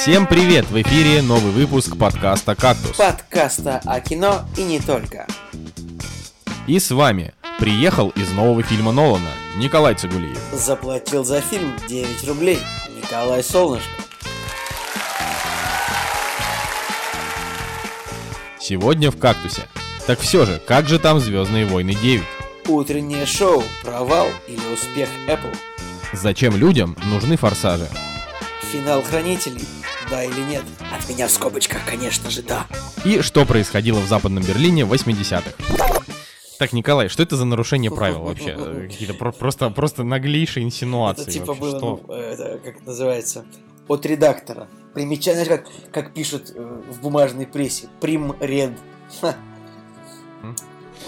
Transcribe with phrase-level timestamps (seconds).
[0.00, 0.64] Всем привет!
[0.70, 2.96] В эфире новый выпуск подкаста «Кактус».
[2.96, 5.26] Подкаста о кино и не только.
[6.66, 10.38] И с вами приехал из нового фильма Нолана Николай Цигулиев.
[10.54, 12.58] Заплатил за фильм 9 рублей.
[12.96, 13.90] Николай Солнышко.
[18.58, 19.64] Сегодня в «Кактусе».
[20.06, 22.22] Так все же, как же там «Звездные войны 9»?
[22.68, 23.62] Утреннее шоу.
[23.82, 25.54] Провал или успех Apple.
[26.14, 27.86] Зачем людям нужны форсажи?
[28.72, 29.66] Финал Хранителей.
[30.10, 30.64] Да или нет?
[30.92, 32.66] От меня в скобочках, конечно же, да.
[33.04, 35.52] И что происходило в Западном Берлине в 80-х?
[36.58, 38.54] Так, Николай, что это за нарушение правил вообще?
[38.88, 41.22] Какие-то про- просто, просто наглейшие инсинуации.
[41.22, 41.60] Это типа вообще.
[41.60, 42.00] было, Что?
[42.06, 43.44] ну, это, как называется,
[43.88, 44.68] от редактора.
[44.92, 47.88] Примечание, как, как пишут э, в бумажной прессе.
[48.00, 48.72] Прим ред.
[49.20, 49.36] Ха.
[50.42, 50.56] М.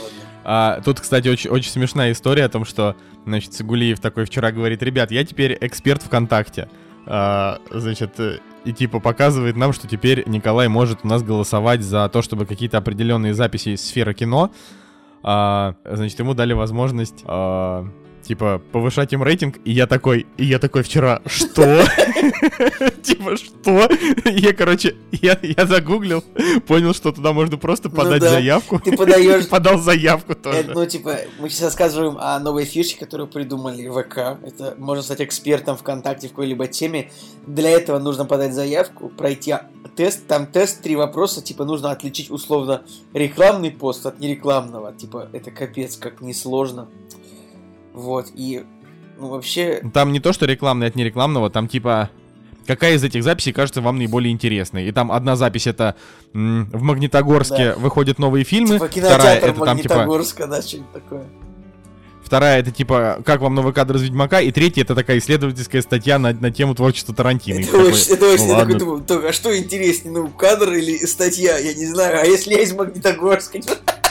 [0.00, 0.20] Ладно.
[0.45, 4.83] А, тут, кстати, очень, очень смешная история о том, что, значит, Цигулиев такой вчера говорит,
[4.83, 6.69] ребят, я теперь эксперт ВКонтакте.
[7.06, 12.08] А, значит, э, и типа показывает нам, что теперь Николай может у нас голосовать за
[12.08, 14.52] то, чтобы какие-то определенные записи из сферы кино,
[15.22, 17.86] а, значит, ему дали возможность, а,
[18.23, 21.62] типа, повышать им рейтинг, и я такой, и я такой вчера, что?
[23.03, 23.89] Типа, что?
[24.25, 26.23] Я, короче, я загуглил,
[26.67, 28.31] понял, что туда можно просто Ну подать да.
[28.31, 28.81] заявку.
[28.81, 30.59] Ты подаешь Подал заявку тоже.
[30.59, 34.39] Это, ну, типа, мы сейчас рассказываем о новой фишке, которую придумали в ВК.
[34.43, 37.11] Это можно стать экспертом ВКонтакте в какой-либо теме.
[37.47, 39.55] Для этого нужно подать заявку, пройти
[39.97, 40.27] тест.
[40.27, 41.43] Там тест, три вопроса.
[41.43, 44.93] Типа, нужно отличить условно рекламный пост от нерекламного.
[44.93, 46.89] Типа, это капец, как несложно.
[47.92, 48.64] Вот, и,
[49.18, 49.82] ну, вообще...
[49.92, 52.10] Там не то, что рекламный от нерекламного, там типа
[52.66, 54.86] какая из этих записей кажется вам наиболее интересной.
[54.86, 55.96] И там одна запись это
[56.32, 61.24] м, в Магнитогорске выходят новые фильмы, Типа, вторая это там типа Магнитогорска, да, что-нибудь такое.
[62.24, 66.18] вторая это типа как вам новый кадр из Ведьмака, и третья это такая исследовательская статья
[66.20, 67.58] на, на тему творчества Тарантино.
[67.60, 70.72] Это такой, очень, это очень, ну я такой думаю, «Так, а что интереснее, ну, кадр
[70.72, 73.58] или статья, я не знаю, а если я из Магнитогорска,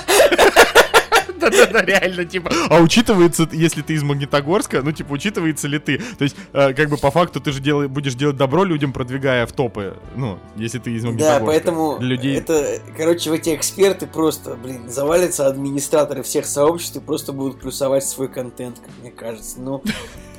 [1.41, 2.52] Да-да-да, реально, типа.
[2.69, 5.97] А учитывается, если ты из Магнитогорска, ну, типа, учитывается ли ты?
[5.97, 9.52] То есть, э, как бы по факту ты же будешь делать добро людям, продвигая в
[9.52, 9.97] топы.
[10.16, 11.40] Ну, если ты из Магнитогорска.
[11.40, 12.38] Да, поэтому людей.
[12.38, 18.06] это, короче, в эти эксперты просто, блин, завалятся администраторы всех сообществ и просто будут плюсовать
[18.06, 19.59] свой контент, как мне кажется.
[19.59, 19.84] Ну,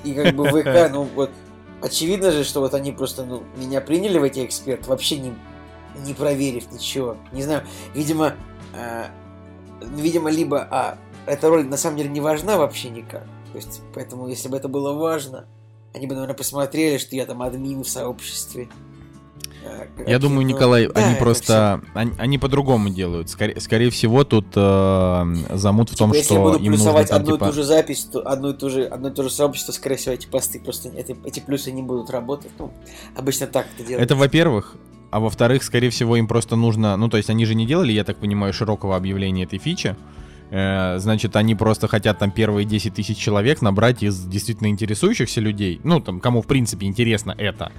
[0.05, 1.31] и как бы ВК, ну вот,
[1.81, 5.35] очевидно же, что вот они просто, ну, меня приняли в эти эксперты, вообще не,
[6.05, 7.17] не проверив ничего.
[7.33, 7.65] Не знаю,
[7.95, 8.35] видимо,
[8.75, 9.07] э,
[9.85, 13.25] видимо, либо, а, эта роль на самом деле не важна вообще никак.
[13.53, 15.47] То есть, поэтому, если бы это было важно,
[15.95, 18.69] они бы, наверное, посмотрели, что я там админ в сообществе.
[19.65, 23.29] Э, Я думаю, ну, Николай, да, они просто, они, они по-другому делают.
[23.29, 25.99] Скорее, скорее всего, тут э, замут в всё.
[25.99, 27.45] том, Типа, если что я буду им нужно плюсовать там, одну типа...
[27.45, 29.97] и ту же запись, то одно и, ту же, одно и то же сообщество, скорее
[29.97, 32.51] всего, эти посты просто эти, эти плюсы не будут работать.
[32.59, 32.73] Ну,
[33.15, 34.05] обычно так это делается.
[34.05, 34.77] Это, во-первых,
[35.13, 38.03] а во-вторых, скорее всего, им просто нужно, ну, то есть они же не делали, я
[38.03, 39.95] так понимаю, широкого объявления этой фичи.
[40.51, 45.83] Э, значит, они просто хотят там первые 10 тысяч человек набрать из действительно интересующихся людей,
[45.85, 47.73] ну, там, кому, в принципе, интересно это.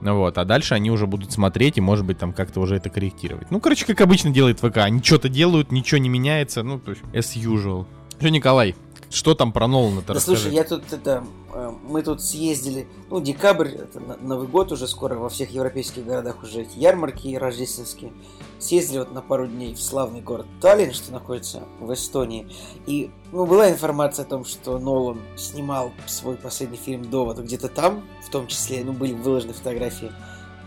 [0.00, 3.52] Вот, а дальше они уже будут смотреть и, может быть, там как-то уже это корректировать.
[3.52, 4.78] Ну, короче, как обычно делает ВК.
[4.78, 7.86] Они что-то делают, ничего не меняется, ну, то есть, as usual.
[8.18, 8.74] Что, Николай,
[9.12, 10.56] что там про Нолана-то Да слушай, расскажи?
[10.56, 15.28] я тут это, э, мы тут съездили, ну, декабрь, это Новый год уже скоро, во
[15.28, 18.12] всех европейских городах уже эти ярмарки рождественские.
[18.58, 22.48] Съездили вот на пару дней в славный город Таллин, что находится в Эстонии.
[22.86, 28.04] И, ну, была информация о том, что Нолан снимал свой последний фильм «Довод» где-то там,
[28.26, 30.10] в том числе, ну, были выложены фотографии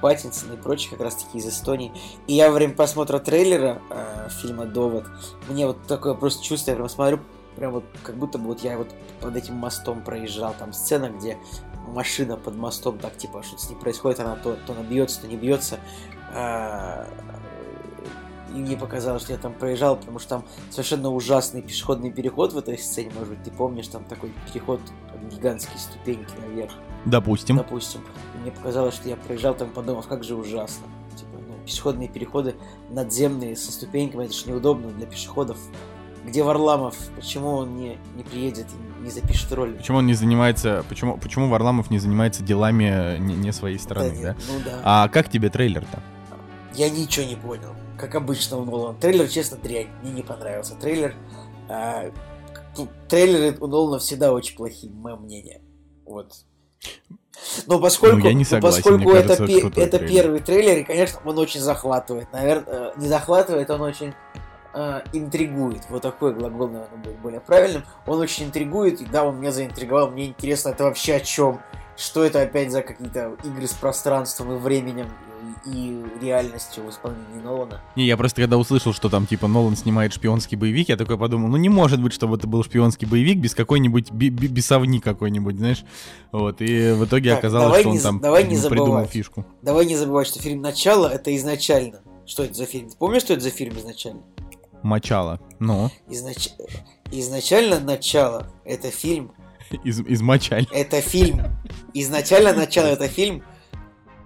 [0.01, 1.91] Паттинсона и прочих, как раз таки из Эстонии.
[2.27, 5.05] И я во время просмотра трейлера э, фильма «Довод»,
[5.47, 7.21] мне вот такое просто чувство, я прям смотрю,
[7.55, 11.37] прям вот как будто бы вот я вот под этим мостом проезжал, там сцена, где
[11.87, 15.27] машина под мостом, так типа что-то с ней происходит, она то, то она бьется, то
[15.27, 15.79] не бьется.
[16.33, 17.07] А,
[18.53, 22.57] И мне показалось, что я там проезжал, потому что там совершенно ужасный пешеходный переход в
[22.57, 24.79] этой сцене, может быть, ты помнишь, там такой переход,
[25.31, 26.71] гигантские ступеньки наверх,
[27.05, 27.57] Допустим.
[27.57, 28.01] допустим.
[28.35, 30.85] И мне показалось, что я проезжал там, подумав, как же ужасно.
[31.15, 32.55] Типа, ну, пешеходные переходы
[32.89, 35.57] надземные со ступеньками, это же неудобно для пешеходов.
[36.25, 36.95] Где Варламов?
[37.15, 39.75] Почему он не, не приедет и не запишет роль?
[39.75, 44.09] Почему он не занимается, почему, почему Варламов не занимается делами э, не, не своей страны,
[44.21, 44.29] да?
[44.29, 44.81] нет, Ну да.
[44.83, 45.99] А как тебе трейлер-то?
[46.73, 47.75] Я ничего не понял.
[47.97, 48.97] Как обычно у Нолана.
[48.97, 49.87] Трейлер, честно, дрянь.
[50.01, 50.75] Мне не понравился.
[50.75, 51.15] Трейлер...
[51.69, 52.11] а,
[52.77, 55.61] ну, трейлеры у Нолана всегда очень плохие, мое мнение.
[56.05, 56.33] Вот.
[57.67, 60.07] Но поскольку, Ну, я не согласен, поскольку это, кажется, пе- это трейлер.
[60.23, 62.31] первый трейлер, и, конечно, он очень захватывает.
[62.33, 64.13] Наверное, не захватывает, он очень
[64.75, 65.81] э, интригует.
[65.89, 67.83] Вот такой глагол, наверное, будет более правильным.
[68.05, 70.11] Он очень интригует, и да, он меня заинтриговал.
[70.11, 71.59] Мне интересно, это вообще о чем?
[71.97, 75.07] Что это опять за какие-то игры с пространством и временем?
[75.65, 77.81] и реальностью в исполнении Нолана.
[77.95, 81.49] Не, я просто когда услышал, что там типа Нолан снимает шпионский боевик, я такой подумал,
[81.49, 85.83] ну не может быть, чтобы это был шпионский боевик без какой-нибудь би- бесовни какой-нибудь, знаешь.
[86.31, 89.09] Вот, и в итоге Так, оказалось, что он не там давай не ну, придумал забывать.
[89.11, 89.45] фишку.
[89.61, 92.01] Давай не забывать, что фильм «Начало»— это изначально.
[92.25, 92.89] Что это за фильм?
[92.89, 94.21] Ты помнишь, что это за фильм изначально?
[94.85, 95.39] Мочало.
[95.59, 96.49] Ну, Изнач...
[97.11, 99.31] Изначально «Начало»— это фильм
[99.83, 100.67] из, измочаль.
[100.71, 101.41] Это фильм.
[101.95, 103.43] Изначально начало это фильм,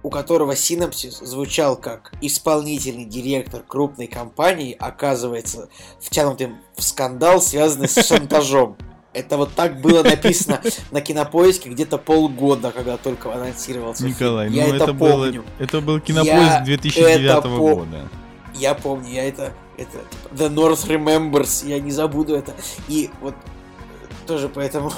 [0.04, 5.70] у которого синапсис звучал как исполнительный директор крупной компании оказывается
[6.02, 8.76] втянутым в скандал, связанный с шантажом.
[9.14, 10.62] Это вот так было написано
[10.92, 14.60] на кинопоиске где-то полгода, когда только анонсировался Николай, фильм.
[14.60, 15.44] Я ну это, это, было, помню.
[15.58, 18.10] это был кинопоиск Я 2009 это по- года.
[18.56, 19.98] Я помню, я это, это
[20.32, 22.54] The North Remembers, я не забуду это.
[22.88, 24.92] И вот э, тоже поэтому...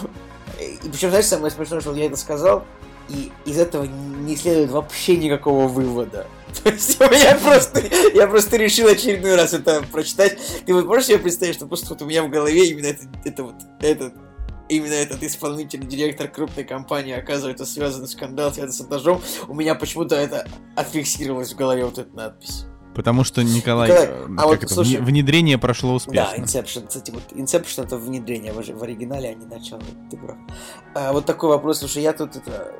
[0.60, 2.66] И причем, знаешь, самое смешное, что я это сказал,
[3.10, 6.28] и из этого не следует вообще никакого вывода.
[6.64, 7.84] То есть меня просто...
[8.14, 10.38] Я просто решил очередной раз это прочитать.
[10.66, 13.44] Ты вот можешь себе представить, что просто вот у меня в голове именно это, это
[13.44, 14.14] вот этот
[14.72, 20.16] именно этот исполнительный директор крупной компании оказывается связан скандал, связан с шантажом, у меня почему-то
[20.16, 22.66] это отфиксировалось в голове вот эта надпись.
[23.02, 26.36] Потому что Николай, Николай, э, а вот, это, слушай, вне- внедрение прошло Да, успешно.
[26.44, 29.82] Inception, кстати, вот Inception это внедрение в, оригинале, а не начало,
[30.12, 30.38] ты прав.
[30.94, 32.76] А, вот такой вопрос, слушай, я тут это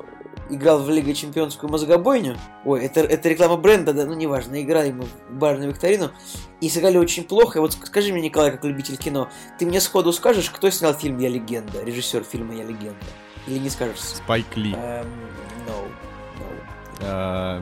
[0.48, 2.36] играл в Лига Чемпионскую мозгобойню.
[2.64, 6.12] Ой, это, это реклама бренда, да, ну неважно, играли мы в барную викторину
[6.60, 7.58] и сыграли очень плохо.
[7.58, 9.28] И вот скажи мне, Николай, как любитель кино,
[9.58, 13.04] ты мне сходу скажешь, кто снял фильм «Я легенда», режиссер фильма «Я легенда»?
[13.48, 13.98] Или не скажешь?
[13.98, 14.72] Спайк Ли.
[14.72, 15.06] Эм,
[15.66, 15.82] no,
[16.38, 16.46] no.
[17.00, 17.60] А,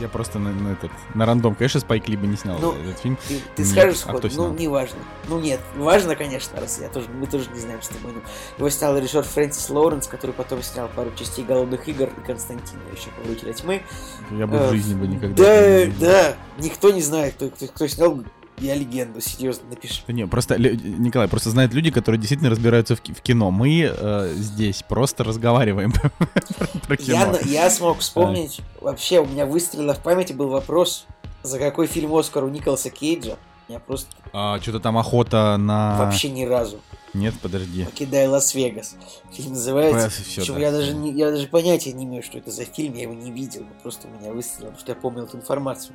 [0.00, 2.98] Я просто на, на этот на рандом, конечно, Спайк Ли бы не снял Ну, этот
[3.00, 3.18] фильм.
[3.26, 4.48] Ты, ты Нет, скажешь а кто снял?
[4.48, 4.98] ну, не важно.
[5.28, 8.12] Ну, нет, важно, конечно, раз я тоже, мы тоже не знаем тобой.
[8.12, 8.20] Ну,
[8.58, 13.10] его снял режиссер Фрэнсис Лоуренс, который потом снял пару частей «Голодных игр» и «Константина», еще
[13.10, 13.82] «Повелителя тьмы».
[14.30, 15.42] Я бы в Э, жизни бы никогда.
[15.42, 18.22] Да, не да, никто не знает, кто, кто, кто снял
[18.60, 20.02] «Я легенду», серьезно, напиши.
[20.06, 23.50] Да не, просто, Николай, просто знают люди, которые действительно разбираются в, ки- в кино.
[23.50, 25.92] Мы э, здесь просто разговариваем
[26.86, 27.32] про Я, кино.
[27.32, 31.06] на- я смог вспомнить, вообще у меня выстрелило в памяти был вопрос,
[31.42, 33.36] за какой фильм Оскар у Николаса Кейджа.
[33.68, 35.98] Я просто А, что-то там охота на...
[35.98, 36.80] вообще ни разу.
[37.12, 37.84] Нет, подожди.
[37.84, 38.96] Покидая Лас-Вегас.
[39.32, 40.08] Фильм называется.
[40.10, 40.60] Всё, Причем да.
[40.60, 43.30] я даже не, я даже понятия не имею, что это за фильм, я его не
[43.30, 45.94] видел, просто у меня выстрелило, потому что я помнил эту информацию.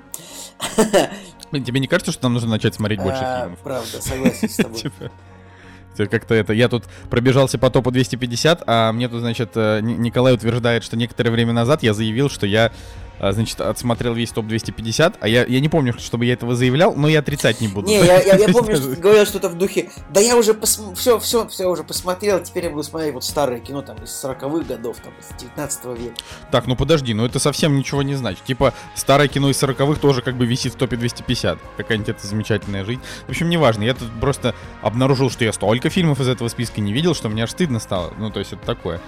[1.52, 3.60] Блин, тебе не кажется, что нам нужно начать смотреть больше А, фильмов?
[3.64, 4.80] Правда, согласен с тобой.
[5.96, 6.54] Типа, как-то это...
[6.54, 10.98] Я тут пробежался по топу 250, а мне тут, значит, э, Ни- Николай утверждает, что
[10.98, 12.72] некоторое время назад я заявил, что я,
[13.19, 17.07] значит, отсмотрел весь топ 250, а я, я не помню, чтобы я этого заявлял, но
[17.07, 17.88] я отрицать не буду.
[17.88, 20.54] Не, я, я, я помню, что говорил что-то в духе, да я уже
[20.95, 24.63] все, все, все уже посмотрел, теперь я буду смотреть вот старое кино там из 40-х
[24.65, 26.15] годов, там из 19 века.
[26.51, 28.44] Так, ну подожди, ну это совсем ничего не значит.
[28.44, 31.59] Типа, старое кино из 40-х тоже как бы висит в топе 250.
[31.77, 33.01] Какая-нибудь это замечательная жизнь.
[33.27, 36.94] В общем, неважно, я тут просто обнаружил, что я столько фильмов из этого списка не
[36.94, 38.13] видел, что мне аж стыдно стало.
[38.18, 39.00] Ну, то есть это такое.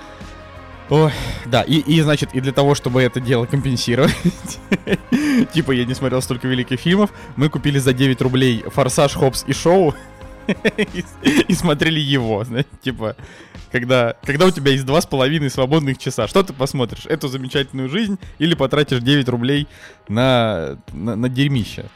[0.89, 1.11] Ой,
[1.47, 4.13] да, и, и, значит, и для того, чтобы это дело компенсировать,
[5.53, 9.53] типа я не смотрел столько великих фильмов, мы купили за 9 рублей «Форсаж, Хопс и
[9.53, 9.95] Шоу»
[11.47, 13.15] и, смотрели его, знаете, типа,
[13.71, 17.07] когда, когда у тебя есть два с половиной свободных часа, что ты посмотришь?
[17.07, 19.67] Эту замечательную жизнь или потратишь 9 рублей
[20.07, 21.89] на, на, на дерьмище?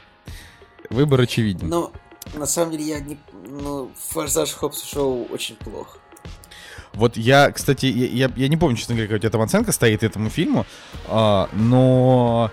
[0.90, 1.68] Выбор очевиден.
[1.68, 1.92] Но
[2.34, 3.18] на самом деле я не...
[3.46, 5.99] Ну, Форсаж Хопс и Шоу очень плохо.
[6.94, 9.72] Вот я, кстати, я, я, я не помню, честно говоря, какая у тебя там оценка
[9.72, 10.66] стоит этому фильму,
[11.06, 12.50] а, но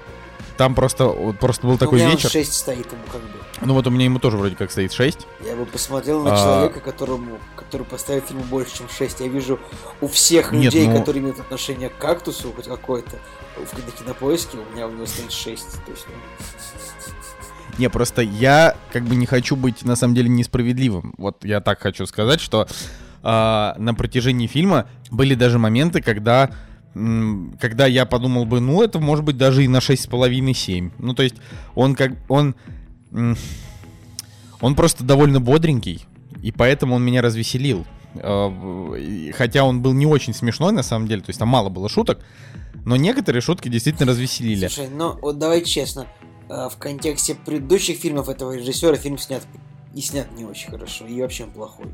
[0.57, 2.29] там просто, просто был Ну, такой у меня вечер.
[2.29, 3.29] 6 стоит ему как бы.
[3.61, 5.25] Ну вот у меня ему тоже вроде как стоит 6.
[5.45, 6.37] Я бы посмотрел на А.
[6.37, 9.19] человека, которому, который поставил фильму больше, чем 6.
[9.21, 9.59] Я вижу
[10.01, 13.17] у всех Нет, людей, ну- которые имеют отношение к кактусу, хоть какой-то,
[13.55, 15.83] в кинопоиске, у меня у него стоит 6.
[15.85, 16.13] То есть, ну,
[17.79, 21.13] Не, просто я как бы не хочу быть на самом деле несправедливым.
[21.17, 22.67] Вот я так хочу сказать, что
[23.29, 26.49] а, на протяжении фильма были даже моменты, когда
[26.93, 30.93] когда я подумал бы, ну это может быть даже и на 6,5-7.
[30.97, 31.35] Ну то есть
[31.75, 32.55] он как он
[34.61, 36.05] он просто довольно бодренький,
[36.41, 37.85] и поэтому он меня развеселил.
[38.15, 38.49] А,
[39.33, 42.23] Хотя он был не очень смешной на самом деле, то есть там мало было шуток,
[42.85, 44.67] но некоторые шутки действительно развеселили.
[44.67, 46.07] Слушай, ну вот давай честно,
[46.47, 49.43] а, в контексте предыдущих фильмов этого режиссера фильм снят
[49.93, 51.87] и снят не очень хорошо, и вообще плохой.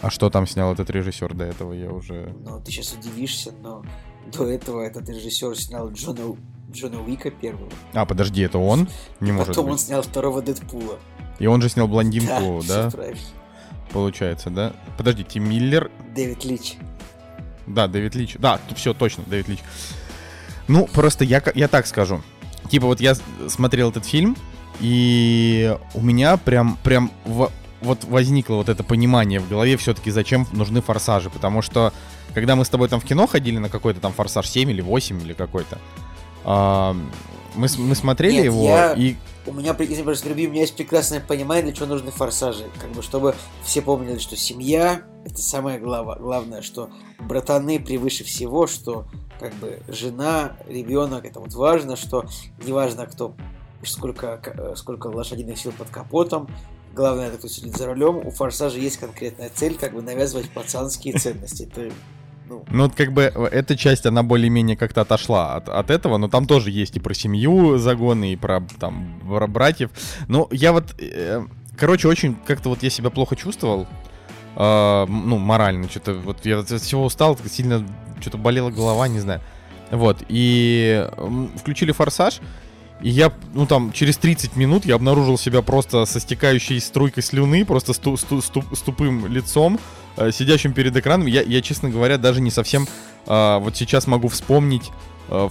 [0.00, 2.34] А что там снял этот режиссер до этого, я уже...
[2.44, 3.84] Но ты сейчас удивишься, но
[4.32, 6.36] до этого этот режиссер снял Джона,
[6.72, 7.70] Джона Уика первого.
[7.92, 8.88] А, подожди, это он?
[9.20, 10.98] Не может Потом он снял второго Дэдпула.
[11.38, 12.90] И он же снял блондинку, да?
[12.90, 13.20] правильно.
[13.92, 14.72] Получается, да?
[14.96, 15.90] Подожди, Тим Миллер.
[16.14, 16.76] Дэвид Лич.
[17.66, 18.36] Да, Дэвид Лич.
[18.38, 19.60] Да, все, точно, Дэвид Лич.
[20.68, 22.22] Ну, просто я, я так скажу.
[22.70, 23.14] типа вот я
[23.48, 24.36] смотрел этот фильм,
[24.80, 27.50] и у меня прям, прям в,
[27.82, 31.30] вот возникло вот это понимание в голове все-таки, зачем нужны форсажи.
[31.30, 31.92] Потому что,
[32.34, 35.20] когда мы с тобой там в кино ходили на какой-то там форсаж 7 или 8
[35.22, 35.78] или какой-то,
[36.44, 36.94] э,
[37.54, 39.16] мы, мы смотрели Нет, его я- и...
[39.44, 42.64] У меня, люби, у меня есть прекрасное понимание, для чего нужны форсажи.
[42.80, 43.34] Как бы, чтобы
[43.64, 49.06] все помнили, что семья— это самое глава- главное, что братаны превыше всего, что
[49.40, 52.24] как бы жена, ребенок— это вот важно, что
[52.64, 53.34] неважно, кто,
[53.82, 54.40] сколько,
[54.76, 56.48] сколько лошадиных сил под капотом,
[56.94, 58.18] главное, это сидит за рулем.
[58.18, 61.64] У форсажа есть конкретная цель, как бы навязывать пацанские ценности.
[61.70, 61.92] Это,
[62.48, 66.16] ну, Ну, вот как бы э, эта часть, она более-менее как-то отошла от, от этого,
[66.18, 69.90] но там тоже есть и про семью загоны, и про там бра- братьев.
[70.28, 71.42] Ну, я вот, э,
[71.76, 73.86] короче, очень как-то вот я себя плохо чувствовал,
[74.56, 77.86] э, ну, морально, что-то вот я от всего устал, сильно
[78.20, 79.40] что-то болела голова, не знаю.
[79.90, 81.06] Вот, и
[81.56, 82.40] включили «Форсаж»,
[83.02, 87.64] и я, ну там, через 30 минут я обнаружил себя просто со стекающей струйкой слюны,
[87.64, 89.78] просто с, ту- с ту- с ту- с тупым лицом,
[90.16, 91.26] э, сидящим перед экраном.
[91.26, 92.86] Я, я, честно говоря, даже не совсем
[93.26, 94.90] э, вот сейчас могу вспомнить,
[95.28, 95.48] э,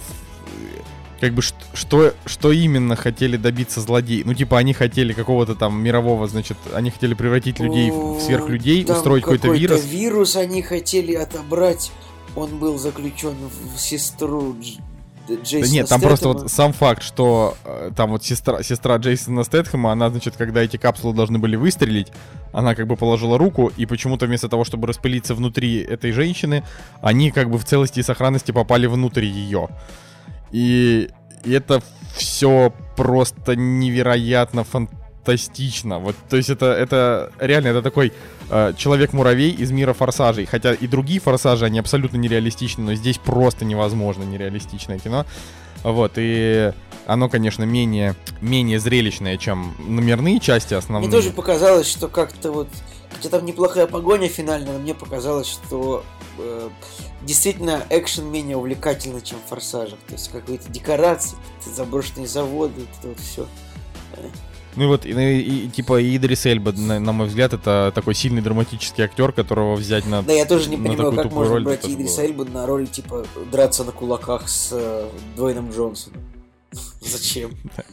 [1.20, 4.22] как бы, что, что именно хотели добиться злодеи.
[4.24, 8.82] Ну, типа, они хотели какого-то там мирового, значит, они хотели превратить людей в в сверхлюдей,
[8.84, 9.84] Там устроить какой-то вирус.
[9.84, 11.92] вирус они хотели отобрать.
[12.34, 13.34] Он был заключен
[13.76, 14.56] в сестру
[15.28, 18.96] Дж- Да Джейсона нет, там просто вот сам факт, что э, там вот сестра, сестра
[18.96, 22.08] Джейсона Стэтхэма, она, значит, когда эти капсулы должны были выстрелить,
[22.52, 26.64] она как бы положила руку, и почему-то вместо того, чтобы распылиться внутри этой женщины,
[27.00, 29.68] они как бы в целости и сохранности попали внутрь ее.
[30.50, 31.08] И,
[31.44, 31.82] и это
[32.14, 35.98] все просто невероятно фантастично.
[35.98, 38.12] Вот, то есть это, это реально, это такой
[38.52, 40.46] э, человек-муравей из мира форсажей.
[40.46, 45.26] Хотя и другие форсажи, они абсолютно нереалистичны, но здесь просто невозможно нереалистичное кино.
[45.82, 46.72] Вот, и
[47.06, 51.08] оно, конечно, менее, менее зрелищное, чем номерные части основные.
[51.08, 52.68] Мне тоже показалось, что как-то вот...
[53.10, 56.04] Хотя там неплохая погоня финальная, но мне показалось, что
[56.38, 56.70] э,
[57.22, 59.98] действительно экшен менее увлекательный, чем в «Форсажах».
[60.06, 63.46] То есть какие-то декорации, заброшенные заводы, это вот все.
[64.76, 68.14] Ну и вот, и, и- и, типа, Идрис Эльба, на, на мой взгляд, это такой
[68.14, 70.22] сильный драматический актер, которого взять на...
[70.22, 72.24] Да, я тоже не понимаю, как можно роль брать Идриса.
[72.24, 76.20] Эльбу на роль, типа, драться на кулаках с э, Дуэйном Джонсоном.
[77.00, 77.50] Зачем?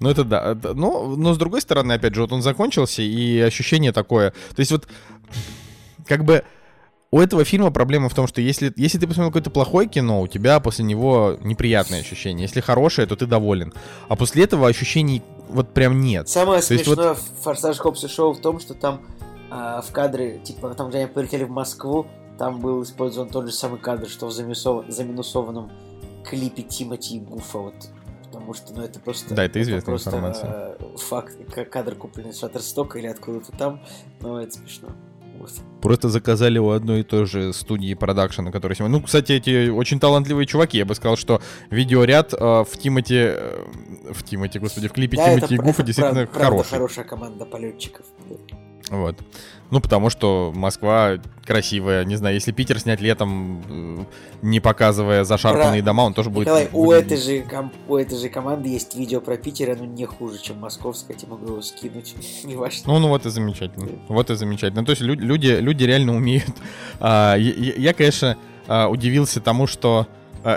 [0.00, 0.52] Ну это да.
[0.52, 4.32] Это- Ну, но с другой стороны, опять же, вот он закончился, и ощущение такое...
[4.32, 4.88] То есть вот,
[6.06, 6.42] как бы...
[7.14, 10.26] У этого фильма проблема в том, что если, если ты посмотрел какое-то плохое кино, у
[10.26, 12.42] тебя после него неприятные ощущения.
[12.44, 13.74] Если хорошее, то ты доволен.
[14.08, 16.28] А после этого ощущений вот прям нет.
[16.28, 19.00] Самое То есть вот- смешное в «Форсаж Хопс и Шоу» в том, что там
[19.50, 22.06] а, в кадре, типа, там, где они полетели в Москву,
[22.38, 25.70] там был использован тот же самый кадр, что в заминусов- заминусованном
[26.24, 27.74] клипе Тимати и Гуфа, вот.
[28.24, 29.34] Потому что, ну, это просто...
[29.34, 30.76] Да, это известная просто, информация.
[30.80, 31.36] э, факт,
[31.70, 33.82] кадр купленный с Шаттерстока или откуда-то там,
[34.20, 34.88] но это смешно.
[35.38, 35.50] Вот.
[35.82, 38.96] Просто заказали у одной и той же студии продакшена, который сегодня...
[38.96, 40.78] Ну, кстати, эти очень талантливые чуваки.
[40.78, 43.16] Я бы сказал, что видеоряд э, в Тимати...
[43.18, 43.64] э,
[44.12, 46.70] в Тимати, господи, в клипе Да, Тимати и Гуфа действительно прав- правда хороший.
[46.70, 48.06] хорошая команда полетчиков.
[48.90, 49.16] Вот.
[49.70, 51.12] Ну, потому что Москва
[51.46, 52.04] красивая.
[52.04, 54.04] Не знаю, если Питер снять летом, э,
[54.42, 56.46] не показывая зашарпанные Бра- дома, он тоже будет...
[56.46, 60.04] Николай, у этой, же, ком- у этой же команды есть видео про Питер, оно не
[60.04, 62.14] хуже, чем московское, я могу его скинуть.
[62.44, 62.92] Не важно.
[62.92, 63.88] Ну, ну вот и замечательно.
[64.08, 64.84] Вот и замечательно.
[64.84, 66.52] То есть лю- люди, люди реально умеют.
[67.00, 68.36] А, я, я- конечно,
[68.68, 70.06] а, удивился тому, что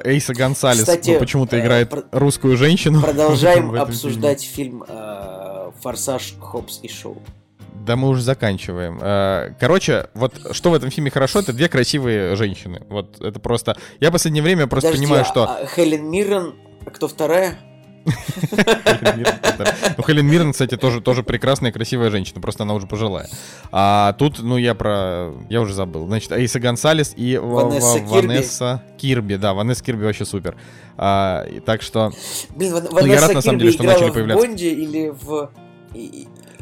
[0.04, 3.02] Эйса Гонсалес Кстати, ну, почему-то э, играет про- русскую женщину.
[3.04, 7.16] Продолжаем обсуждать фильм э, «Форсаж, Хопс и Шоу».
[7.16, 7.86] фильме.
[7.86, 9.00] Да мы уже заканчиваем.
[9.02, 12.82] А, Короче, вот что в этом фильме хорошо, это две красивые женщины.
[12.90, 13.78] Вот это просто...
[14.00, 15.44] Я в последнее время просто Подожди, понимаю, а- что...
[15.44, 17.60] а Хелен Миррен, а кто вторая?
[19.98, 23.30] Ну, Хелен Миррен, кстати, тоже, тоже прекрасная, красивая женщина, просто она уже пожилая.
[23.72, 25.34] А тут, ну, я про...
[25.50, 26.06] Я уже забыл.
[26.08, 27.66] Значит, Эйса Гонсалес и Ва-
[28.02, 29.36] Ванесса Ва- Кирби.
[29.36, 30.56] Да, Ванесса Кирби вообще супер.
[30.98, 32.12] А, так что...
[32.56, 34.46] Блин, Ван- Ну, я Ванесса рад, на самом деле, что начали в появляться.
[34.48, 35.52] Бонде или в...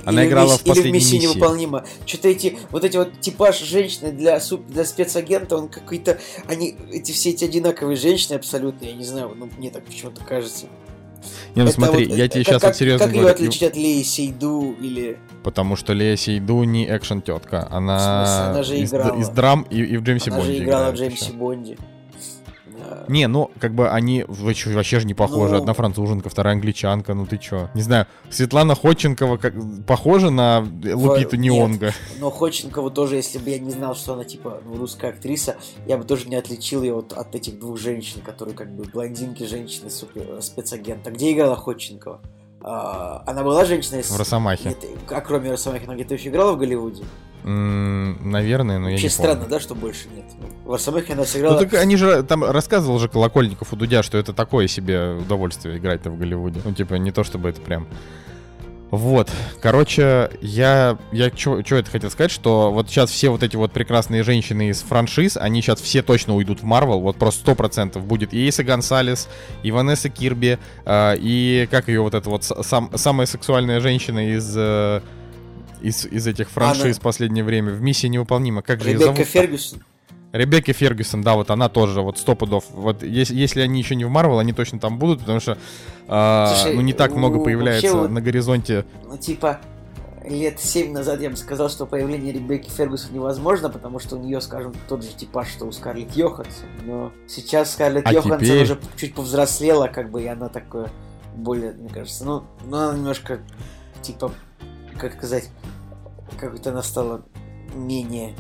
[0.06, 1.28] Она или играла в или «Последней «Миссии миссии».
[1.28, 1.86] невыполнима».
[2.06, 6.20] Что-то эти, вот эти вот типаж женщины для, суп- для спецагента, он какой-то...
[6.48, 10.66] Они, эти все эти одинаковые женщины абсолютно, я не знаю, ну, мне так почему-то кажется.
[11.56, 13.22] Не, ну Это смотри, вот, я э, тебе как- сейчас как, вот серьезно Как ее
[13.22, 13.36] говорю.
[13.36, 15.18] отличить от Леи Сейду или...
[15.44, 17.68] Потому что Лея Сейду не экшен тетка.
[17.70, 18.50] Она?
[18.52, 19.20] Она же из, играла.
[19.20, 21.32] из драм и, и в Джеймсе Она Бонде же играла в Джеймсе.
[21.34, 21.78] Бонде.
[22.94, 25.54] Э, Не, ну, как бы они вообще, вообще же не похожи.
[25.54, 25.62] Ну.
[25.62, 27.70] Одна француженка, вторая англичанка, ну ты чё?
[27.74, 29.54] Не знаю, Светлана Ходченкова как,
[29.86, 31.54] похожа на Лупиту нет.
[31.54, 31.94] Неонга.
[32.20, 35.58] Но Ходченкову тоже, если бы я не знал, что она типа ну, русская актриса,
[35.88, 39.44] я бы тоже не отличил ее от, от этих двух женщин, которые как бы блондинки,
[39.44, 41.12] женщины, супер спецагента.
[41.12, 42.22] Где играла Ходченкова?
[42.62, 44.04] А, она была женщиной?
[44.04, 44.70] В Росомахе.
[44.70, 44.78] Нет,
[45.10, 47.04] а кроме Росомахи, она где-то еще играла в Голливуде?
[47.44, 49.32] Наверное, но я Вообще не помню.
[49.32, 50.26] странно, да, что больше нет.
[50.64, 51.60] В Росомахе она Ну сыграла...
[51.60, 56.10] так они же, там рассказывал же Колокольников у Дудя, что это такое себе удовольствие играть-то
[56.10, 56.62] в Голливуде.
[56.64, 57.88] Ну типа не то, чтобы это прям...
[58.92, 59.28] Вот,
[59.60, 64.22] короче, я, я что это хотел сказать, что вот сейчас все вот эти вот прекрасные
[64.22, 68.36] женщины из франшиз, они сейчас все точно уйдут в Марвел, вот просто сто процентов будет
[68.36, 69.30] и Эйса Гонсалес,
[69.64, 74.54] и Ванесса Кирби, э, и как ее вот эта вот сам, самая сексуальная женщина из,
[74.56, 75.02] э,
[75.84, 79.28] из, из этих франшиз в последнее время, в «Миссии невыполнима», как же ее Ребекка зовут?
[79.30, 79.84] Фергюсон.
[80.32, 82.66] Ребекка Фергюсон, да, вот она тоже, вот сто пудов.
[82.72, 85.60] Вот если, если они еще не в Марвел, они точно там будут, потому что
[86.08, 88.84] а, Слушай, ну не так много у- появляется вот- на горизонте.
[89.06, 89.60] Ну, типа,
[90.28, 94.42] лет семь назад я бы сказал, что появление Ребекки Фергюсон невозможно, потому что у нее,
[94.42, 96.66] скажем, тот же типаж, что у Скарлетт Йоханссон.
[96.84, 98.64] Но сейчас Скарлетт А Йоханссон теперь?
[98.64, 100.90] уже чуть повзрослела, как бы, и она такое
[101.36, 103.40] более, мне кажется, ну, ну она немножко,
[104.02, 104.32] типа,
[104.98, 105.50] как сказать,
[106.34, 107.26] как-то она стала
[107.74, 108.36] менее...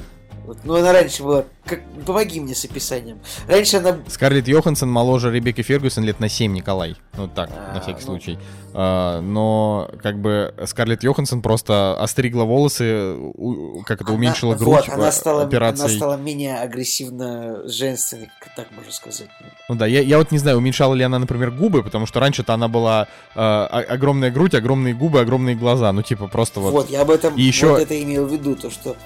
[0.45, 1.45] Вот, ну, она раньше была...
[1.65, 1.79] Как...
[2.05, 3.19] Помоги мне с описанием.
[3.47, 3.97] Раньше она...
[4.09, 6.97] Скарлетт Йоханссон моложе Ребекки Фергюсон лет на 7, Николай.
[7.15, 8.05] Ну так, А, на всякий ну.
[8.05, 8.37] случай.
[8.73, 14.59] А, но как бы Скарлетт Йоханссон просто остригла волосы, у- как это, она- уменьшила вот,
[14.59, 15.87] грудь она э, стала, операцией.
[15.87, 19.29] она стала менее агрессивно женственной, так можно сказать.
[19.69, 22.53] Ну да, я, я вот не знаю, уменьшала ли она, например, губы, потому что раньше-то
[22.53, 25.91] она была э, огромная грудь, огромные губы, огромные глаза.
[25.93, 26.71] Ну типа просто вот...
[26.73, 28.97] Вот, я об этом И еще- вот это имел в виду, то что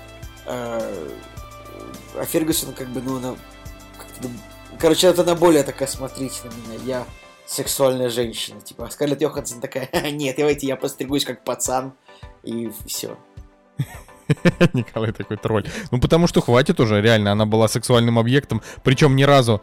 [0.47, 1.07] э,
[2.19, 3.35] а Фергюсон как бы, ну, она
[3.97, 4.29] как-то,
[4.79, 7.05] короче, вот она более такая, смотрите на меня, я
[7.45, 11.93] сексуальная женщина, типа, а Скарлетт Йоханссон такая, нет, давайте я постригусь как пацан,
[12.43, 13.17] и все.
[14.73, 15.65] Николай такой тролль.
[15.91, 18.61] Ну, потому что хватит уже, реально, она была сексуальным объектом.
[18.83, 19.61] Причем ни разу,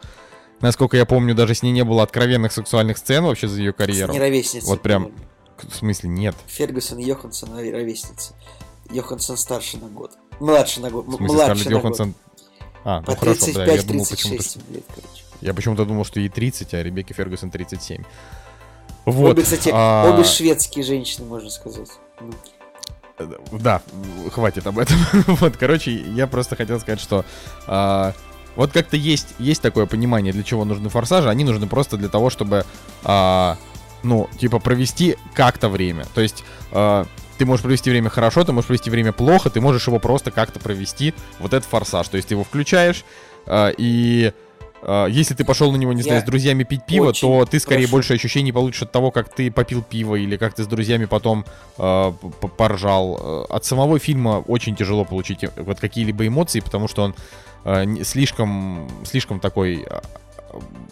[0.61, 4.13] насколько я помню, даже с ней не было откровенных сексуальных сцен вообще за ее карьеру.
[4.13, 4.67] Не ровесница.
[4.67, 5.11] Вот прям.
[5.57, 6.35] В смысле, нет.
[6.47, 8.33] Фергюсон и Йоханссон ровесницы.
[8.89, 10.11] Йоханссон старше на год.
[10.39, 11.05] Младше на год.
[11.05, 12.15] В смысле, младше Скарлетт на год.
[12.85, 14.73] А, ну По хорошо, да, я думал 35-36 почему-то...
[14.73, 15.23] лет, короче.
[15.41, 18.03] Я почему-то думал, что ей 30, а Ребекке Фергюсон 37.
[19.05, 19.31] Вот.
[19.31, 21.89] обе, кстати, а, обе шведские женщины, можно сказать.
[22.21, 23.81] Ну, Да,
[24.31, 24.97] хватит об этом.
[25.27, 27.25] вот, короче, я просто хотел сказать, что
[27.65, 28.13] а,
[28.55, 31.27] вот как-то есть, есть такое понимание, для чего нужны форсажи.
[31.27, 32.65] Они нужны просто для того, чтобы,
[33.03, 33.57] а,
[34.03, 36.05] ну, типа, провести как-то время.
[36.13, 39.87] То есть а, ты можешь провести время хорошо, ты можешь провести время плохо, ты можешь
[39.87, 41.13] его просто как-то провести.
[41.39, 42.07] Вот этот форсаж.
[42.07, 43.03] То есть ты его включаешь,
[43.45, 44.33] а, и
[44.81, 47.59] а, если ты пошел на него, не знаю, Я с друзьями пить пиво, то ты
[47.59, 47.91] скорее прошу.
[47.91, 51.45] больше ощущений получишь от того, как ты попил пиво или как ты с друзьями потом
[51.77, 52.11] э,
[52.57, 53.45] поржал.
[53.49, 57.15] Э, От самого фильма очень тяжело получить э, вот какие-либо эмоции, потому что он
[57.65, 59.99] э, слишком, слишком такой э,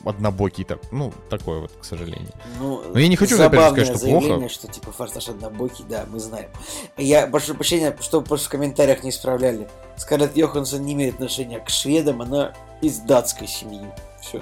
[0.06, 2.32] однобокий, так, ну, такой вот, к сожалению.
[2.60, 4.54] Ну, Но я не хочу, опять же, сказать, что заявление, плохо.
[4.54, 6.50] что типа форсаж однобокий, да, мы знаем.
[6.98, 9.68] Я прошу прощения, что просто в комментариях не исправляли.
[9.98, 13.86] Скарлетт Йоханссон не имеет отношения к шведам, она из датской семьи.
[14.22, 14.42] Все.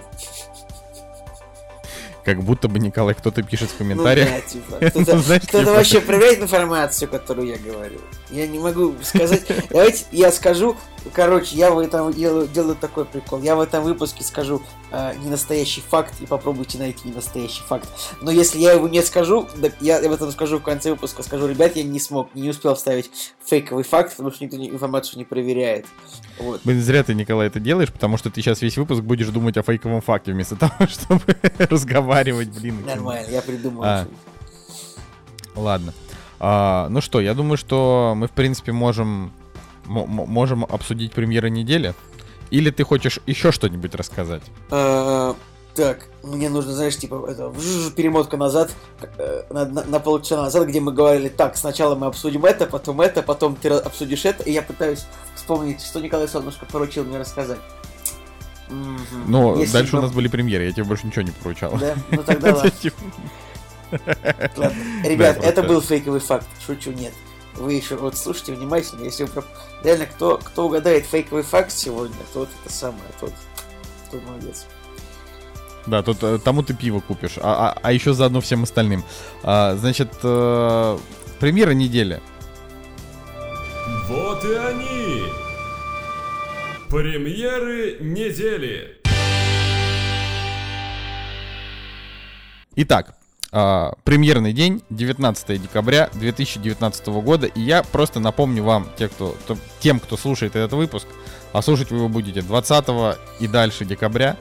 [2.25, 4.29] Как будто бы, Николай, кто-то пишет в Ну комментариях.
[4.29, 7.99] да, типа, кто-то, Ну, знаешь, кто-то типа- вообще проверяет информацию, которую я говорю.
[8.29, 9.43] Я не могу сказать.
[9.69, 10.75] Давайте я скажу.
[11.13, 13.41] Короче, я в этом делаю, делаю такой прикол.
[13.41, 17.89] Я в этом выпуске скажу э, ненастоящий факт и попробуйте найти ненастоящий факт.
[18.21, 21.23] Но если я его не скажу, так я об этом скажу в конце выпуска.
[21.23, 23.09] Скажу, ребят, я не смог, не успел вставить
[23.43, 25.87] фейковый факт, потому что никто информацию не проверяет.
[26.37, 26.61] Вот.
[26.63, 29.63] Блин, зря ты, Николай, это делаешь, потому что ты сейчас весь выпуск будешь думать о
[29.63, 31.23] фейковом факте вместо того, чтобы
[31.57, 32.10] разговаривать,
[32.53, 32.85] блин.
[32.85, 33.83] Нормально, я придумал.
[33.83, 34.07] А.
[35.55, 35.93] Ладно.
[36.39, 39.31] А, ну что, я думаю, что мы, в принципе, можем,
[39.85, 41.93] мо- мо- можем обсудить премьеры недели.
[42.49, 44.43] Или ты хочешь еще что-нибудь рассказать?
[44.71, 45.35] А,
[45.73, 47.53] Так, мне нужно, знаешь, типа, это,
[47.95, 48.71] перемотка назад,
[49.17, 52.99] э, на, на- на полчаса назад, где мы говорили, так, сначала мы обсудим это, потом
[52.99, 57.59] это, потом ты обсудишь это, и я пытаюсь вспомнить, что Николай Солнышко поручил мне рассказать.
[59.27, 61.77] Ну, Если дальше у бы- нас были премьеры, я тебе больше ничего не поручал.
[61.77, 62.71] Да, ну тогда ладно.
[64.57, 64.75] ладно.
[65.03, 67.13] Ребят, Да, это был фейковый факт, шучу, нет.
[67.55, 69.43] Вы еще вот слушайте внимательно, если вы
[69.83, 73.33] реально кто, кто угадает фейковый факт сегодня, тот это самое, тот,
[74.09, 74.65] тот молодец.
[75.85, 79.03] Да, тут э, тому ты пиво купишь, а, а, а еще заодно всем остальным.
[79.43, 80.97] А, значит, э,
[81.39, 82.21] премьера недели.
[84.07, 85.23] Вот и они!
[86.91, 88.97] Премьеры недели!
[92.75, 93.15] Итак,
[93.53, 97.47] а, премьерный день, 19 декабря 2019 года.
[97.47, 101.07] И я просто напомню вам, те, кто, то, тем, кто слушает этот выпуск,
[101.53, 102.85] а слушать вы его будете 20
[103.39, 104.35] и дальше декабря,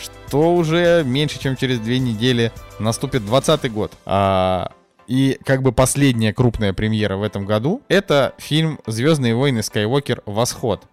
[0.00, 3.92] что уже меньше, чем через две недели наступит 20 год.
[4.06, 4.72] А,
[5.06, 9.62] и как бы последняя крупная премьера в этом году это фильм «Звездные войны.
[9.62, 10.22] Скайуокер.
[10.24, 10.86] Восход».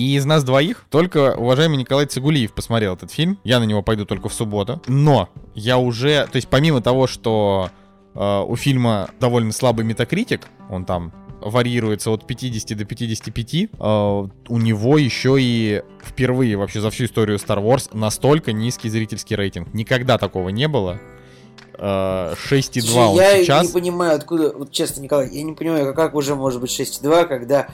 [0.00, 3.38] И из нас двоих только уважаемый Николай Цигулиев посмотрел этот фильм.
[3.44, 4.80] Я на него пойду только в субботу.
[4.86, 7.68] Но я уже, то есть помимо того, что
[8.14, 14.58] э, у фильма довольно слабый метакритик, он там варьируется от 50 до 55, э, у
[14.58, 19.74] него еще и впервые вообще за всю историю Star Wars настолько низкий зрительский рейтинг.
[19.74, 20.98] Никогда такого не было.
[21.78, 23.66] 6,2 он я сейчас.
[23.66, 27.68] не понимаю, откуда, вот честно, Николай, я не понимаю, как уже может быть 6,2, когда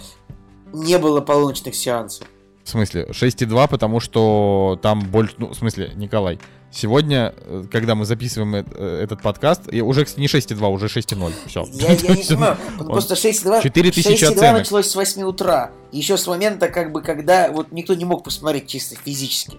[0.72, 2.26] не было полуночных сеансов.
[2.64, 5.34] В смысле, 6,2, потому что там больше...
[5.38, 6.40] Ну, в смысле, Николай,
[6.72, 11.64] сегодня, э, когда мы записываем э, этот подкаст, и уже не 6,2, уже 6,0 Все.
[11.72, 14.58] Я, я не понимаю, просто 6,2 4000 6,2 оценок.
[14.58, 15.70] началось с 8 утра.
[15.92, 19.58] Еще с момента, как бы, когда вот никто не мог посмотреть чисто физически.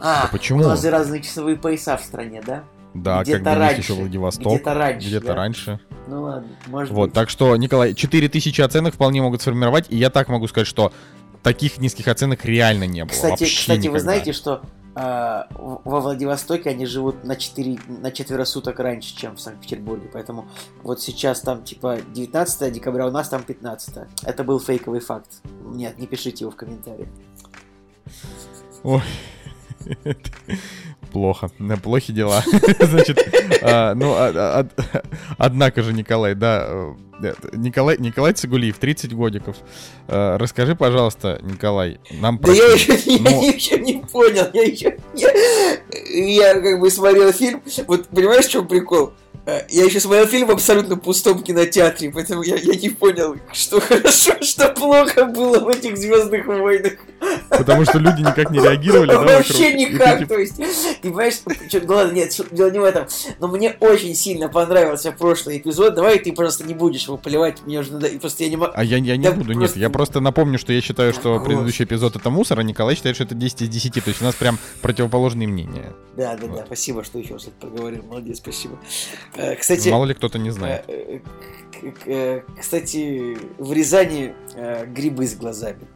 [0.00, 0.60] А, А почему?
[0.64, 2.64] у нас разные часовые пояса в стране, да?
[2.94, 4.46] Да, Где-то как раньше, еще Владивосток.
[4.54, 5.34] где-то раньше, Где-то да.
[5.34, 5.80] раньше.
[6.06, 7.14] Ну ладно, может Вот, быть.
[7.14, 10.92] так что, Николай, 4000 оценок вполне могут сформировать, и я так могу сказать, что
[11.42, 13.10] таких низких оценок реально не было.
[13.12, 13.98] Кстати, кстати вы никогда.
[14.00, 14.62] знаете, что
[14.94, 20.08] а, во Владивостоке они живут на 4, на четверо суток раньше, чем в Санкт-Петербурге.
[20.12, 20.48] Поэтому
[20.84, 23.96] вот сейчас там типа 19 декабря, у нас там 15.
[24.22, 25.42] Это был фейковый факт.
[25.64, 27.08] Нет, не пишите его в комментариях.
[28.84, 29.02] Ой.
[31.14, 31.48] Плохо.
[31.60, 32.42] Да, Плохи дела.
[32.80, 33.18] Значит,
[33.62, 35.02] а, ну, а- а- од-
[35.38, 36.66] однако же, Николай, да,
[37.22, 39.56] э, Николай, Николай Цигулиев, 30 годиков.
[40.08, 42.96] Э, Расскажи, пожалуйста, Николай, нам Да про я фильм.
[42.96, 44.98] еще, Ну, я еще не понял, я еще...
[45.14, 45.30] Я,
[46.12, 49.12] я как бы смотрел фильм, вот понимаешь, в чем прикол?
[49.46, 53.78] Э, Я еще смотрел фильм в абсолютно пустом кинотеатре, поэтому я, я не понял, что
[53.80, 56.94] хорошо, что плохо было в этих Звездных войнах.
[57.50, 59.74] Потому что люди никак не реагировали, да, Вообще вокруг?
[59.92, 60.66] Никак, типа, то есть, ты
[61.02, 61.34] понимаешь,
[61.70, 63.06] чё, ну ладно, нет, дело не в этом,
[63.38, 67.80] но мне очень сильно понравился прошлый эпизод, давай ты просто не будешь его поливать, мне
[67.80, 68.72] уже надо, просто я не могу...
[68.74, 71.34] А я, я не Да буду, нет, просто- я просто напомню, что я считаю, что
[71.34, 71.48] Господи.
[71.54, 74.24] предыдущий эпизод это мусор, а Николай считает, что это 10 из 10, то есть у
[74.24, 75.92] нас прям противоположные мнения.
[76.16, 76.62] Да, да, да, Вот.
[76.66, 78.78] спасибо, что еще раз это проговорил, молодец, спасибо.
[79.36, 80.84] Э, Кстати, Мало ли кто-то не знает.
[80.88, 81.18] э,
[81.82, 84.34] к- э, кстати, в Рязани
[84.86, 85.86] грибы с глазами.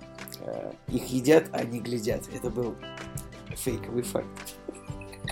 [0.88, 2.22] Их едят, а не глядят.
[2.34, 2.74] Это был
[3.56, 4.26] фейковый факт.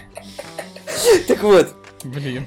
[1.28, 2.46] Так вот, Блин.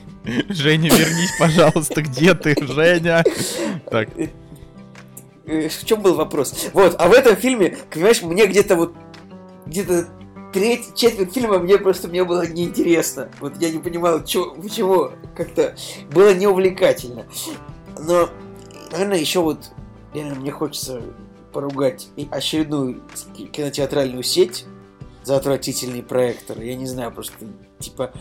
[0.49, 3.23] Женя, вернись, пожалуйста, где ты, Женя?
[3.89, 4.09] Так,
[5.45, 6.69] в чем был вопрос?
[6.73, 8.93] Вот, а в этом фильме, понимаешь, мне где-то вот
[9.65, 10.07] где-то
[10.53, 13.29] треть, четверть фильма мне просто мне было неинтересно.
[13.39, 15.75] Вот я не понимал, чё, почему как-то
[16.11, 17.25] было неувлекательно.
[17.99, 18.29] Но,
[18.91, 19.71] наверное, еще вот
[20.13, 21.01] реально мне хочется
[21.51, 23.01] поругать очередную
[23.35, 24.65] ки- кинотеатральную сеть
[25.23, 26.59] за отвратительный проектор.
[26.61, 27.33] Я не знаю, просто
[27.79, 28.11] типа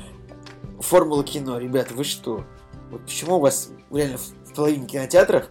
[0.81, 2.45] формула кино, ребята, вы что?
[2.91, 5.45] Вот почему у вас реально в, в половине кинотеатров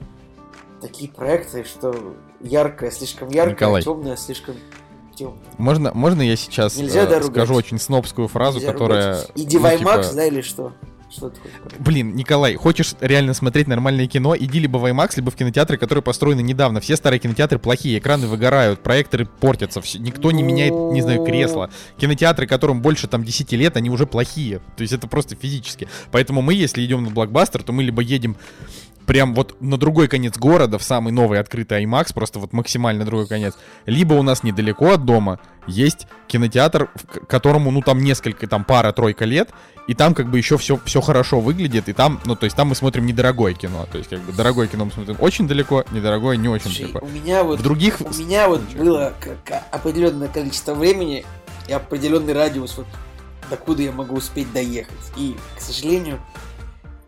[0.82, 3.82] такие проекты, что яркое слишком яркое, Николай.
[3.84, 4.56] темное слишком
[5.18, 5.38] темное.
[5.58, 9.12] можно, можно я сейчас Нельзя, э, скажу очень снобскую фразу, Нельзя которая...
[9.14, 9.32] ругать.
[9.36, 10.74] Иди ну, в IMAX, типа, да, или что?
[11.10, 11.80] Что сказать?
[11.80, 16.04] Блин, Николай, хочешь реально смотреть нормальное кино, иди либо в IMAX, либо в кинотеатры, которые
[16.04, 16.82] построены недавно.
[16.82, 21.70] Все старые кинотеатры плохие, экраны выгорают, проекторы портятся, всё- никто не меняет, не знаю, кресла.
[21.98, 24.60] Кинотеатры, которым больше там 10 лет, они уже плохие.
[24.76, 25.88] То есть это просто физически.
[26.12, 28.36] Поэтому мы, если идем на блокбастер, то мы либо едем
[29.08, 33.28] прям вот на другой конец города, в самый новый открытый IMAX, просто вот максимально другой
[33.28, 33.56] конец.
[33.88, 38.64] Либо у нас недалеко от дома есть кинотеатр, в к- которому, ну, там несколько, там
[38.66, 39.50] пара-тройка лет,
[39.88, 42.68] и там как бы еще все, все хорошо выглядит, и там, ну, то есть там
[42.68, 46.36] мы смотрим недорогое кино, то есть как бы дорогое кино мы смотрим очень далеко, недорогое
[46.36, 47.06] не очень Слушай, далеко.
[47.06, 48.02] у меня вот В других...
[48.02, 48.84] У меня вот случаях.
[48.84, 49.14] было
[49.72, 51.26] определенное количество времени
[51.70, 52.88] и определенный радиус, вот
[53.50, 54.94] докуда я могу успеть доехать.
[55.16, 56.20] И, к сожалению,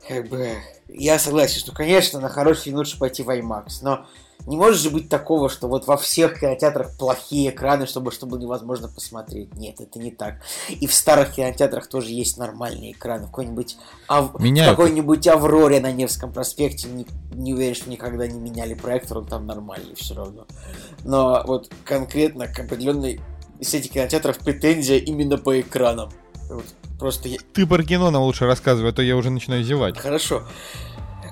[0.07, 0.49] как бы
[0.93, 4.05] я согласен, что, конечно, на хороший фильм лучше пойти в IMAX, но
[4.47, 8.87] не может же быть такого, что вот во всех кинотеатрах плохие экраны, чтобы, чтобы невозможно
[8.87, 9.53] посмотреть.
[9.55, 10.41] Нет, это не так.
[10.69, 13.25] И в старых кинотеатрах тоже есть нормальные экраны.
[13.25, 14.65] В какой-нибудь Ав- их.
[14.65, 19.45] какой-нибудь Авроре на Невском проспекте не, не уверен, что никогда не меняли проектор, он там
[19.45, 20.47] нормальный все равно.
[21.03, 23.21] Но вот конкретно к определенной
[23.61, 26.11] сети кинотеатров претензия именно по экранам.
[26.49, 26.65] Вот
[26.99, 27.37] просто я...
[27.53, 29.97] Ты кино нам лучше рассказывай, а то я уже начинаю зевать.
[29.97, 30.43] Хорошо.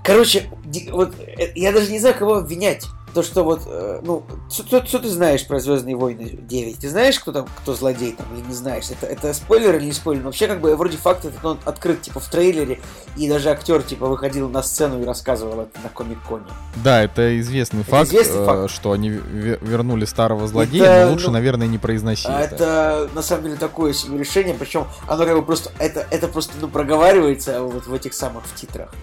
[0.04, 0.50] Короче,
[0.92, 2.86] вот э, я даже не знаю, кого обвинять.
[3.14, 6.78] То, что вот, э, ну, что, что ты знаешь про Звездные войны 9?
[6.78, 8.86] Ты знаешь, кто там, кто злодей там, или не знаешь?
[8.90, 10.22] Это, это спойлер или не спойлер?
[10.22, 12.80] Но вообще, как бы, вроде факт этот он открыт, типа, в трейлере,
[13.16, 16.46] и даже актер, типа, выходил на сцену и рассказывал это на Комик-Коне.
[16.84, 18.72] Да, это известный это факт, известный факт.
[18.72, 22.56] что они вернули старого злодея, это, но лучше, ну, наверное, не произносить это.
[22.56, 26.54] Это, на самом деле, такое себе решение, причем оно как бы просто, это, это просто,
[26.60, 28.94] ну, проговаривается вот в этих самых в титрах.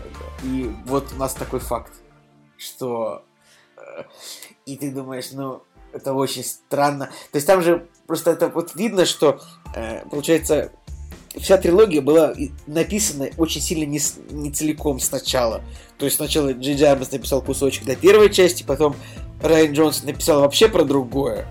[0.43, 1.93] И вот у нас такой факт,
[2.57, 3.25] что
[4.67, 7.07] и ты думаешь, ну, это очень странно.
[7.31, 9.41] То есть там же просто это вот видно, что,
[9.75, 10.73] э, получается,
[11.37, 12.35] вся трилогия была
[12.67, 15.63] написана очень сильно не, не целиком сначала.
[15.99, 18.97] То есть сначала Джей Джеймс написал кусочек до первой части, потом
[19.43, 21.47] Райан Джонс написал вообще про другое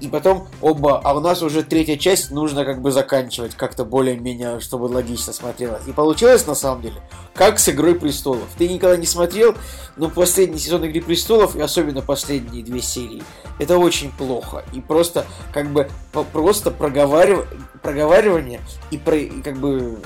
[0.00, 4.60] и потом оба, а у нас уже третья часть, нужно как бы заканчивать как-то более-менее,
[4.60, 5.86] чтобы логично смотрелось.
[5.86, 6.96] И получилось на самом деле,
[7.34, 8.48] как с Игрой Престолов.
[8.58, 9.54] Ты никогда не смотрел,
[9.96, 13.22] но последний сезон Игры Престолов, и особенно последние две серии,
[13.58, 14.64] это очень плохо.
[14.72, 15.88] И просто как бы
[16.32, 17.46] просто проговаривание,
[17.82, 19.98] проговаривание и, про, и как бы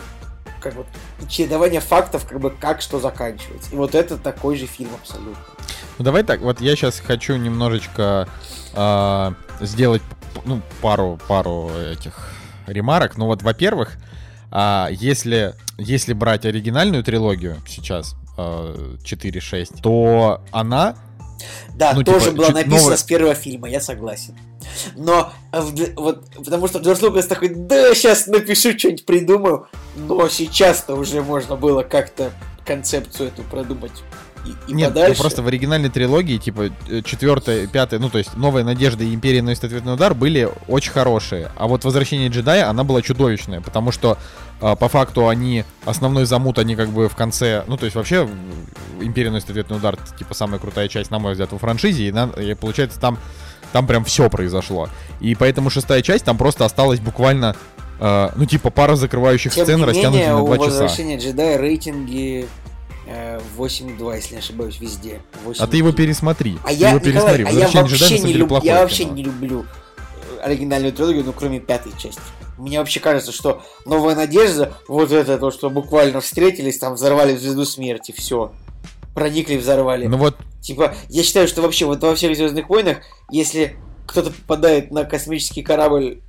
[0.61, 0.87] как вот
[1.29, 3.73] чередование фактов, как бы как что заканчивается.
[3.73, 5.37] И вот это такой же фильм абсолютно.
[5.99, 8.29] Ну давай так, вот я сейчас хочу немножечко
[8.75, 10.03] э, сделать
[10.45, 12.33] ну, пару, пару этих
[12.67, 13.17] ремарок.
[13.17, 13.97] Ну вот, во-первых,
[14.53, 20.97] э, если, если брать оригинальную трилогию сейчас, э, 4-6, то она...
[21.75, 22.97] Да, ну, тоже типа, была написана новая...
[22.97, 24.37] с первого фильма, я согласен.
[24.97, 29.69] Но вот потому что Джордж Лукас такой, да, сейчас напишу что-нибудь придумаю.
[29.97, 32.33] Но сейчас-то уже можно было как-то
[32.67, 34.03] концепцию эту продумать
[34.45, 35.17] и, и Нет, подальше.
[35.17, 39.15] Ну, просто в оригинальной трилогии, типа, э, четвертая, пятая, ну, то есть, Новая Надежда и
[39.15, 41.51] Империя наносит ответный удар были очень хорошие.
[41.57, 44.19] А вот Возвращение джедая, она была чудовищная, потому что
[44.61, 48.29] э, по факту они, основной замут, они как бы в конце, ну, то есть, вообще,
[49.01, 52.27] Империя наносит ответный удар, типа, самая крутая часть, на мой взгляд, во франшизе, и, на,
[52.27, 53.19] и получается, там,
[53.73, 54.89] там прям все произошло.
[55.21, 57.57] И поэтому шестая часть, там просто осталась буквально
[58.01, 60.71] Uh, ну, типа, пара закрывающих Тем сцен, растянутые на 2 часа.
[60.71, 62.47] Возвращение джедая рейтинги
[63.09, 65.21] 8.2, если не ошибаюсь, везде.
[65.45, 66.59] 8, а ты его пересмотри.
[66.65, 68.53] А я, его Николай, а я вообще, не, люб...
[68.63, 69.65] я вообще не люблю
[70.07, 72.21] э, оригинальную трилогию, ну, кроме пятой части.
[72.59, 77.65] Мне вообще кажется, что Новая Надежда, вот это то, что буквально встретились, там взорвали Звезду
[77.65, 78.53] Смерти, все.
[79.15, 80.07] Проникли, взорвали.
[80.07, 80.37] Ну вот...
[80.61, 82.99] Типа, я считаю, что вообще вот во всех Звездных войнах,
[83.31, 86.21] если кто-то попадает на космический корабль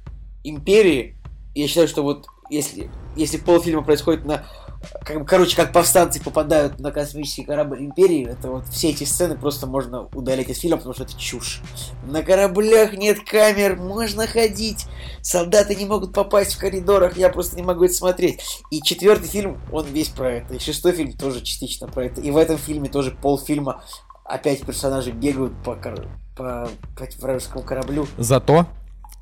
[0.44, 1.15] Империи,
[1.56, 4.46] я считаю, что вот если, если полфильма происходит на
[5.04, 9.68] как, короче, как повстанцы попадают на космический корабль Империи, это вот все эти сцены просто
[9.68, 11.62] можно удалить из фильма, потому что это чушь.
[12.04, 14.86] На кораблях нет камер, можно ходить,
[15.22, 18.42] солдаты не могут попасть в коридорах, я просто не могу это смотреть.
[18.72, 22.22] И четвертый фильм, он весь про это, и шестой фильм тоже частично про это.
[22.22, 23.84] И в этом фильме тоже полфильма
[24.24, 28.08] опять персонажи бегают по, по, по вражескому кораблю.
[28.18, 28.66] Зато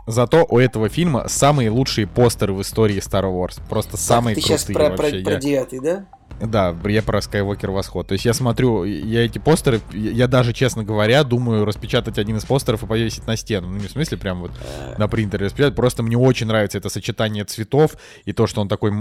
[0.08, 3.62] Зато у этого фильма самые лучшие постеры в истории Star Wars.
[3.70, 5.22] Просто так, самые ты крутые сейчас про, вообще.
[5.22, 6.06] Про, про девятый, да?
[6.40, 8.08] Да, я про Skywalker Восход.
[8.08, 12.46] То есть я смотрю, я эти постеры, я даже, честно говоря, думаю распечатать один из
[12.46, 13.68] постеров и повесить на стену.
[13.68, 14.52] Ну, не в смысле прям вот
[14.98, 18.94] на принтере распечатать, просто мне очень нравится это сочетание цветов и то, что он такой,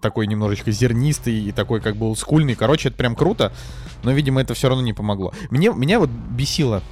[0.00, 2.54] такой немножечко зернистый и такой как бы скульный.
[2.54, 3.52] Короче, это прям круто,
[4.02, 5.34] но, видимо, это все равно не помогло.
[5.50, 6.82] Мне, меня вот бесило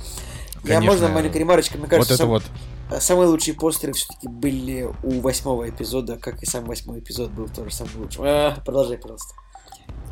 [0.62, 1.79] Конечно, я можно маленькая ремарочка?
[1.79, 2.75] Мне кажется, вот это сам, вот.
[2.90, 7.49] Э, самые лучшие постеры все-таки были у восьмого эпизода, как и сам восьмой эпизод был
[7.49, 8.22] тоже самый лучший.
[8.25, 9.35] А, продолжай, пожалуйста.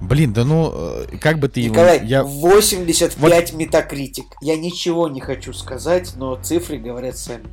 [0.01, 2.07] Блин, да ну, э, как бы ты Николай, его...
[2.07, 2.25] Я...
[2.25, 3.59] 85 вот...
[3.59, 4.27] метакритик.
[4.41, 7.45] Я ничего не хочу сказать, но цифры говорят сами.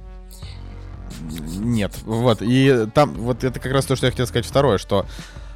[1.60, 5.06] Нет, вот, и там, вот это как раз то, что я хотел сказать второе, что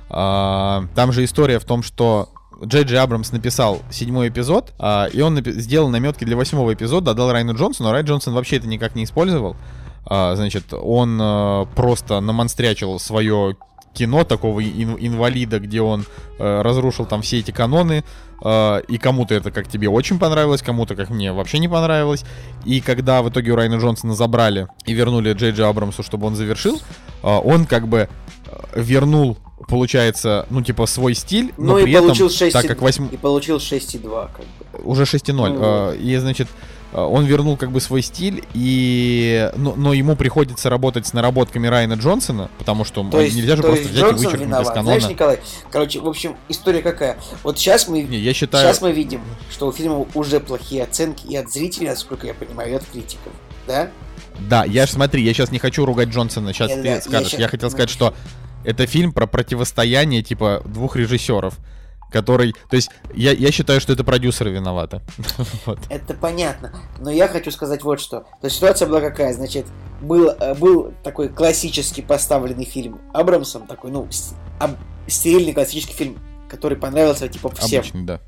[0.10, 2.30] э, там же история в том, что
[2.63, 7.11] Джей Джей Абрамс написал седьмой эпизод, а, и он напи- сделал наметки для восьмого эпизода,
[7.11, 9.55] отдал Райну Джонсону, а Райан Джонсон вообще это никак не использовал.
[10.05, 13.57] А, значит, он а, просто намонстрячил свое
[13.93, 16.05] кино такого ин- инвалида, где он
[16.37, 18.03] э, разрушил там все эти каноны,
[18.43, 22.25] э, и кому-то это как тебе очень понравилось, кому-то как мне вообще не понравилось.
[22.65, 26.35] И когда в итоге у Райана Джонсона забрали и вернули Джей Джей Абрамсу, чтобы он
[26.35, 26.81] завершил,
[27.23, 28.09] э, он как бы
[28.75, 29.37] вернул
[29.67, 33.09] получается, ну, типа, свой стиль, но ну, при и этом, 6, так как 8...
[33.11, 34.89] И получил 6,2, как бы.
[34.89, 35.33] Уже 6,0.
[35.33, 36.47] Ну, э, и, значит,
[36.95, 39.51] а, он вернул как бы свой стиль, и...
[39.57, 43.61] но, но ему приходится работать с наработками Райана Джонсона, потому что то есть, нельзя же
[43.61, 44.65] то просто взять Джонсон и вычеркнуть виноват.
[44.65, 44.99] из канона.
[44.99, 45.39] Знаешь, Николай,
[45.71, 47.17] короче, в общем, история какая?
[47.43, 48.65] Вот сейчас мы, Не, я считаю...
[48.65, 52.71] сейчас мы видим, что у фильма уже плохие оценки и от зрителей, насколько я понимаю,
[52.71, 53.33] и от критиков,
[53.67, 53.89] да?
[54.39, 57.23] Да, я ж смотри, я сейчас не хочу ругать Джонсона, сейчас Нет, ты да, скажешь.
[57.23, 57.39] Я, сейчас...
[57.39, 58.13] я хотел сказать, что
[58.65, 61.56] это фильм про противостояние, типа, двух режиссеров.
[62.12, 62.54] который...
[62.69, 65.01] То есть я, я считаю, что это продюсеры виноваты.
[65.65, 65.80] вот.
[65.89, 66.73] Это понятно.
[66.99, 68.21] Но я хочу сказать вот что.
[68.41, 69.34] То есть ситуация была какая?
[69.34, 69.65] Значит,
[70.01, 74.08] был, э, был такой классический поставленный фильм Абрамсом, такой, ну,
[74.60, 74.71] об,
[75.08, 77.82] стерильный классический фильм, который понравился типа всем.
[77.82, 78.21] Обычный, да.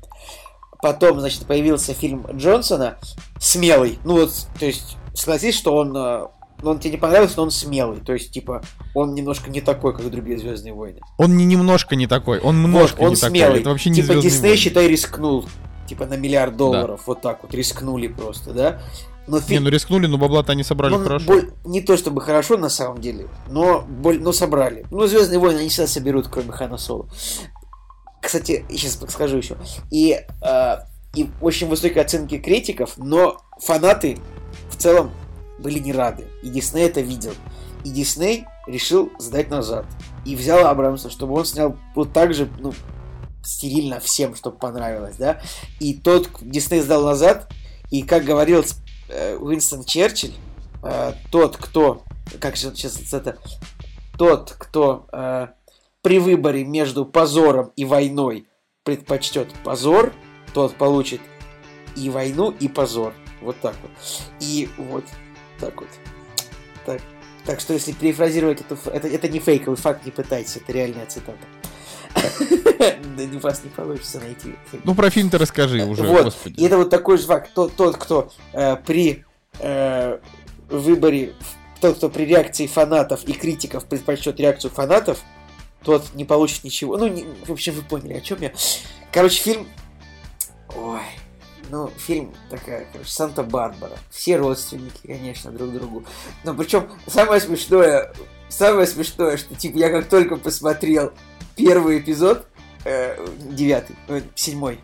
[0.80, 2.98] Потом, значит, появился фильм Джонсона
[3.40, 3.98] «Смелый».
[4.04, 6.26] Ну вот, то есть, согласись, что он э,
[6.62, 8.00] но он тебе не понравился, но он смелый.
[8.00, 8.62] То есть, типа,
[8.94, 11.00] он немножко не такой, как другие Звездные войны.
[11.16, 13.40] Он не немножко не такой, он немножко вот, он не смелый.
[13.40, 13.60] такой.
[13.60, 15.48] Это вообще не Типа Дисней, считай, рискнул.
[15.86, 17.00] Типа на миллиард долларов.
[17.00, 17.04] Да.
[17.06, 17.54] Вот так вот.
[17.54, 18.80] Рискнули просто, да?
[19.26, 19.54] Но фи...
[19.54, 21.26] Не, ну рискнули, но бабла-то они собрали ну, хорошо.
[21.26, 21.50] Боль...
[21.64, 24.20] Не то чтобы хорошо на самом деле, но, боль...
[24.20, 24.86] но собрали.
[24.90, 27.08] Ну, Звездные войны они всегда соберут, кроме Хана Соло.
[28.22, 29.56] Кстати, сейчас скажу еще.
[29.90, 30.76] И, э,
[31.14, 34.18] и очень высокие оценки критиков, но фанаты
[34.70, 35.10] в целом
[35.58, 36.26] были не рады.
[36.42, 37.32] И Дисней это видел.
[37.84, 39.86] И Дисней решил сдать назад.
[40.24, 42.72] И взял Абрамса, чтобы он снял вот так же, ну,
[43.42, 45.40] стерильно всем, чтобы понравилось, да.
[45.80, 47.50] И тот Дисней сдал назад,
[47.90, 48.64] и как говорил
[49.08, 50.34] э, Уинстон Черчилль,
[50.82, 52.02] э, тот, кто,
[52.40, 53.38] как сейчас это,
[54.18, 55.48] тот, кто э,
[56.02, 58.46] при выборе между позором и войной
[58.84, 60.12] предпочтет позор,
[60.52, 61.20] тот получит
[61.96, 63.14] и войну, и позор.
[63.40, 63.90] Вот так вот.
[64.40, 65.04] И вот
[65.60, 65.88] так вот.
[66.86, 67.00] Так.
[67.44, 68.76] Так что если перефразировать эту...
[68.90, 71.38] Это, это не фейковый факт, не пытайтесь, это реальная цитата.
[73.34, 74.54] У вас не получится найти.
[74.84, 76.60] Ну, про фильм ты расскажи уже, господи.
[76.60, 77.18] И это вот такой.
[77.54, 79.24] Тот, тот кто э, при
[79.60, 80.18] э,
[80.68, 81.34] выборе,
[81.80, 85.20] тот, кто при реакции фанатов и критиков предпочтет реакцию фанатов,
[85.82, 86.96] тот не получит ничего.
[86.96, 88.52] Ну, не, в общем, вы поняли, о чем я.
[89.12, 89.68] Короче, фильм...
[90.76, 91.00] Ой,
[91.70, 93.98] ну, фильм такая, короче, Санта-Барбара.
[94.10, 96.04] Все родственники, конечно, друг другу.
[96.44, 98.12] Но причем самое смешное,
[98.48, 101.12] самое смешное, что типа я как только посмотрел
[101.56, 102.46] первый эпизод,
[102.84, 104.80] э, девятый, э, седьмой,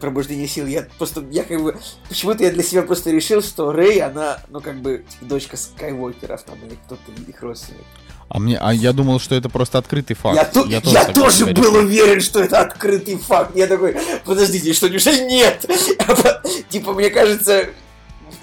[0.00, 1.76] пробуждение сил, я просто, я как бы,
[2.08, 6.42] почему-то я для себя просто решил, что Рэй, она, ну, как бы, типа, дочка Скайуокеров
[6.42, 7.84] там, или кто-то их родственник.
[8.28, 10.36] А мне, а я думал, что это просто открытый факт.
[10.36, 13.56] Я, ту, я, тоже, я тоже был уверен, что это открытый факт.
[13.56, 15.64] Я такой, подождите, что неужели нет?
[16.68, 17.68] Типа, мне кажется,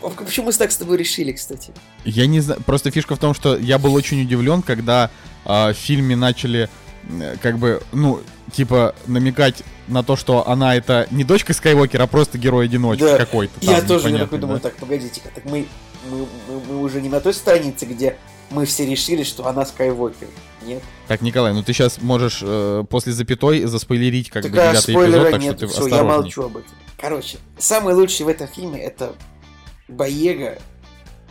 [0.01, 1.71] а почему мы так с тобой решили, кстати?
[2.03, 2.61] Я не знаю.
[2.65, 5.09] Просто фишка в том, что я был очень удивлен, когда
[5.45, 6.69] э, в фильме начали
[7.41, 12.37] как бы, ну, типа, намекать на то, что она это не дочка Скайуокера, а просто
[12.37, 13.17] герой-одиночка да.
[13.17, 13.53] какой-то.
[13.61, 15.67] Я тоже я такой думаю, так, погодите-ка, так мы,
[16.09, 18.17] мы, мы, мы уже не на той странице, где
[18.49, 20.27] мы все решили, что она Скайуокер.
[20.63, 20.81] Нет?
[21.07, 25.31] Так, Николай, ну ты сейчас можешь э, после запятой заспойлерить как так, бы девятый эпизод,
[25.31, 26.71] так нет, что ты все, я молчу об этом.
[26.97, 29.15] Короче, самый лучший в этом фильме это
[29.87, 30.59] Боега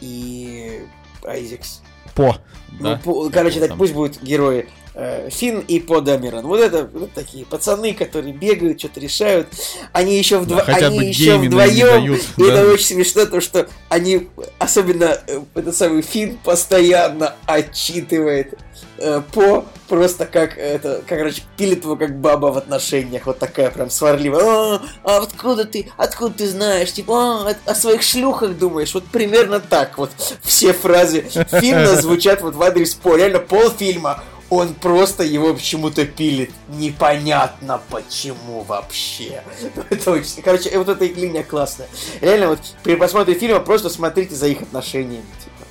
[0.00, 0.82] и
[1.24, 1.82] Айзекс.
[2.14, 2.38] По.
[2.78, 3.00] Ну, да?
[3.02, 6.46] по короче, так пусть будут герои э, Финн и По Дамерон.
[6.46, 9.48] Вот это вот такие пацаны, которые бегают, что-то решают.
[9.92, 10.62] Они еще, вдво...
[10.64, 11.86] да, они еще вдвоем.
[11.86, 12.46] Дают, и да.
[12.46, 18.58] это очень смешно, то что они, особенно э, этот самый Финн, постоянно отчитывает
[18.98, 23.70] э, По просто как это, как, короче, пилит его как баба в отношениях, вот такая
[23.70, 24.42] прям сварливая.
[24.42, 29.60] А, а откуда ты, откуда ты знаешь, типа, а, о своих шлюхах думаешь, вот примерно
[29.60, 30.10] так вот
[30.42, 36.50] все фразы Финна звучат вот в адрес По, реально полфильма он просто его почему-то пилит.
[36.68, 39.42] Непонятно почему вообще.
[39.90, 40.42] Это очень...
[40.42, 41.88] Короче, вот эта линия классная.
[42.20, 45.24] Реально, вот при просмотре фильма просто смотрите за их отношениями.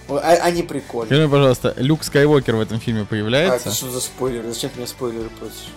[0.09, 1.07] А, они прикольные.
[1.07, 3.69] Скажи, пожалуйста, Люк Скайуокер в этом фильме появляется?
[3.69, 4.51] А, что за спойлеры?
[4.51, 5.69] Зачем ты меня спойлеры просишь?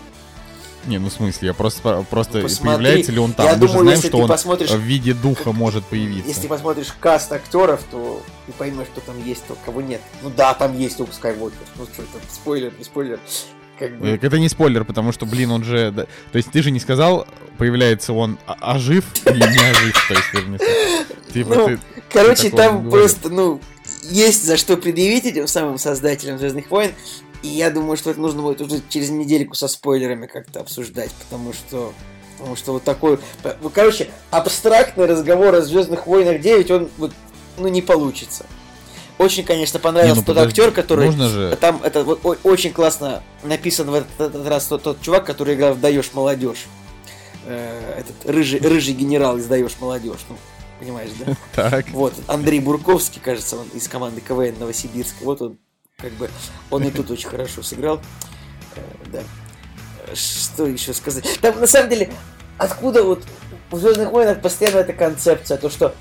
[0.86, 3.46] Не, ну в смысле, я просто, просто ну, появляется ли он там?
[3.46, 4.70] Я Мы думаю, же знаем, что он посмотришь...
[4.70, 6.28] в виде духа может появиться.
[6.28, 10.00] Если посмотришь каст актеров, то ты поймешь, что там есть, то кого нет.
[10.22, 11.58] Ну да, там есть Люк Скайуокер.
[11.76, 13.18] Ну что это, спойлер, не спойлер.
[13.78, 14.08] Как бы...
[14.08, 15.90] Это не спойлер, потому что, блин, он же...
[15.90, 17.26] Да, то есть ты же не сказал,
[17.58, 21.02] появляется он ожив или не ожив, то есть.
[21.32, 23.60] Типа, ну, ты, короче, ты там просто, ну,
[24.02, 26.92] есть за что предъявить этим самым создателям Звездных войн.
[27.42, 31.52] И я думаю, что это нужно будет уже через недельку со спойлерами как-то обсуждать, потому
[31.52, 31.92] что
[32.38, 33.18] Потому что вот такой...
[33.62, 37.12] Ну, короче, абстрактный разговор о Звездных войнах 9, он вот,
[37.56, 38.44] ну, не получится.
[39.18, 41.06] Очень, конечно, понравился не, ну, тот подожди, актер, который...
[41.06, 41.56] Можно же...
[41.58, 45.72] Там это вот, очень классно написан в этот, этот раз тот, тот чувак, который играл
[45.72, 46.66] в «Даешь молодежь».
[47.46, 50.20] Э, этот рыжий, рыжий генерал из «Даешь молодежь».
[50.28, 50.36] Ну,
[50.78, 51.34] понимаешь, да?
[51.70, 51.90] Так.
[51.90, 55.16] Вот, Андрей Бурковский, кажется, он из команды КВН Новосибирска.
[55.22, 55.58] Вот он
[55.98, 56.30] как бы
[56.70, 58.00] он и тут очень хорошо сыграл.
[58.74, 58.80] Э,
[59.12, 59.22] да.
[60.14, 61.38] Что еще сказать?
[61.40, 62.12] Там на самом деле,
[62.58, 63.24] откуда вот
[63.70, 65.94] в Звездных войнах постоянно эта концепция, то что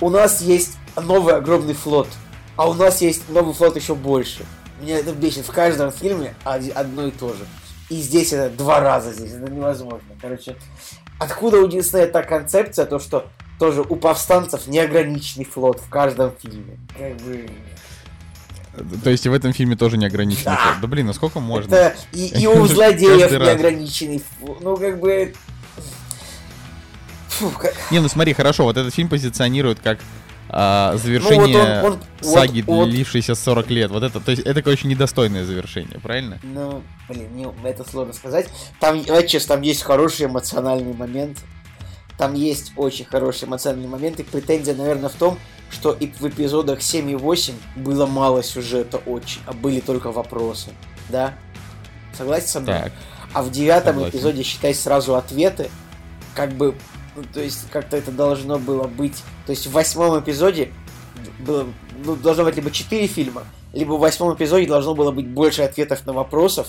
[0.00, 2.08] у нас есть новый огромный флот,
[2.56, 4.44] а у нас есть новый флот еще больше.
[4.80, 7.46] Меня это бесит в каждом фильме одно и то же.
[7.90, 10.08] И здесь это два раза здесь, это невозможно.
[10.20, 10.56] Короче,
[11.18, 13.26] откуда у Диснея та концепция, то что
[13.60, 16.78] тоже у повстанцев неограниченный флот в каждом фильме.
[16.98, 17.48] Как бы...
[19.04, 20.56] То есть и в этом фильме тоже неограниченный Да.
[20.56, 20.80] флот.
[20.80, 21.74] Да блин, ну сколько можно?
[21.74, 24.60] Это и, и у злодеев неограниченный флот.
[24.62, 25.34] Ну, как бы...
[27.28, 29.98] Фу, как- Не, ну смотри, хорошо, вот этот фильм позиционирует как
[30.48, 33.90] а, завершение Ну, вот он- он- саги, вот- длившейся 40 лет.
[33.90, 36.38] Вот это, то есть это, короче, недостойное завершение, правильно?
[36.42, 38.48] Ну, блин, не, это сложно сказать.
[38.80, 41.38] Там, честно, там есть хороший эмоциональный момент.
[42.20, 44.20] Там есть очень хороший эмоциональный момент.
[44.20, 45.38] И претензия, наверное, в том,
[45.70, 50.68] что и в эпизодах 7 и 8 было мало сюжета очень, а были только вопросы.
[51.08, 51.32] Да?
[52.12, 52.74] Согласен со мной?
[52.74, 52.92] Так.
[53.32, 54.18] А в девятом Согласен.
[54.18, 55.70] эпизоде, считай, сразу ответы.
[56.34, 56.74] Как бы,
[57.16, 59.16] ну, то есть, как-то это должно было быть.
[59.46, 60.72] То есть, в восьмом эпизоде
[61.38, 61.66] было,
[62.04, 66.04] ну, должно быть либо четыре фильма, либо в восьмом эпизоде должно было быть больше ответов
[66.04, 66.68] на вопросов,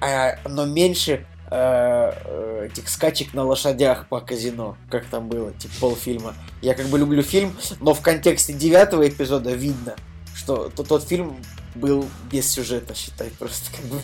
[0.00, 6.34] а, но меньше э, этих скачек на лошадях по казино, как там было, типа полфильма.
[6.62, 9.94] Я как бы люблю фильм, но в контексте девятого эпизода видно,
[10.34, 11.36] что то- тот фильм
[11.74, 14.00] был без сюжета, считай, просто как бы...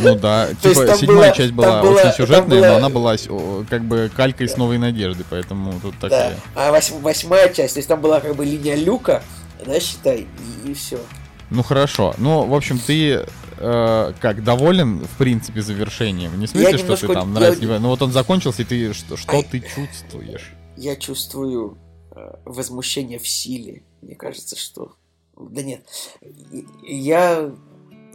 [0.00, 3.16] Ну да, То типа седьмая было- часть была очень сюжетная, было- но она была
[3.68, 6.08] как бы калькой с новой надежды, поэтому тут Да.
[6.08, 6.36] такая.
[6.54, 9.22] А восьм- восьмая часть, то есть там была как бы линия люка,
[9.64, 10.26] да, считай,
[10.64, 10.98] и, все.
[11.50, 12.14] Ну хорошо.
[12.18, 13.24] Ну, в общем, ты
[13.58, 16.38] э, как доволен, в принципе, завершением?
[16.38, 18.62] Не в смысле, что немножко- ты там я- нравится, не нравится, Ну вот он закончился,
[18.62, 19.42] и ты что, что Ай.
[19.42, 20.52] ты чувствуешь?
[20.76, 21.78] Я чувствую
[22.14, 23.82] э, возмущение в силе.
[24.02, 24.92] Мне кажется, что...
[25.36, 25.86] Да нет.
[26.82, 27.52] Я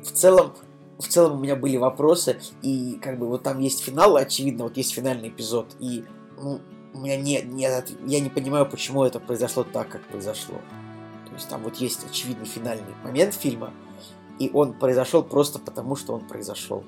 [0.04, 0.54] в целом...
[1.00, 4.78] В целом у меня были вопросы, и как бы вот там есть финал, очевидно, вот
[4.78, 6.06] есть финальный эпизод, и
[6.38, 6.62] ну,
[6.94, 10.62] у меня нет, нет, я не понимаю, почему это произошло так, как произошло.
[11.28, 13.74] То есть там вот есть очевидный финальный момент фильма,
[14.40, 16.84] и он произошел просто потому, что он произошел.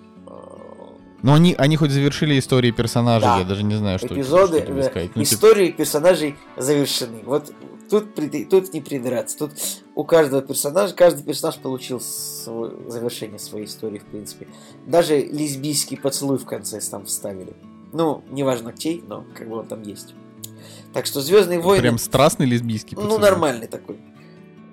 [1.25, 3.39] Ну, они, они хоть завершили истории персонажей, Да.
[3.39, 5.09] я даже не знаю, что, эпизоды, что тебе э, сказать.
[5.15, 7.23] Ну, типа, истории персонажей завершены.
[7.25, 7.51] Вот
[7.89, 8.13] тут,
[8.49, 9.39] тут не придраться.
[9.39, 9.51] Тут
[9.95, 14.47] у каждого персонажа, каждый персонаж получил свое завершение своей истории, в принципе.
[14.85, 17.53] Даже лесбийский поцелуй в конце там вставили.
[17.91, 20.13] Ну, неважно чей, но как бы он там есть.
[20.93, 21.81] Так что Звездные войны.
[21.81, 23.21] Прям страстный лесбийский ну, поцелуй.
[23.21, 23.97] нормальный такой.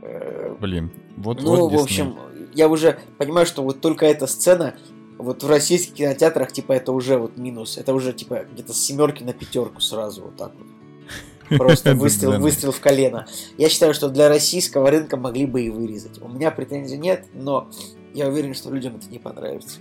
[0.02, 2.18] Э, Блин, вот ну, вот в общем,
[2.54, 4.74] я уже понимаю, что вот только эта сцена
[5.18, 7.78] вот в российских кинотеатрах, типа, это уже вот минус.
[7.78, 10.66] Это уже, типа, где-то с семерки на пятерку сразу вот так вот.
[11.58, 13.26] Просто выстрел, выстрел в колено.
[13.58, 16.20] Я считаю, что для российского рынка могли бы и вырезать.
[16.20, 17.68] У меня претензий нет, но
[18.14, 19.78] я уверен, что людям это не понравится.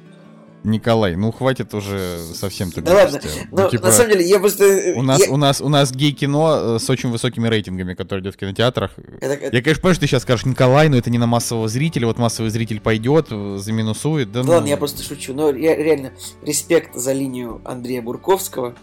[0.64, 3.20] Николай, ну хватит уже совсем ты Да ладно.
[3.52, 4.64] Но Ну, типа, на самом деле я просто...
[4.64, 8.22] э, у нас, я- у нас, у нас гей-кино э, с очень высокими рейтингами, которое
[8.22, 8.92] идет в кинотеатрах.
[9.20, 12.06] это- Я, конечно, понимаю, что ты сейчас скажешь, Николай, но это не на массового зрителя,
[12.06, 14.54] вот массовый зритель пойдет, э, заминусует, да Да ну...
[14.54, 15.34] ладно, я просто шучу.
[15.34, 16.12] Но ре- реально,
[16.44, 18.76] респект за линию Андрея Бурковского.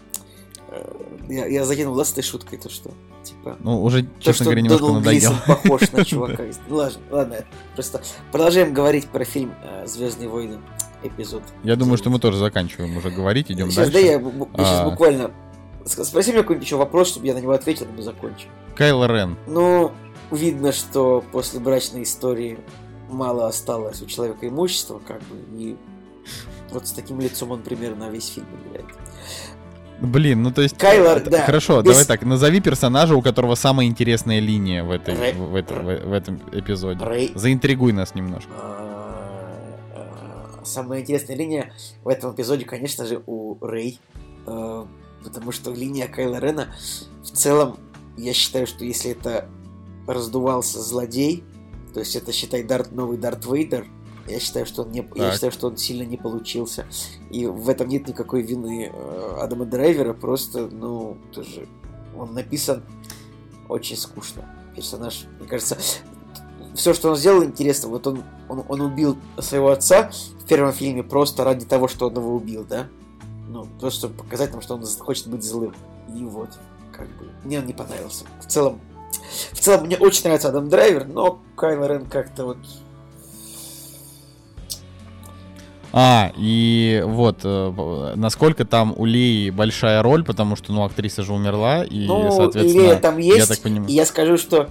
[1.29, 2.91] Я, я закинул, да, с этой шуткой, то что,
[3.23, 3.57] типа...
[3.61, 5.33] Ну, уже, То, честно что говоря, немножко Дональд надоел.
[5.47, 6.43] Похож на чувака.
[6.67, 6.75] Ну
[7.09, 8.01] ладно, просто
[8.31, 9.53] продолжаем говорить про фильм
[9.85, 10.57] Звездные войны
[11.03, 11.43] эпизод.
[11.63, 13.93] Я думаю, что мы тоже заканчиваем уже говорить, идем сейчас, дальше.
[13.93, 14.89] Да, я, бу- я сейчас А.
[14.89, 15.31] буквально...
[15.85, 18.49] Спроси меня какой-нибудь еще вопрос, чтобы я на него ответил, и мы закончим.
[18.75, 19.37] Кайло Рен.
[19.47, 19.91] Ну,
[20.31, 22.59] видно, что после брачной истории
[23.09, 25.75] мало осталось у человека имущества, как бы, и
[26.71, 28.85] вот с таким лицом он примерно весь фильм играет.
[30.01, 30.77] Блин, ну то есть...
[30.77, 34.91] Кайло, э, да, Хорошо, без- давай так, назови персонажа, у которого самая интересная линия в,
[34.91, 35.33] этой, Рэй.
[35.33, 37.03] в, этой- в- в этом эпизоде.
[37.03, 37.31] Рэй.
[37.35, 38.49] Заинтригуй нас немножко.
[38.53, 38.88] А, а,
[40.69, 43.99] Самая интересная линия в этом эпизоде, конечно же, у Рэй.
[44.45, 44.87] А,
[45.23, 46.73] Потому что линия Кайла Рена
[47.23, 47.77] в целом,
[48.17, 49.49] я считаю, что если это
[50.07, 51.43] раздувался злодей,
[51.93, 53.85] то есть это, считай, Дарт, новый Дарт Вейдер,
[54.27, 55.33] я считаю, что он не, я Так.
[55.33, 56.85] считаю, что он сильно не получился.
[57.31, 61.67] И в этом нет никакой вины э, Адама Драйвера, просто, ну, тоже
[62.17, 62.83] он написан
[63.67, 64.49] очень скучно.
[64.75, 65.77] Персонаж, мне кажется,
[66.75, 67.89] все, что он сделал, интересно.
[67.89, 70.11] Вот он, он, он убил своего отца
[70.41, 72.87] в первом фильме просто ради того, что он его убил, да?
[73.47, 75.73] Ну, просто чтобы показать нам, что он хочет быть злым.
[76.15, 76.49] И вот,
[76.91, 78.25] как бы, мне он не понравился.
[78.39, 78.79] В целом,
[79.51, 82.57] в целом, мне очень нравится Адам Драйвер, но Кайло Рен как-то вот...
[85.91, 91.33] А, и вот, э, насколько там у Леи большая роль, потому что, ну, актриса же
[91.33, 93.89] умерла, и, ну, соответственно, Лея там я есть, так понимаю...
[93.89, 94.69] и я скажу, что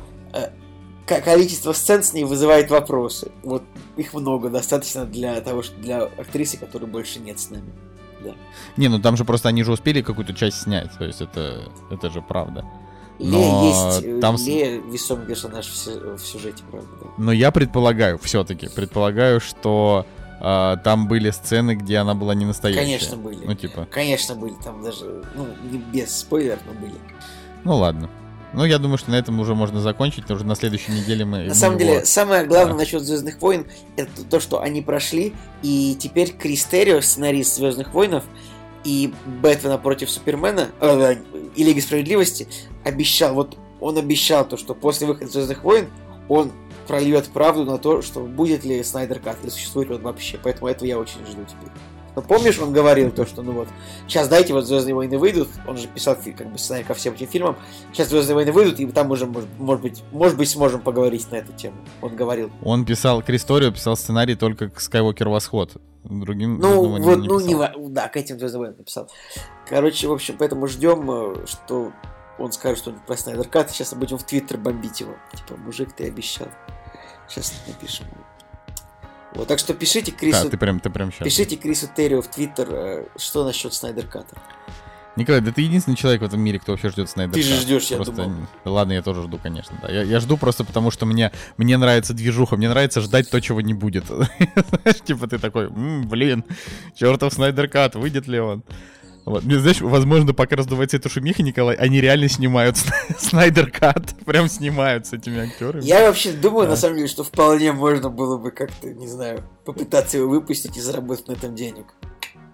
[1.09, 3.31] количество сцен с ней вызывает вопросы.
[3.43, 3.63] Вот
[3.97, 7.73] их много, достаточно для того, что для актрисы, которой больше нет с нами.
[8.77, 12.11] Не, ну там же просто они же успели какую-то часть снять, то есть это, это
[12.11, 12.65] же правда.
[13.19, 16.89] Лея Но есть, э, там Лея весомый персонаж в сюжете, правда.
[17.01, 17.07] да.
[17.17, 20.07] Но я предполагаю, все-таки, предполагаю, что
[20.41, 22.85] а, там были сцены, где она была не настоящая.
[22.85, 23.45] Конечно, были.
[23.45, 23.89] Ну, типа.
[23.91, 24.55] Конечно, были.
[24.63, 26.95] Там даже, ну, не без спойлеров, но были.
[27.65, 28.09] Ну, ладно.
[28.53, 31.45] Ну, я думаю, что на этом уже можно закончить, потому что на следующей неделе мы...
[31.45, 32.05] На самом деле, его...
[32.05, 32.79] самое главное да.
[32.79, 38.25] насчет Звездных войн это то, что они прошли, и теперь Крис Террио, сценарист Звездных войнов,
[38.85, 41.17] и Бэтмена против Супермена, э,
[41.57, 42.49] и Лиги Справедливости,
[42.85, 45.89] обещал, вот он обещал то, что после выхода Звездных войн
[46.29, 46.53] он
[46.87, 50.39] прольет правду на то, что будет ли Снайдер Кат, или существует он вообще.
[50.43, 51.71] Поэтому этого я очень жду теперь.
[52.19, 53.69] Но помнишь, он говорил то, что ну вот,
[54.09, 57.29] сейчас дайте вот Звездные войны выйдут, он же писал как бы сценарий ко всем этим
[57.29, 57.57] фильмам,
[57.93, 61.37] сейчас Звездные войны выйдут, и там уже, может, может быть, может быть, сможем поговорить на
[61.37, 61.77] эту тему.
[62.03, 62.51] Он говорил.
[62.65, 65.77] Он писал, Кристорио писал сценарий только к Скайуокер Восход.
[66.03, 69.09] Другим ну, вот, не ну, не, да, к этим Звездным войнам написал.
[69.69, 71.93] Короче, в общем, поэтому ждем, э, что
[72.37, 75.15] он скажет что-нибудь про Снайдер Кат, сейчас мы будем в Твиттер бомбить его.
[75.37, 76.49] Типа, мужик, ты обещал.
[77.29, 78.07] Сейчас напишем.
[79.35, 80.47] Вот, так что пишите Крису...
[80.47, 81.25] А, ты прям, ты прям сейчас.
[81.25, 84.37] Пишите Крису Террио в Твиттер, э, что насчет Снайдер Ката.
[85.19, 87.87] Николай, да ты единственный человек в этом мире, кто вообще ждет Снайдер Ты же ждешь,
[87.87, 88.15] я просто...
[88.15, 88.47] думал.
[88.65, 89.91] Ладно, я тоже жду, конечно, да.
[89.91, 93.61] Я, я жду просто потому, что мне, мне нравится движуха, мне нравится ждать то, чего
[93.61, 94.07] не будет.
[94.07, 96.45] Знаешь, типа ты такой, блин,
[96.95, 98.63] чертов Снайдер Кат, выйдет ли он?
[99.29, 99.45] Вот.
[99.45, 102.79] Мне, знаешь, возможно, пока раздувается эта шумиха, Николай, они реально снимают
[103.19, 104.15] Снайдер Кат.
[104.25, 105.85] Прям снимают с этими актерами.
[105.85, 106.71] Я вообще думаю, да.
[106.71, 110.81] на самом деле, что вполне можно было бы как-то, не знаю, попытаться его выпустить и
[110.81, 111.95] заработать на этом денег.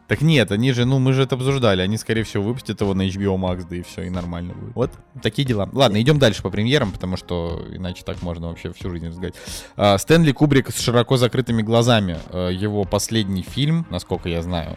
[0.08, 1.80] Так нет, они же, ну, мы же это обсуждали.
[1.80, 4.74] Они, скорее всего, выпустят его на HBO Max, да и все, и нормально будет.
[4.74, 4.90] Вот,
[5.22, 5.68] такие дела.
[5.72, 9.34] Ладно, идем дальше по премьерам, потому что иначе так можно вообще всю жизнь разгадать.
[9.76, 12.18] А, Стэнли Кубрик с широко закрытыми глазами.
[12.30, 14.76] А, его последний фильм, насколько я знаю,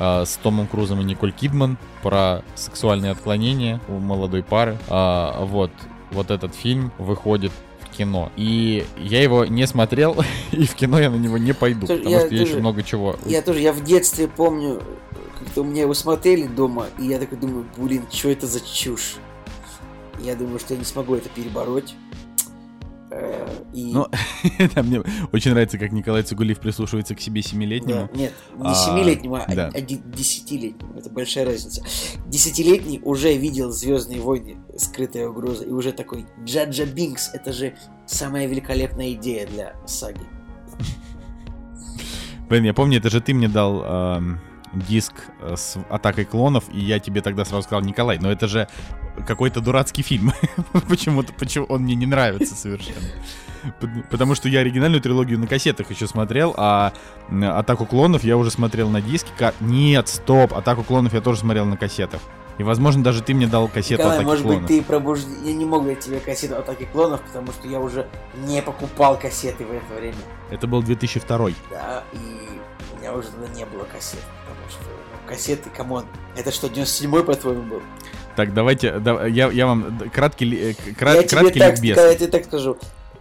[0.00, 4.78] а, с Томом Крузом и Николь Кидман про сексуальные отклонения у молодой пары.
[4.88, 5.70] А, вот,
[6.10, 8.32] вот этот фильм выходит в кино.
[8.34, 10.16] И я его не смотрел,
[10.52, 12.60] и в кино я на него не пойду, Слушай, потому я что я тоже, еще
[12.60, 13.16] много чего...
[13.26, 14.82] Я тоже, я в детстве помню,
[15.38, 19.16] как-то у меня его смотрели дома, и я такой думаю, блин, что это за чушь?
[20.18, 21.94] Я думаю, что я не смогу это перебороть.
[23.72, 23.92] И...
[23.92, 24.06] Ну,
[24.74, 25.02] да, мне
[25.32, 28.08] очень нравится, как Николай Цугулиев прислушивается к себе семилетнему.
[28.12, 29.70] Да, нет, не семилетнему, а, да.
[29.72, 30.94] а десятилетнему.
[30.96, 31.82] Это большая разница.
[32.26, 37.74] Десятилетний уже видел Звездные войны, скрытая угроза, и уже такой Джаджа Бинкс, это же
[38.06, 40.20] самая великолепная идея для саги.
[42.48, 44.40] Блин, я помню, это же ты мне дал эм,
[44.72, 48.68] диск э, с атакой клонов, и я тебе тогда сразу сказал, Николай, но это же
[49.26, 50.32] какой-то дурацкий фильм.
[50.88, 53.08] Почему-то почему он мне не нравится совершенно.
[54.10, 56.92] Потому что я оригинальную трилогию на кассетах еще смотрел, а
[57.30, 59.30] Атаку клонов я уже смотрел на диске.
[59.60, 62.20] Нет, стоп, Атаку клонов я тоже смотрел на кассетах.
[62.58, 64.62] И, возможно, даже ты мне дал кассету Николай, Атаки может клонов.
[64.62, 65.26] быть, ты пробужд...
[65.44, 68.06] Я не мог дать тебе кассету Атаки клонов, потому что я уже
[68.46, 70.18] не покупал кассеты в это время.
[70.50, 71.50] Это был 2002.
[71.70, 72.18] Да, и
[72.94, 74.20] у меня уже тогда не было кассет,
[75.30, 76.04] кассеты, come on.
[76.36, 77.82] Это что, 97-й, по-твоему, был?
[78.36, 81.96] Так, давайте, да, я, я вам краткий, э, крат, я краткий тебе ликбез.
[81.96, 82.76] Так, я тебе так скажу.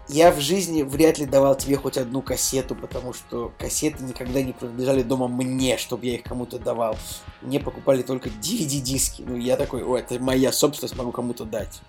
[0.07, 4.53] Я в жизни вряд ли давал тебе хоть одну кассету, потому что кассеты никогда не
[4.53, 6.97] принадлежали дома мне, чтобы я их кому-то давал.
[7.43, 9.23] Мне покупали только DVD-диски.
[9.27, 11.81] Ну, я такой, о, это моя собственность, могу кому-то дать.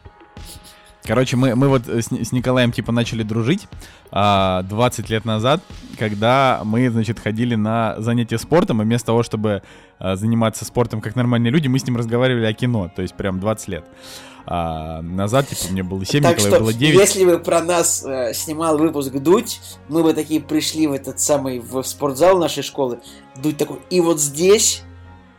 [1.04, 3.68] Короче, мы, мы вот с, с Николаем типа начали дружить
[4.10, 5.62] а, 20 лет назад,
[5.98, 9.62] когда мы, значит, ходили на занятия спортом, и вместо того, чтобы
[9.98, 13.40] а, заниматься спортом как нормальные люди, мы с ним разговаривали о кино, то есть прям
[13.40, 13.84] 20 лет.
[14.46, 16.98] А, назад, типа, мне было 7, так Николаю что, было 9.
[16.98, 21.60] если бы про нас э, снимал выпуск Дудь, мы бы такие пришли в этот самый
[21.60, 23.00] в спортзал нашей школы,
[23.36, 24.82] Дудь такой, и вот здесь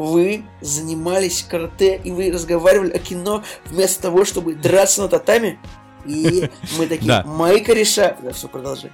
[0.05, 5.59] вы занимались карате и вы разговаривали о кино вместо того, чтобы драться на татами.
[6.05, 8.17] И мы такие, мои кореша...
[8.21, 8.91] Да, все, продолжай.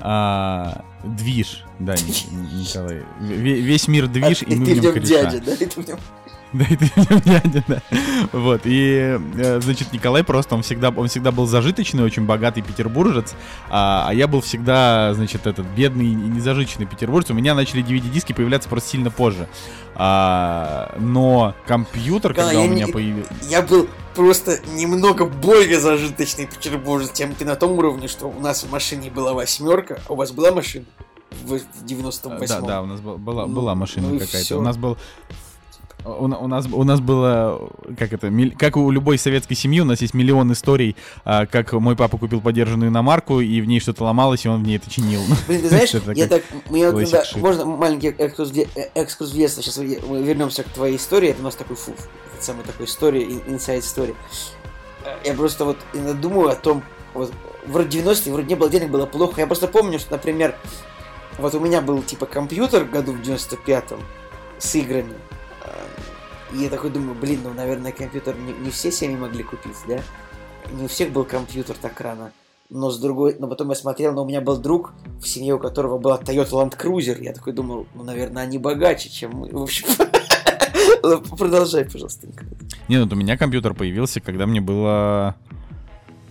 [0.00, 3.02] А, движ, да, Николай.
[3.20, 5.08] Весь мир движ, и мы в нем кореша.
[5.08, 5.52] дядя, да?
[5.52, 5.98] Это в нем
[6.52, 6.90] да, и ты
[7.24, 7.82] дядя, да.
[8.32, 13.34] Вот, и, э, значит, Николай просто, он всегда, он всегда был зажиточный, очень богатый петербуржец,
[13.68, 17.30] а, а я был всегда, значит, этот бедный и незажиточный петербуржец.
[17.30, 19.48] У меня начали DVD-диски появляться просто сильно позже.
[19.94, 23.32] А, но компьютер, когда, когда у меня не, появился...
[23.48, 28.62] Я был просто немного более зажиточный петербуржец, чем ты на том уровне, что у нас
[28.62, 30.86] в машине была восьмерка, а у вас была машина?
[31.44, 32.46] В 98-м.
[32.46, 34.56] Да, да, у нас была, была ну, машина ну какая-то.
[34.56, 34.96] У нас был
[36.08, 40.00] у, у, нас, у нас было, как это, как у любой советской семьи, у нас
[40.00, 44.44] есть миллион историй, а, как мой папа купил подержанную иномарку, и в ней что-то ломалось,
[44.44, 45.20] и он в ней это чинил.
[45.46, 48.52] Блин, ты знаешь, я так, мне вот можно маленький экскурс,
[48.94, 51.92] экскурс в детство, сейчас мы вернемся к твоей истории, это у нас такой фу,
[52.34, 54.14] это самая такой история, инсайд история.
[55.24, 56.82] Я просто вот иногда думаю о том,
[57.14, 57.32] вот,
[57.66, 59.40] вроде 90-е, вроде не было денег, было плохо.
[59.40, 60.54] Я просто помню, что, например,
[61.38, 64.00] вот у меня был типа компьютер году в 95-м
[64.58, 65.14] с играми.
[66.52, 70.00] И я такой думаю, блин, ну, наверное, компьютер не, не все семьи могли купить, да?
[70.72, 72.32] Не у всех был компьютер так рано.
[72.70, 75.58] Но с другой, но потом я смотрел, но у меня был друг, в семье у
[75.58, 77.22] которого была Toyota Land Cruiser.
[77.22, 79.48] Я такой думал, ну, наверное, они богаче, чем мы.
[79.50, 79.86] В общем,
[81.38, 82.26] продолжай, пожалуйста.
[82.26, 82.52] Николай.
[82.88, 85.36] Не, ну у меня компьютер появился, когда мне было...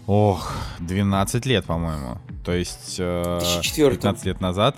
[0.06, 2.20] Ох, 12 лет, по-моему.
[2.46, 3.96] То есть э, 2004.
[3.96, 4.78] 15 лет назад.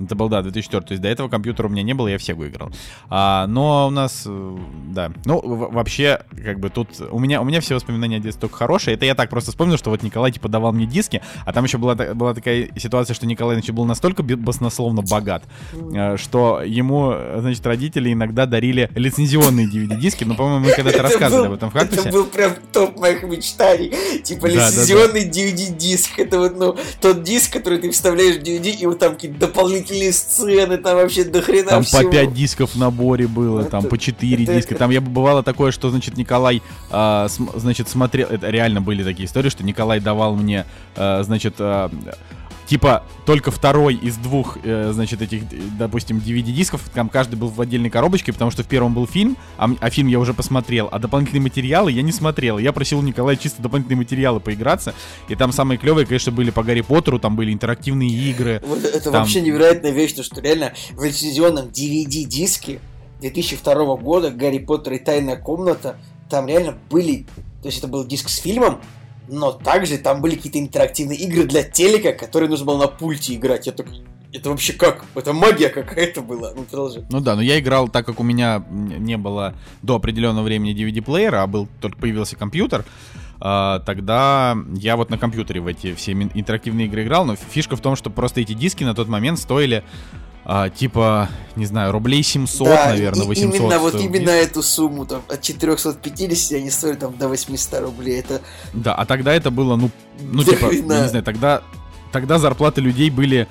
[0.00, 0.82] Это был, да, 2004.
[0.82, 2.70] То есть до этого компьютера у меня не было, я в Сегу играл.
[3.08, 4.56] А, но у нас, э,
[4.88, 5.12] да.
[5.24, 6.88] Ну, вообще, как бы тут...
[7.10, 8.94] У меня, у меня все воспоминания о детстве только хорошие.
[8.94, 11.78] Это я так просто вспомнил, что вот Николай, типа, давал мне диски, а там еще
[11.78, 17.64] была, была такая ситуация, что Николай, значит, был настолько баснословно богат, э, что ему, значит,
[17.66, 20.24] родители иногда дарили лицензионные DVD-диски.
[20.24, 22.00] Ну, по-моему, мы когда-то рассказывали об этом в кактусе.
[22.00, 23.92] Это был прям топ моих мечтаний.
[24.22, 26.18] Типа лицензионный DVD-диск.
[26.18, 29.89] Это вот, ну, тот диск, который ты вставляешь в DVD, и вот там какие-то дополнительные
[30.12, 32.02] сцены, там вообще до хрена Там всего.
[32.02, 34.74] по 5 дисков в наборе было, там Это- по 4 это- диска.
[34.74, 38.28] Там я бывало такое, что, значит, Николай, а, см- значит, смотрел...
[38.28, 40.64] Это реально были такие истории, что Николай давал мне,
[40.96, 41.90] а, значит, а,
[42.70, 47.60] типа только второй из двух, э, значит, этих, э, допустим, DVD-дисков, там каждый был в
[47.60, 51.00] отдельной коробочке, потому что в первом был фильм, а, а фильм я уже посмотрел, а
[51.00, 52.58] дополнительные материалы я не смотрел.
[52.58, 54.94] Я просил у Николая чисто дополнительные материалы поиграться,
[55.28, 58.62] и там самые клевые, конечно, были по Гарри Поттеру, там были интерактивные игры.
[58.70, 62.78] Вот это Там- вообще невероятная вещь, то, что реально в лицензионном DVD-диске
[63.20, 65.96] 2002 года «Гарри Поттер и тайная комната»
[66.28, 67.26] там реально были...
[67.62, 68.80] То есть это был диск с фильмом,
[69.30, 73.66] но также там были какие-то интерактивные игры для телека, которые нужно было на пульте играть.
[73.66, 74.02] Я такой,
[74.32, 75.04] это вообще как?
[75.14, 76.52] Это магия какая-то была.
[76.54, 77.06] Ну, продолжи.
[77.10, 81.42] Ну да, но я играл, так как у меня не было до определенного времени DVD-плеера,
[81.42, 82.84] а был только появился компьютер,
[83.40, 87.96] тогда я вот на компьютере в эти все интерактивные игры играл, но фишка в том,
[87.96, 89.82] что просто эти диски на тот момент стоили
[90.44, 93.60] а, типа, не знаю, рублей 700, Да, наверное, и- 800.
[93.60, 94.50] Именно вот именно диск.
[94.50, 98.20] эту сумму, там, от 450 они стоили там до 800 рублей.
[98.20, 98.40] Это
[98.72, 101.02] Да, а тогда это было, ну, ну Да типа, я хрена.
[101.02, 101.62] не знаю, тогда,
[102.10, 103.48] тогда зарплаты людей были...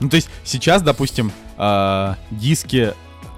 [0.00, 2.92] Ну, то есть сейчас, допустим, а, диски...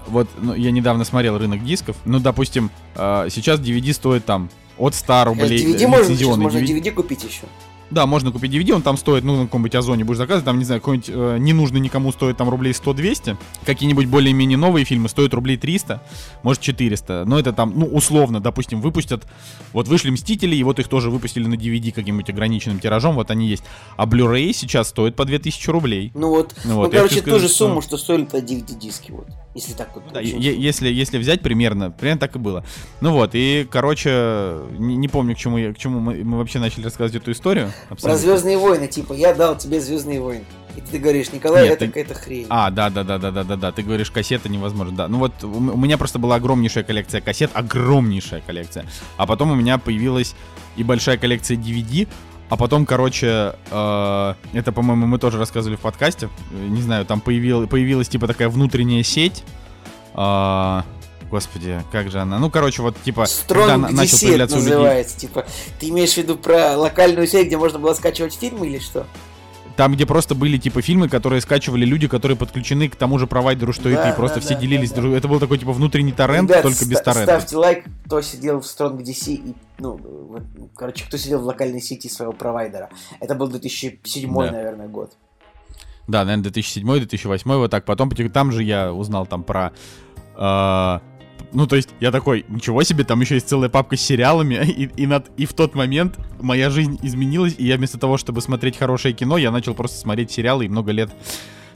[0.07, 1.95] Вот, ну, я недавно смотрел рынок дисков.
[2.03, 5.65] Ну, допустим, а, сейчас DVD стоит там от 100 рублей.
[5.65, 6.91] DVD можно, сейчас можно DVD.
[6.91, 7.45] Купить еще.
[7.93, 10.65] Да, можно купить DVD, он там стоит, ну, на каком-нибудь Озоне будешь заказывать, там, не
[10.65, 13.37] знаю, какой-нибудь э, ненужный никому стоит там рублей 100-200.
[13.65, 16.01] Какие-нибудь более-менее новые фильмы стоят рублей 300,
[16.41, 17.25] может 400.
[17.25, 19.27] Но это там, ну, условно, допустим, выпустят,
[19.73, 23.47] вот вышли Мстители, и вот их тоже выпустили на DVD каким-нибудь ограниченным тиражом, вот они
[23.47, 23.63] есть.
[23.95, 26.11] А Blu-ray сейчас стоит по 2000 рублей.
[26.15, 29.27] Ну вот, Ну ну, вот, я короче, ту же сумму, что стоили по DVD-диски, вот.
[29.55, 30.03] Если так вот.
[30.11, 32.65] Да, очень е- если, если взять примерно, примерно так и было.
[33.01, 36.57] Ну вот, и, короче, не, не помню, к чему, я, к чему мы, мы вообще
[36.59, 37.71] начали рассказывать эту историю.
[37.87, 38.19] Про абсолютно.
[38.21, 40.43] Звездные войны, типа, я дал тебе Звездные войны.
[40.75, 42.47] И ты говоришь, Николай, Нет, это ты- какая-то хрень.
[42.49, 43.71] А, да, да, да, да, да, да, да.
[43.71, 44.95] Ты говоришь, кассета невозможно.
[44.95, 45.07] Да.
[45.07, 48.85] Ну вот у меня просто была огромнейшая коллекция кассет, огромнейшая коллекция.
[49.17, 50.33] А потом у меня появилась
[50.75, 52.07] и большая коллекция DVD.
[52.49, 56.29] А потом, короче, э, это, по-моему, мы тоже рассказывали в подкасте.
[56.51, 59.43] Э, Не знаю, там появил, появилась типа такая внутренняя сеть.
[60.13, 60.85] А,
[61.31, 62.37] господи, как же она?
[62.37, 65.19] Ну, короче, вот типа, Стронг начал появляться у людей называется.
[65.19, 65.45] Типа,
[65.79, 69.07] ты имеешь в виду про локальную сеть, где можно было скачивать фильмы или что?
[69.75, 73.73] Там, где просто были типа фильмы, которые скачивали люди, которые подключены к тому же провайдеру,
[73.73, 74.89] что и Да, ты, и просто да, все да, делились.
[74.91, 75.01] да, да.
[75.01, 77.33] друг- Это был такой типа внутренний торрент, Ребят, только без ста- торрента.
[77.39, 79.99] Ставьте лайк, кто сидел в Стронг DC и, ну,
[80.55, 82.89] ну, короче, кто сидел в локальной сети своего провайдера.
[83.19, 84.51] Это был 2007, Да.
[84.51, 85.13] наверное, год.
[86.07, 87.85] Да, наверное, 2007-2008, вот так.
[87.85, 89.71] Потом там же я узнал там про...
[90.35, 90.99] э,
[91.53, 94.89] ну, то есть, я такой, ничего себе, там еще есть целая папка с сериалами, и,
[95.03, 98.77] и, над- и в тот момент моя жизнь изменилась, и я вместо того, чтобы смотреть
[98.77, 101.09] хорошее кино, я начал просто смотреть сериалы и много лет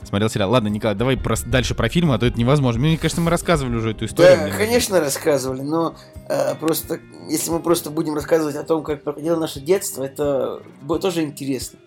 [0.04, 0.50] смотрел сериал.
[0.50, 2.80] Ладно, Николай, давай прос- дальше про фильмы, а то это невозможно.
[2.80, 4.36] Мне кажется, мы рассказывали уже эту историю.
[4.38, 5.96] Да, Мне конечно, рассказывали, но
[6.28, 6.98] э, просто,
[7.28, 11.78] если мы просто будем рассказывать о том, как проходило наше детство, это будет тоже интересно.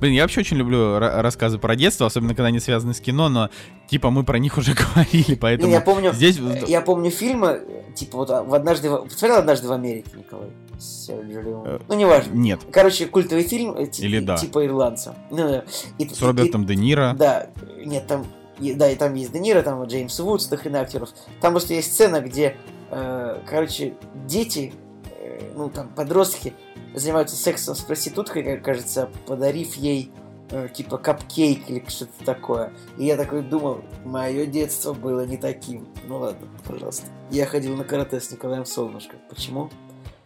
[0.00, 3.28] Блин, я вообще очень люблю ра- рассказы про детство, особенно когда они связаны с кино,
[3.28, 3.50] но
[3.88, 6.38] типа мы про них уже говорили, поэтому я помню, здесь...
[6.66, 7.62] я помню фильмы,
[7.94, 9.08] типа вот а, в однажды, в...
[9.10, 10.50] смотрел однажды в Америке, Николай?
[10.78, 11.08] С?
[11.10, 12.32] Э, Ну, неважно.
[12.32, 14.36] Нет, Короче, культовый фильм э, Или да.
[14.36, 15.14] типа ирландца.
[15.30, 15.62] Ну.
[15.98, 17.14] И- с и- Робертом Де Ниро.
[17.16, 17.48] Да,
[17.84, 18.26] нет, там,
[18.58, 21.10] и- да, и там есть Де Ниро, там Джеймс Вудс, до хрена актеров.
[21.40, 22.56] Там просто есть сцена, где,
[22.90, 23.94] э, короче,
[24.26, 24.72] дети,
[25.20, 26.52] э, ну, там, подростки,
[26.94, 30.10] занимаются сексом с проституткой, кажется, подарив ей,
[30.50, 32.72] э, типа, капкейк или что-то такое.
[32.98, 35.88] И я такой думал, мое детство было не таким.
[36.06, 37.06] Ну ладно, пожалуйста.
[37.30, 39.16] Я ходил на карате с Николаем Солнышко.
[39.28, 39.70] Почему?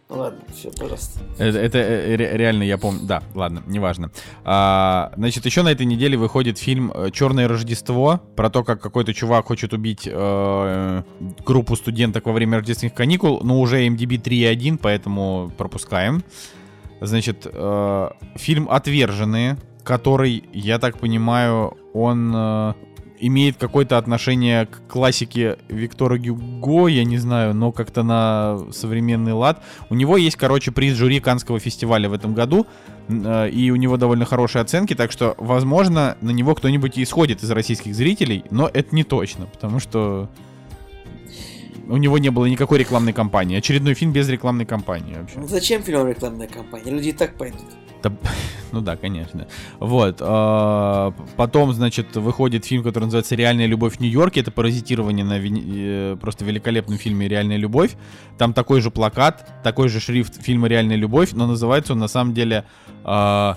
[0.09, 1.19] Ну ладно, все, пожалуйста.
[1.37, 3.01] Это, это э, реально, я помню.
[3.03, 4.09] Да, ладно, неважно.
[4.45, 9.13] А, значит, еще на этой неделе выходит фильм э, Черное Рождество про то, как какой-то
[9.13, 11.03] чувак хочет убить э,
[11.45, 13.41] группу студенток во время рождественских каникул.
[13.43, 16.23] Но уже MDB 3.1, поэтому пропускаем.
[17.01, 22.33] Значит, э, фильм Отверженные, который, я так понимаю, он.
[22.35, 22.73] Э,
[23.19, 29.63] имеет какое-то отношение к классике Виктора Гюго, я не знаю, но как-то на современный лад.
[29.89, 32.67] У него есть, короче, приз жюри Канского фестиваля в этом году,
[33.07, 37.51] э, и у него довольно хорошие оценки, так что, возможно, на него кто-нибудь исходит из
[37.51, 40.29] российских зрителей, но это не точно, потому что
[41.89, 43.57] у него не было никакой рекламной кампании.
[43.57, 45.39] Очередной фильм без рекламной кампании вообще.
[45.39, 46.91] Ну, зачем фильм рекламная кампания?
[46.91, 47.61] Люди и так пойдут.
[48.03, 48.11] Да,
[48.71, 49.47] ну да, конечно.
[49.79, 50.17] Вот.
[50.19, 54.41] Э, потом, значит, выходит фильм, который называется «Реальная любовь в Нью-Йорке».
[54.41, 57.95] Это паразитирование на э, просто великолепном фильме «Реальная любовь».
[58.37, 62.33] Там такой же плакат, такой же шрифт фильма «Реальная любовь», но называется он на самом
[62.33, 62.65] деле
[63.03, 63.53] э,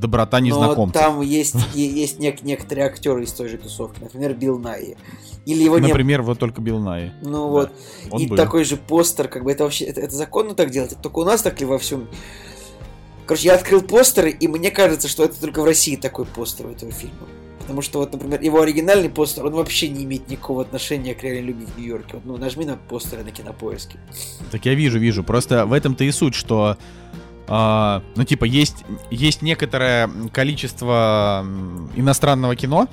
[0.00, 1.00] «Доброта незнакомцев».
[1.00, 4.00] Но там есть, есть нек- некоторые актеры из той же тусовки.
[4.00, 4.96] Например, Билл Найи.
[5.46, 6.26] Или его Например, не...
[6.26, 7.12] вот только Билл Найи.
[7.22, 7.72] Ну да, вот.
[8.20, 8.36] И был.
[8.36, 9.84] такой же постер, как бы это вообще...
[9.84, 10.92] Это, это законно так делать?
[10.92, 12.08] Это только у нас так ли во всем
[13.26, 16.70] Короче, я открыл постеры, и мне кажется, что это только в России такой постер у
[16.70, 17.26] этого фильма.
[17.60, 21.44] Потому что вот, например, его оригинальный постер, он вообще не имеет никакого отношения к реальной
[21.44, 22.16] любви в Нью-Йорке.
[22.16, 23.98] Вот, ну, нажми на постеры на кинопоиске.
[24.50, 25.24] Так я вижу, вижу.
[25.24, 26.76] Просто в этом-то и суть, что
[27.46, 31.46] Uh, ну, типа, есть, есть некоторое количество
[31.94, 32.88] иностранного кино,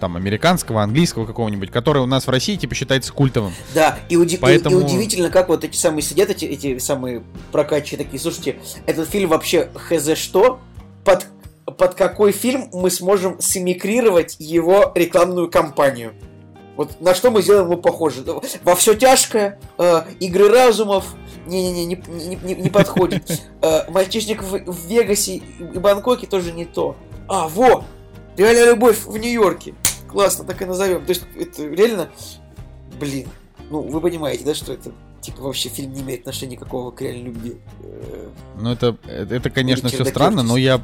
[0.00, 3.52] там, американского, английского какого-нибудь, который у нас в России, типа, считается культовым.
[3.72, 4.80] Да, и, уди- Поэтому...
[4.80, 7.22] и, и удивительно, как вот эти самые сидят, эти, эти самые
[7.52, 10.58] прокачи такие, слушайте, этот фильм вообще хз что?
[11.04, 11.28] Под,
[11.64, 16.14] под какой фильм мы сможем симмикрировать его рекламную кампанию?
[16.76, 18.24] Вот на что мы сделаем его похоже?
[18.64, 21.14] Во все тяжкое, э, игры разумов,
[21.46, 23.40] не-не-не, не, не, не, не подходит.
[23.62, 26.96] Э, мальчишник в, в Вегасе и Бангкоке тоже не то.
[27.28, 27.84] А, во!
[28.36, 29.74] Реальная любовь в Нью-Йорке
[30.08, 31.04] классно, так и назовем.
[31.04, 32.10] То есть это реально,
[33.00, 33.28] блин,
[33.70, 37.24] ну вы понимаете, да, что это типа вообще фильм не имеет отношения никакого к реальной
[37.24, 37.56] любви.
[38.58, 40.80] Ну это, это, конечно, все странно, но я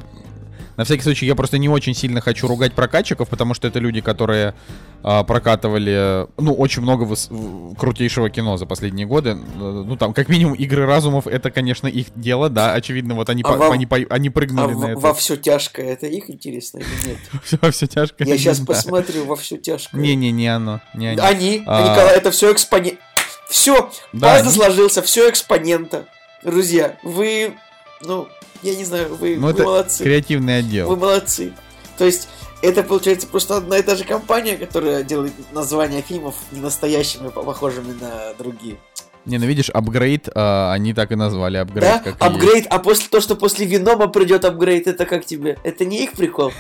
[0.79, 4.01] на всякий случай, я просто не очень сильно хочу ругать прокатчиков, потому что это люди,
[4.01, 4.55] которые
[5.03, 9.35] а, прокатывали, ну, очень много выс- крутейшего кино за последние годы.
[9.35, 13.49] Ну, там, как минимум, игры разумов, это, конечно, их дело, да, очевидно, вот они, а
[13.49, 13.73] по- вам...
[13.73, 15.01] они, по- они прыгнули а на в- это.
[15.01, 17.19] Во все тяжкое, это их интересно или нет?
[17.61, 18.29] Во все тяжкое.
[18.29, 20.01] Я сейчас посмотрю во все тяжкое.
[20.01, 21.07] Не-не, не оно, они.
[21.07, 21.91] Они, а...
[21.91, 23.01] Николай, это все экспонент.
[23.49, 26.07] Все, пазл сложился, все экспонента.
[26.45, 27.55] Друзья, вы,
[28.01, 28.29] ну,
[28.63, 30.05] я не знаю, вы, ну, вы молодцы.
[30.05, 30.89] Креативный отдел.
[30.89, 31.53] Вы молодцы.
[31.97, 32.29] То есть,
[32.63, 37.93] это получается просто одна и та же компания, которая делает названия фильмов не настоящими, похожими
[37.93, 38.77] на другие.
[39.25, 42.03] Не, ну видишь, апгрейд, а, они так и назвали апгрейд.
[42.03, 45.59] Да, апгрейд, а после то, что после Венома придет апгрейд, это как тебе?
[45.65, 46.53] Это не их прикол?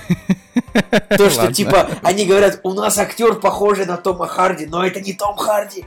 [1.08, 5.14] То, что типа, они говорят, у нас актер похожий на Тома Харди, но это не
[5.14, 5.86] Том Харди.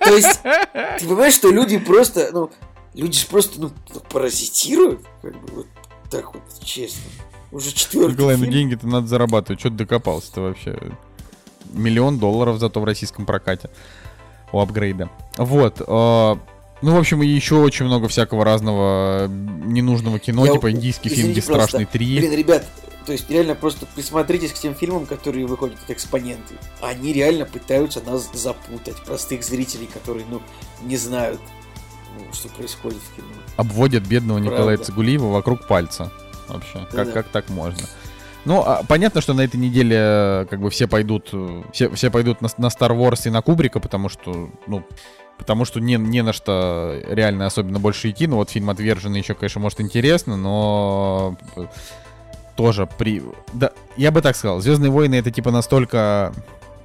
[0.00, 2.50] То есть, ты понимаешь, что люди просто, ну,
[2.94, 3.70] Люди же просто, ну,
[4.10, 5.66] паразитируют, как бы, вот
[6.10, 7.02] так вот, честно.
[7.50, 9.60] Уже четвертый Николай, ну деньги-то надо зарабатывать.
[9.60, 10.78] Что ты докопался-то вообще?
[11.72, 13.70] Миллион долларов зато в российском прокате
[14.52, 15.10] у апгрейда.
[15.36, 15.80] Вот.
[15.80, 16.36] Э,
[16.82, 21.32] ну, в общем, и еще очень много всякого разного ненужного кино, Я, типа индийский фильм
[21.32, 21.90] «Бесстрашный 3».
[21.92, 22.66] Блин, ребят,
[23.04, 26.54] то есть реально просто присмотритесь к тем фильмам, которые выходят от экспоненты.
[26.80, 30.40] Они реально пытаются нас запутать, простых зрителей, которые, ну,
[30.82, 31.40] не знают
[32.32, 33.28] что происходит в кино.
[33.56, 34.54] Обводят бедного Правда.
[34.54, 36.10] Николая Цигулиева вокруг пальца.
[36.48, 36.86] Вообще.
[36.90, 37.12] Да, как, да.
[37.12, 37.86] как так можно?
[38.44, 42.10] Ну, а, понятно, что на этой неделе э, как бы все пойдут, э, все, все
[42.10, 44.84] пойдут на, на Star Wars и на Кубрика, потому что, ну,
[45.36, 48.26] потому что не, не на что реально особенно больше идти.
[48.26, 51.66] Ну, вот фильм «Отверженный» еще, конечно, может интересно, но э,
[52.56, 53.22] тоже при...
[53.52, 56.32] Да, я бы так сказал, «Звездные войны»— это типа настолько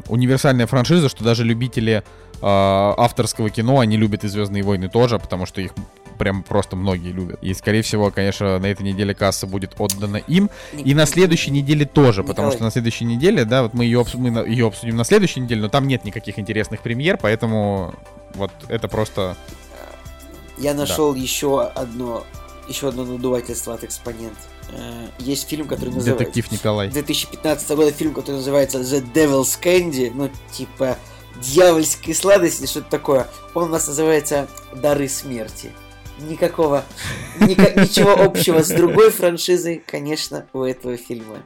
[0.08, 2.04] универсальная франшиза, что даже любители
[2.46, 5.74] авторского кино, они любят и Звездные войны тоже, потому что их
[6.18, 7.40] прям просто многие любят.
[7.42, 10.50] И, скорее всего, конечно, на этой неделе касса будет отдана им.
[10.74, 12.28] И на следующей неделе тоже, Николай.
[12.28, 15.40] потому что на следующей неделе, да, вот мы ее, обсудим, мы ее обсудим на следующей
[15.40, 17.94] неделе, но там нет никаких интересных премьер, поэтому
[18.36, 19.36] вот это просто...
[20.58, 21.20] Я нашел да.
[21.20, 22.24] еще одно
[22.68, 24.38] еще одно надувательство от экспонент.
[24.72, 26.26] Э, есть фильм, который называется...
[26.26, 26.90] Детектив Николай.
[26.90, 30.12] 2015 года фильм, который называется The Devil's Candy.
[30.14, 30.98] Ну, типа
[31.42, 33.28] дьявольской сладости, что-то такое.
[33.54, 35.72] Он у нас называется «Дары смерти».
[36.20, 36.86] Никакого,
[37.40, 41.38] ни, ничего общего с другой франшизой, конечно, у этого фильма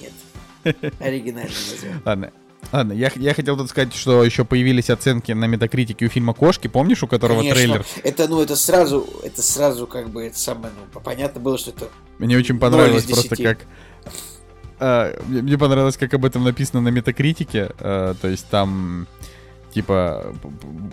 [0.00, 0.92] нет.
[1.00, 2.02] Оригинальный название.
[2.04, 2.32] Ладно,
[2.72, 6.68] Ладно, я, я хотел тут сказать, что еще появились оценки на метакритике у фильма «Кошки»,
[6.68, 7.56] помнишь, у которого Конечно.
[7.56, 7.86] трейлер?
[8.02, 11.88] Это, ну, это сразу, это сразу, как бы, это самое, ну, понятно было, что это...
[12.18, 13.58] Мне очень понравилось просто как...
[14.80, 17.70] а, мне мне понравилось, как об этом написано на метакритике.
[17.78, 19.06] а, то есть там
[19.74, 20.32] типа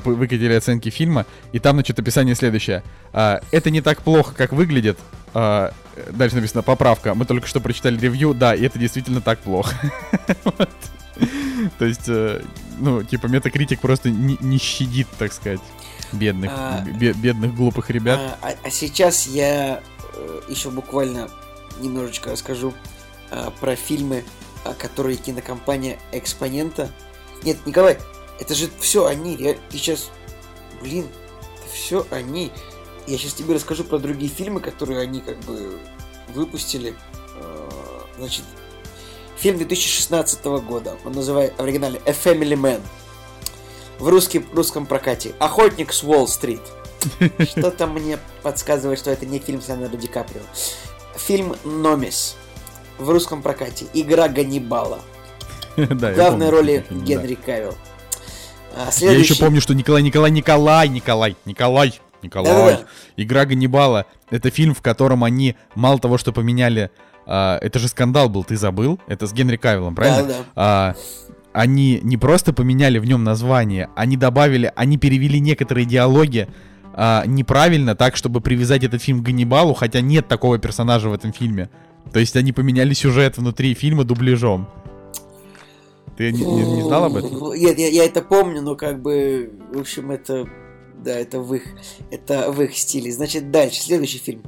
[0.04, 2.84] выкатили оценки фильма, и там, значит, описание следующее.
[3.14, 4.98] А, это не так плохо, как выглядит.
[5.34, 5.74] А,
[6.12, 7.14] дальше написано поправка.
[7.14, 9.76] Мы только что прочитали ревью, да, и это действительно так плохо.
[11.78, 12.42] То есть, э,
[12.80, 15.60] ну, типа, метакритик просто не, щадит, так сказать,
[16.12, 18.20] бедных, А, бе- бедных глупых ребят.
[18.42, 19.82] А, сейчас я
[20.16, 21.30] э, еще буквально
[21.80, 22.74] немножечко расскажу
[23.30, 24.24] а, про фильмы,
[24.80, 26.90] которые кинокомпания Экспонента.
[27.44, 27.98] Нет, Николай,
[28.42, 29.36] это же все они.
[29.36, 30.10] Я, ты сейчас,
[30.82, 31.08] блин,
[31.42, 32.52] это все они.
[33.08, 35.80] Я сейчас тебе расскажу про другие фильмы, которые они как бы
[36.34, 36.96] выпустили.
[37.36, 37.70] Э,
[38.18, 38.44] Значит,
[39.38, 40.96] фильм 2016 года.
[41.06, 42.82] Он называется в оригинале A Family Man.
[44.00, 45.34] В русском, русском прокате.
[45.40, 46.62] Охотник с Уолл-стрит.
[47.40, 50.42] Что-то мне подсказывает, что это не фильм с Леонардо Ди Каприо.
[51.16, 52.36] Фильм «Номис»
[52.98, 53.86] в русском прокате.
[53.94, 55.00] Игра Ганнибала.
[55.76, 56.86] В главной роли.
[56.90, 57.76] Генри Кавилл.
[58.76, 59.34] А, Я следующий...
[59.34, 62.54] еще помню, что Николай, Николай, Николай, Николай, Николай, Николай.
[62.76, 62.88] Да-да-да.
[63.18, 64.06] Игра Ганнибала.
[64.30, 66.92] Это фильм, в котором они мало того, что поменяли.
[67.26, 69.00] а, это же скандал был, ты забыл?
[69.08, 70.28] Это с Генри Кавиллом, правильно?
[70.28, 70.46] Да-да.
[70.56, 70.96] А,
[71.54, 76.48] они не просто поменяли в нем название, они добавили, они перевели некоторые диалоги
[76.94, 81.34] а, неправильно, так, чтобы привязать этот фильм к Ганнибалу, хотя нет такого персонажа в этом
[81.34, 81.70] фильме.
[82.14, 84.68] То есть они поменяли сюжет внутри фильма дубляжом.
[86.18, 87.54] Ты не, не- не знал об этом?
[87.54, 90.48] Нет, я, я это помню, но как бы, в общем, это,
[90.98, 91.64] да, это в их,
[92.12, 93.12] это в их стиле.
[93.12, 94.44] Значит, дальше, следующий фильм.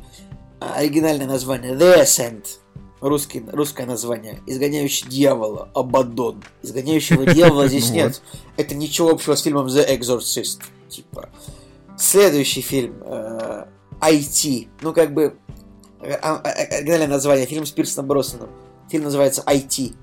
[0.60, 2.46] А, Оригинальное название The Ascent.
[3.02, 4.40] Русский, русское название.
[4.48, 5.70] Изгоняющий дьявола.
[5.74, 6.42] Абадон.
[6.62, 8.22] Изгоняющего дьявола здесь Ну нет.
[8.56, 10.62] Это ничего общего с фильмом The Exorcist.
[10.90, 11.30] Типа.
[11.98, 12.96] Следующий фильм.
[13.06, 13.66] э,
[14.00, 14.68] IT.
[14.82, 15.36] Ну, как бы...
[16.02, 17.46] э, а- а- Оригинальное название.
[17.46, 18.50] Фильм с Пирсоном Броснаном.
[18.90, 19.96] Фильм называется IT.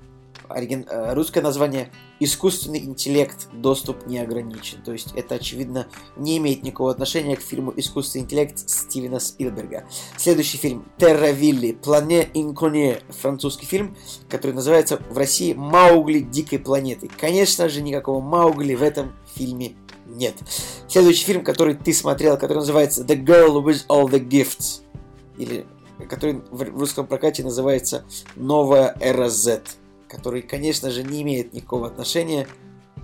[0.55, 3.47] Оригин- э, Русское название «Искусственный интеллект.
[3.53, 4.81] Доступ не ограничен».
[4.83, 9.85] То есть это, очевидно, не имеет никакого отношения к фильму «Искусственный интеллект» Стивена Спилберга.
[10.17, 11.71] Следующий фильм «Терра Вилли.
[11.71, 13.01] Плане Инконе».
[13.09, 13.95] Французский фильм,
[14.29, 17.09] который называется в России «Маугли дикой планеты».
[17.19, 19.75] Конечно же, никакого Маугли в этом фильме
[20.07, 20.35] нет.
[20.87, 24.81] Следующий фильм, который ты смотрел, который называется «The Girl with All the Gifts».
[25.37, 25.65] Или
[26.09, 29.61] который в русском прокате называется «Новая эра Z»,
[30.11, 32.47] который, конечно же, не имеет никакого отношения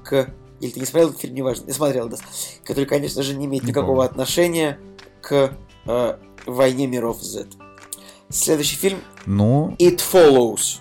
[0.04, 0.30] к...
[0.60, 2.18] Или ты не смотрел этот фильм, неважно, не смотрел, да.
[2.64, 4.10] Который, конечно же, не имеет Не никакого помню.
[4.10, 4.80] отношения
[5.22, 5.54] к
[5.86, 7.48] э, «Войне миров Z».
[8.30, 10.80] Следующий фильм Ну, It Follows.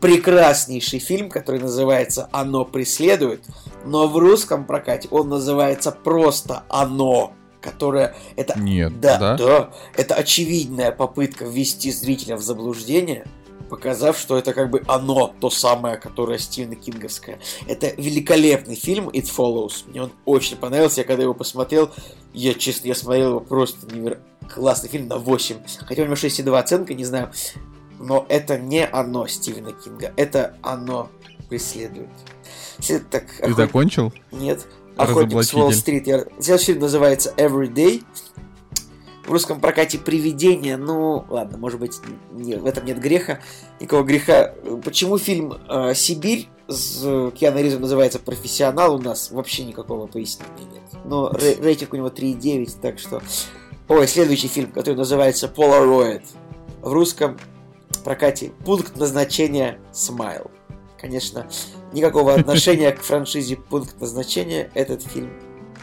[0.00, 3.44] Прекраснейший фильм, который называется «Оно преследует»,
[3.84, 9.36] но в русском прокате он называется просто «Оно», которое это нет, да, да?
[9.36, 13.26] да, это очевидная попытка ввести зрителя в заблуждение,
[13.68, 17.38] показав, что это как бы оно, то самое, которое Стивена Кинговское.
[17.66, 19.84] Это великолепный фильм It Follows.
[19.88, 21.00] Мне он очень понравился.
[21.02, 21.90] Я когда его посмотрел,
[22.32, 24.24] я честно, я смотрел его просто невероятно.
[24.54, 25.56] Классный фильм на 8.
[25.86, 27.30] Хотя у него 6,2 оценка, не знаю.
[28.00, 30.12] Но это не оно Стивена Кинга.
[30.16, 31.10] Это оно
[31.50, 32.08] преследует.
[32.78, 34.12] След- Так, Ты охот- закончил?
[34.32, 34.66] нет.
[34.96, 35.52] Охотник с.
[35.54, 36.06] Уолл-стрит.
[36.06, 36.24] Я...
[36.40, 38.02] Следующий фильм называется Everyday.
[39.28, 40.78] В русском прокате «Привидение».
[40.78, 42.00] Ну, ладно, может быть,
[42.32, 43.40] не, в этом нет греха.
[43.78, 44.54] Никакого греха.
[44.82, 49.30] Почему фильм э, «Сибирь» с э, Киану Ривзом называется «Профессионал» у нас?
[49.30, 50.82] Вообще никакого пояснения нет.
[51.04, 53.20] Но рей- рейтинг у него 3,9, так что...
[53.88, 56.24] Ой, следующий фильм, который называется «Polaroid».
[56.80, 57.38] В русском
[58.04, 60.50] прокате «Пункт назначения Смайл».
[60.98, 61.46] Конечно,
[61.92, 65.30] никакого отношения к франшизе «Пункт назначения» этот фильм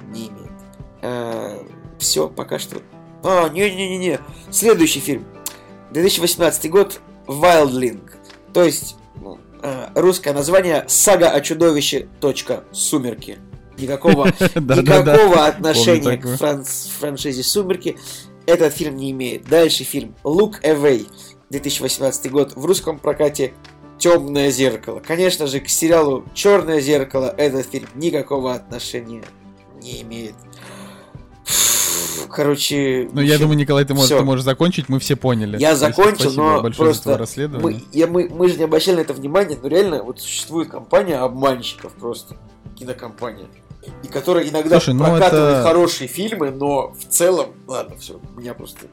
[0.09, 1.69] не имеет.
[1.99, 2.81] Все, пока что.
[3.26, 4.19] А, не-не-не-не.
[4.51, 5.26] Следующий фильм.
[5.91, 7.01] 2018 год.
[7.26, 8.01] Wildling.
[8.53, 12.07] То есть, ну, э, русское название «Сага о чудовище.
[12.21, 12.63] Точка.
[12.71, 13.39] Сумерки».
[13.80, 17.97] Никакого, никакого отношения к франшизе «Сумерки»
[18.45, 19.45] этот фильм не имеет.
[19.47, 21.07] Дальше фильм «Look Away»,
[21.49, 22.53] 2018 год.
[22.55, 23.53] В русском прокате
[23.97, 25.01] «Темное зеркало».
[25.05, 29.23] Конечно же, к сериалу «Черное зеркало» этот фильм никакого отношения
[29.82, 30.36] не имеет.
[32.30, 33.09] Короче...
[33.11, 35.57] Ну, я думаю, Николай, ты можешь, ты можешь закончить, мы все поняли.
[35.59, 37.26] Я закончил, но просто
[37.59, 41.18] мы, я, мы, мы же не обращали на это внимание, но реально вот существует компания
[41.18, 42.38] обманщиков просто,
[42.78, 43.47] кинокомпания,
[44.03, 48.53] и которая иногда Слушай, ну прокатывает это- хорошие фильмы, но в целом, ладно, все, меня
[48.53, 48.88] просто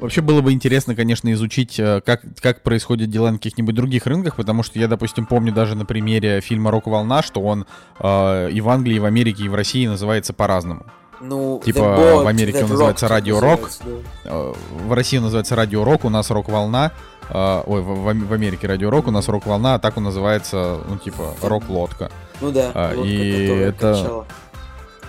[0.00, 4.36] Вообще было бы интересно, конечно, изучить, э, как, как происходят дела на каких-нибудь других рынках,
[4.36, 7.66] потому что я, допустим, помню даже на примере фильма «Рок-волна», что он
[7.98, 10.86] э, и в Англии, и в Америке, и в России называется по-разному.
[11.20, 11.80] Ну, Типа
[12.22, 13.90] в Америке он называется «Радио Рок», да.
[14.24, 14.52] э,
[14.86, 16.92] в России он называется «Радио Рок», у нас «Рок-волна»,
[17.28, 20.04] э, ой, в, в Ам- в Америке «Радио Рок», у нас «Рок-волна», а так он
[20.04, 22.10] называется, ну, типа, «Рок-лодка».
[22.40, 24.26] Ну да, А, лодка, и это- качала.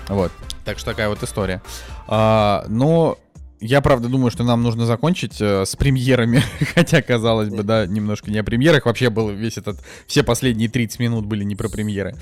[0.09, 0.32] Вот.
[0.66, 1.62] Так что такая вот история.
[2.07, 3.18] А, но
[3.62, 6.43] я, правда, думаю, что нам нужно закончить э, с премьерами.
[6.76, 8.86] Хотя, казалось бы, да, немножко не о премьерах.
[8.86, 9.80] Вообще был весь этот...
[10.07, 12.16] Все последние 30 минут были не про премьеры.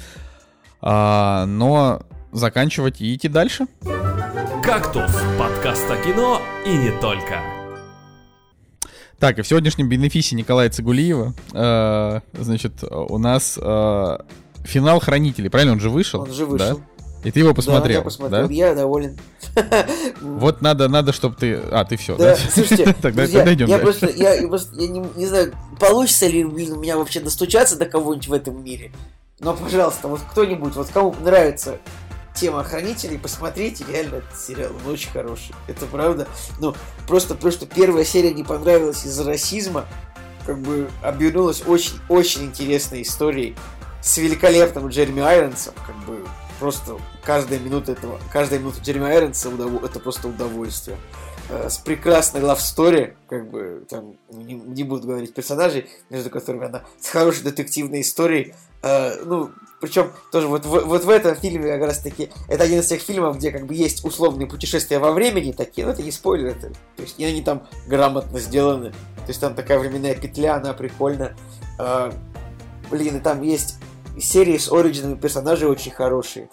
[0.82, 3.68] А, но заканчивать и идти дальше.
[4.64, 7.42] «Кактус»— подкаст о кино и не только.
[9.20, 14.18] Так, и в сегодняшнем бенефисе Николая Цигулиева, э, значит, у нас э,
[14.64, 15.74] финал Хранителей, правильно?
[15.74, 16.22] Он же вышел?
[16.22, 16.52] Он же да?
[16.52, 16.82] вышел.
[17.26, 18.54] И ты его Да, посмотрел, я посмотрел, да?
[18.54, 19.18] я доволен.
[20.22, 21.56] Вот надо, надо, чтобы ты...
[21.70, 22.36] А, ты все, Да, да?
[22.38, 24.00] слушайте, Тогда друзья, тогда идем я дальше.
[24.00, 27.88] просто, я, я просто, я не, не знаю, получится ли у меня вообще достучаться до
[27.88, 28.92] кого-нибудь в этом мире.
[29.42, 31.80] Но, пожалуйста, вот кто-нибудь, вот кому нравится
[32.40, 35.54] тема хранителей, посмотрите, реально этот сериал, он очень хороший.
[35.68, 36.28] Это правда.
[36.60, 36.76] Ну,
[37.08, 39.86] просто потому что первая серия не понравилась из-за расизма,
[40.46, 43.56] как бы обернулась очень-очень интересной историей
[44.02, 46.26] с великолепным Джереми Айронсом, как бы
[46.60, 50.98] просто каждая минута этого, каждая минута Джереми Айронса удов- это просто удовольствие.
[51.50, 56.84] Э, С прекрасной story, как бы там не, не буду говорить персонажей, между которыми она
[57.02, 58.54] с хорошей детективной историей.
[58.82, 62.88] Э, ну, причем тоже вот, вот в этом фильме как раз таки это один из
[62.88, 66.48] тех фильмов, где как бы есть условные путешествия во времени такие, ну это не спойлер,
[66.48, 70.74] это, то есть и они там грамотно сделаны, то есть там такая временная петля, она
[70.74, 71.36] прикольная.
[71.80, 72.12] Э,
[72.90, 73.78] блин, и там есть
[74.20, 76.50] серии с оригинами персонажей очень хорошие.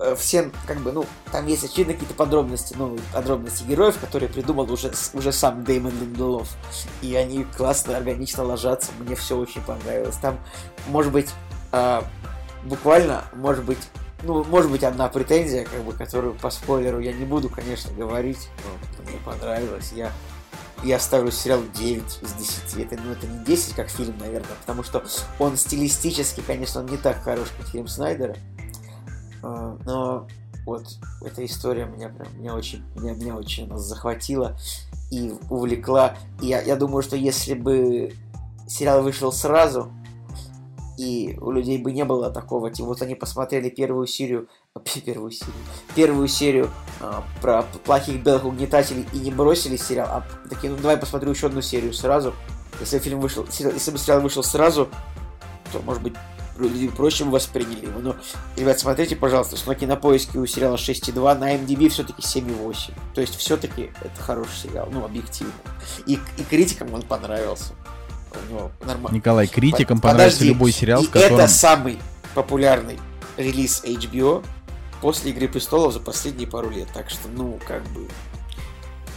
[0.00, 4.70] Э, Все, как бы, ну, там есть очевидно какие-то подробности, ну, подробности героев, которые придумал
[4.70, 6.48] уже, уже сам Дэймон Линделов.
[7.00, 10.16] И они классно, органично ложатся, мне все очень понравилось.
[10.16, 10.38] Там,
[10.88, 11.30] может быть,
[11.72, 12.04] а,
[12.64, 13.78] буквально, может быть,
[14.22, 18.48] ну, может быть, одна претензия, как бы, которую по спойлеру я не буду, конечно, говорить,
[18.64, 19.92] но мне понравилось.
[19.92, 20.12] Я
[20.84, 22.76] я ставлю сериал 9 из 10.
[22.78, 25.04] Это, ну, это не 10, как фильм, наверное, потому что
[25.38, 28.36] он стилистически, конечно, он не так хорош, как фильм Снайдера.
[29.42, 30.26] А, Но
[30.66, 30.86] вот
[31.20, 34.56] эта история меня прям меня очень, меня, меня очень она захватила
[35.10, 36.16] и увлекла.
[36.40, 38.12] И я, я думаю, что если бы
[38.66, 39.92] сериал вышел сразу,
[40.98, 44.48] и у людей бы не было такого, типа, вот они посмотрели первую серию,
[45.04, 45.54] первую серию,
[45.94, 46.70] первую серию
[47.00, 51.46] а, про плохих белых угнетателей и не бросили сериал, а такие, ну давай посмотрю еще
[51.46, 52.34] одну серию сразу.
[52.80, 54.88] Если фильм вышел, если бы сериал вышел сразу,
[55.72, 56.14] то, может быть,
[56.58, 58.00] люди проще восприняли его.
[58.00, 58.16] Но,
[58.56, 62.92] ребят, смотрите, пожалуйста, что на кинопоиске у сериала 6,2, на MDB все-таки 7,8.
[63.14, 65.52] То есть, все-таки это хороший сериал, ну, объективно.
[66.06, 67.74] И, и критикам он понравился.
[68.48, 69.14] У него нормально.
[69.16, 71.38] Николай, критикам Под- понравится подожди, любой сериал, и в котором...
[71.38, 71.98] это самый
[72.34, 72.98] популярный
[73.36, 74.44] релиз HBO
[75.00, 76.88] после Игры Престолов за последние пару лет.
[76.94, 78.06] Так что, ну, как бы...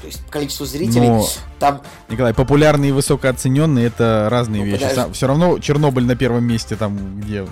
[0.02, 1.26] То есть количество зрителей Но,
[1.58, 1.82] там...
[2.10, 4.88] Николай, популярные и высокооцененные это разные Ну, вещи.
[4.88, 5.14] подожди.
[5.14, 7.48] Все равно Чернобыль на первом месте там, где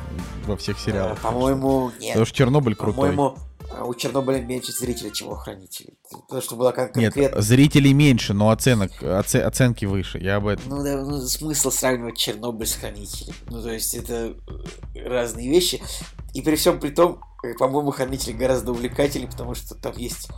[0.45, 1.18] во всех сериалах.
[1.18, 2.09] э, по-моему, нет.
[2.09, 3.11] Потому что Чернобыль крутой.
[3.11, 5.97] По-моему, а, у Чернобыля меньше зрителей, чем у Хранителей.
[6.11, 7.41] Потому что была кон- Нет, конкретно...
[7.41, 10.19] зрителей меньше, но оценок, оце- оценки выше.
[10.19, 10.63] Я об этом.
[10.67, 13.34] Ну, да, ну, смысл сравнивать Чернобыль с Хранителем.
[13.49, 14.36] Ну, то есть, это
[14.95, 15.82] э, разные вещи.
[16.34, 20.30] И при всем при том, э, по-моему, Хранители гораздо увлекательнее, потому что там есть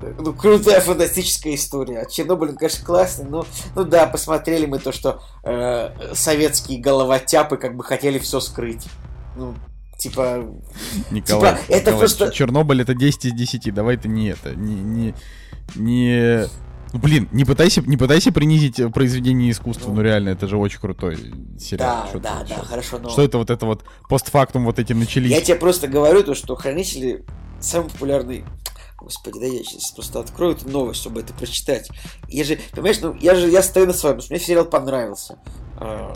[0.00, 2.00] э, ну, крутая фантастическая история.
[2.00, 7.56] А Чернобыль, он, конечно, классный, но, ну да, посмотрели мы то, что э, советские головотяпы
[7.56, 8.86] как бы хотели все скрыть.
[9.36, 9.54] Ну,
[10.10, 10.44] типа,
[11.10, 13.70] Николай, Типа, это Николай, просто- Чернобыль это 10 из 10.
[13.74, 14.54] Давай ты не это.
[14.54, 14.74] Не.
[14.74, 15.14] не,
[15.74, 16.44] не...
[16.92, 20.02] Ну, Блин, не пытайся, не пытайся принизить произведение искусства, ну, Ну.
[20.02, 21.16] реально, это же очень крутой
[21.58, 22.02] сериал.
[22.04, 23.08] да, Что да, да, что- хорошо, но...
[23.10, 25.30] Что это вот это вот постфактум вот эти начались?
[25.30, 27.24] Я тебе просто говорю то, что Хранители
[27.60, 28.44] самый популярный...
[28.96, 31.90] Господи, да я сейчас просто открою эту новость, чтобы это прочитать.
[32.28, 35.38] Я же, понимаешь, ну я же, я стою на своем, мне сериал понравился.
[35.76, 36.14] А,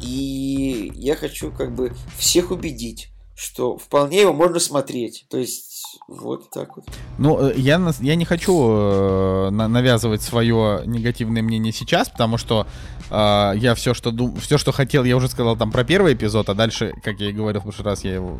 [0.00, 5.26] И я хочу как бы всех убедить, что вполне его можно смотреть.
[5.28, 6.86] То есть, вот так вот.
[7.18, 12.38] Ну, э, я, нас- я не хочу э, на- навязывать свое негативное мнение сейчас, потому
[12.38, 12.66] что
[13.10, 14.36] э, я все, что дум...
[14.36, 17.32] все, что хотел, я уже сказал там про первый эпизод, а дальше, как я и
[17.32, 18.38] говорил в прошлый раз, я его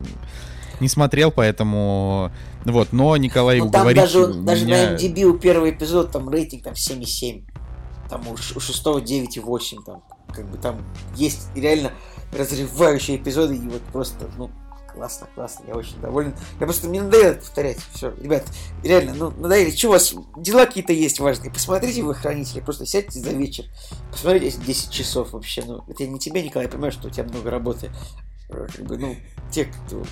[0.80, 2.30] не смотрел, поэтому
[2.64, 2.88] вот.
[2.92, 6.62] Но Николай Ну там уговорить даже, даже меня- на MDB у первого эпизода там рейтинг
[6.64, 7.44] там 7,7.
[8.08, 9.76] Там у шестого 9,8.
[9.84, 10.02] Там,
[10.34, 10.76] как бы там
[11.16, 11.92] есть реально
[12.32, 14.50] разрывающие эпизоды, и вот просто, ну,
[14.96, 16.34] классно, классно, я очень доволен.
[16.58, 17.78] Я просто, мне надоело повторять.
[17.92, 18.44] Все, ребят,
[18.82, 19.70] реально, ну, надоели.
[19.70, 21.52] Что у вас, дела какие-то есть важные?
[21.52, 23.66] Посмотрите вы хранители, просто сядьте за вечер,
[24.10, 25.62] посмотрите 10 часов вообще.
[25.66, 27.90] Ну, это не тебе, Николай, я понимаю, что у тебя много работы.
[28.48, 29.16] Э, как бы, ну,
[29.50, 30.04] те, кто...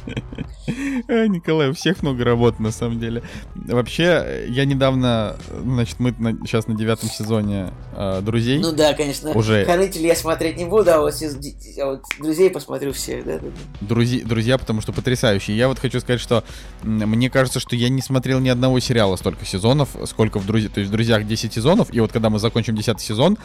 [1.08, 3.22] А, Николай, у всех много работы, на самом деле.
[3.54, 8.58] Вообще, я недавно, значит, мы на, сейчас на девятом сезоне э, «Друзей».
[8.58, 9.30] Ну да, конечно.
[9.32, 9.64] Уже...
[9.64, 13.86] «Хранитель» я смотреть не буду, а вот, а вот «Друзей» посмотрю все, да, да, да.
[13.86, 15.56] Друзья, друзья, потому что потрясающие.
[15.56, 16.42] Я вот хочу сказать, что
[16.82, 20.72] мне кажется, что я не смотрел ни одного сериала столько сезонов, сколько в «Друзьях».
[20.72, 23.36] То есть в «Друзьях» 10 сезонов, и вот когда мы закончим 10 сезон,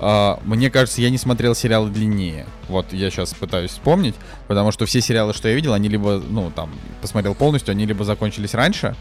[0.00, 2.46] э, мне кажется, я не смотрел сериалы длиннее.
[2.68, 4.14] Вот я сейчас пытаюсь вспомнить.
[4.48, 6.70] Потому что все сериалы, что я видел, они либо, ну, там,
[7.00, 8.94] посмотрел полностью, они либо закончились раньше,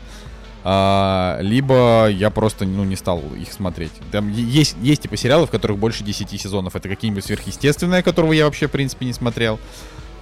[0.65, 3.91] а, либо я просто, ну, не стал их смотреть.
[4.11, 6.75] Там есть, есть типа сериалы, в которых больше 10 сезонов.
[6.75, 9.59] Это какие-нибудь сверхъестественные, которого я вообще, в принципе, не смотрел.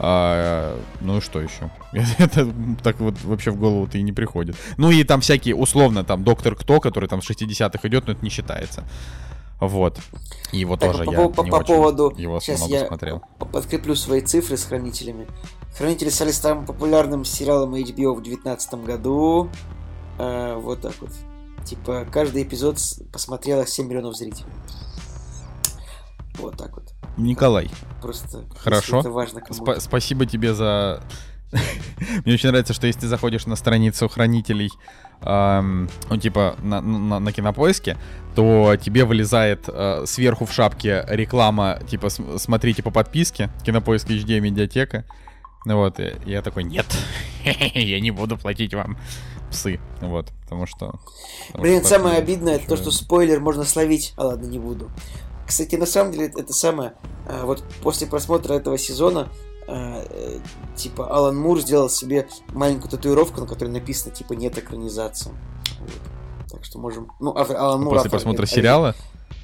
[0.03, 1.69] А, ну и что еще?
[2.17, 2.51] Это
[2.81, 4.55] так вот вообще в голову-то и не приходит.
[4.77, 8.23] Ну и там всякие, условно, там, Доктор Кто, который там с 60-х идет, но это
[8.23, 8.83] не считается.
[9.61, 9.99] Вот.
[10.51, 12.13] И его так, тоже по, я по, не по очень поводу...
[12.17, 13.21] его Сейчас я смотрел.
[13.37, 15.27] подкреплю свои цифры с Хранителями.
[15.77, 19.49] Хранители стали самым популярным сериалом HBO в 2019 году.
[20.17, 21.11] Э, вот так вот.
[21.63, 22.79] Типа, каждый эпизод
[23.13, 24.51] посмотрело 7 миллионов зрителей.
[26.39, 26.91] Вот так вот.
[27.17, 27.69] Николай.
[28.01, 29.01] Просто Хорошо.
[29.01, 31.03] Это важно Сп- спасибо тебе за...
[32.25, 34.71] Мне очень нравится, что если ты заходишь на страницу хранителей
[35.21, 37.97] эм, ну, типа, на, на, на кинопоиске,
[38.35, 45.05] то тебе вылезает э, сверху в шапке реклама, типа, смотрите по подписке, кинопоиск HD медиатека.
[45.65, 46.85] Ну вот, и я такой, нет,
[47.43, 48.97] я не буду платить вам
[49.51, 50.95] псы, вот, потому что...
[51.47, 54.89] Потому Блин, что самое обидное, это то, что спойлер можно словить, а ладно, не буду.
[55.45, 56.93] Кстати, на самом деле, это самое,
[57.27, 59.27] э, вот после просмотра этого сезона
[59.67, 60.39] Э, э,
[60.75, 65.31] типа Алан Мур сделал себе маленькую татуировку, на которой написано типа нет экранизации.
[65.79, 65.91] Вот.
[66.61, 67.11] Так что можем.
[67.19, 67.93] Ну, а, Алан Мур.
[67.93, 68.95] После автор, просмотра сериала?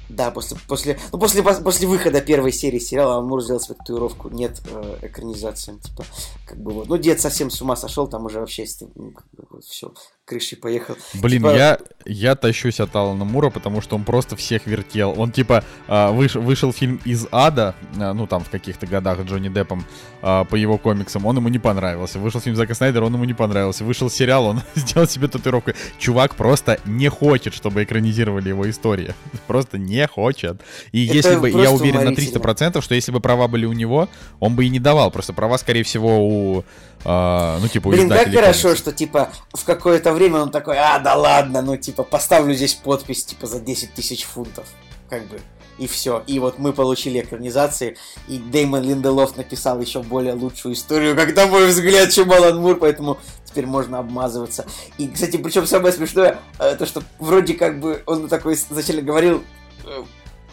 [0.08, 4.28] Да, после, после, ну, после, после выхода первой серии сериала Алан Мур сделал свою татуировку.
[4.28, 5.78] Нет э, экранизации.
[5.78, 6.04] Типа,
[6.46, 6.88] как бы вот.
[6.88, 9.92] Ну, дед совсем с ума сошел, там уже вообще ну, как бы, вот, все,
[10.24, 10.96] крышей поехал.
[11.14, 11.54] Блин, типа...
[11.54, 15.14] я, я тащусь от Алана Мура, потому что он просто всех вертел.
[15.18, 19.48] Он типа э, выш, вышел фильм из ада, э, ну там в каких-то годах Джонни
[19.48, 19.84] Деппом
[20.22, 22.18] э, по его комиксам, он ему не понравился.
[22.18, 23.84] Вышел фильм Зака Снайдера, он ему не понравился.
[23.84, 25.72] Вышел сериал, он сделал себе татуировку.
[25.98, 29.14] Чувак просто не хочет, чтобы экранизировали его истории.
[29.46, 30.60] Просто не не хочет.
[30.92, 34.08] И Это если бы, я уверен на 300%, что если бы права были у него,
[34.40, 35.10] он бы и не давал.
[35.10, 36.64] Просто права, скорее всего, у
[37.04, 41.14] Uh, ну, типа, Блин, как хорошо, что, типа, в какое-то время он такой, а, да
[41.14, 44.66] ладно, ну, типа, поставлю здесь подпись, типа, за 10 тысяч фунтов.
[45.08, 45.40] Как бы.
[45.78, 46.24] И все.
[46.26, 47.96] И вот мы получили экранизации,
[48.26, 52.76] и Дэймон Линделов написал еще более лучшую историю, как на мой взгляд, чем Алан Мур,
[52.76, 54.66] поэтому теперь можно обмазываться.
[54.98, 59.44] И, кстати, причем самое смешное, э, то, что вроде как бы он такой изначально говорил,
[59.88, 60.04] Э,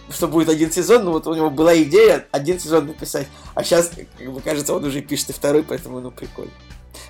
[0.10, 3.92] что будет один сезон, но вот у него была идея один сезон написать, а сейчас,
[4.18, 6.52] как бы кажется, он уже пишет и второй, поэтому, ну, прикольно.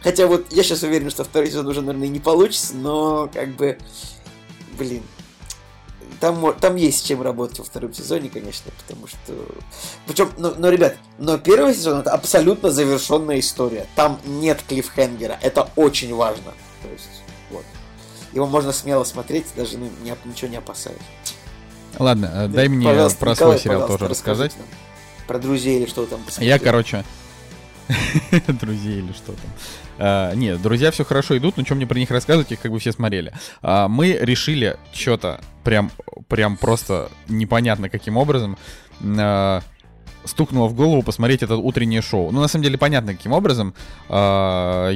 [0.02, 3.78] Хотя вот я сейчас уверен, что второй сезон уже, наверное, не получится, но как бы,
[4.78, 5.04] блин,
[6.20, 9.18] там, там есть с чем работать во втором сезоне, конечно, потому что...
[10.08, 13.86] Причем, ну, но, ребят, но первый сезон это абсолютно завершенная история.
[13.96, 16.54] Там нет клиффхенгера, это очень важно.
[16.82, 17.22] То есть,
[17.52, 17.64] вот.
[18.34, 20.98] Его можно смело смотреть, даже ну, не, ничего не опасаясь.
[21.98, 24.54] Ладно, э, дай мне про свой сериал тоже рассказать.
[25.28, 26.50] Про друзей или что там посмотрел.
[26.50, 27.04] Я, короче...
[28.48, 29.52] друзей или что там.
[29.98, 32.80] А, нет, друзья все хорошо идут, но чем мне про них рассказывать, их как бы
[32.80, 33.34] все смотрели.
[33.62, 35.92] А, мы решили что-то прям,
[36.28, 38.58] прям просто непонятно каким образом
[39.02, 39.62] а,
[40.26, 42.32] стукнуло в голову посмотреть это утреннее шоу.
[42.32, 43.74] Ну, на самом деле, понятно, каким образом.
[44.10, 44.92] А,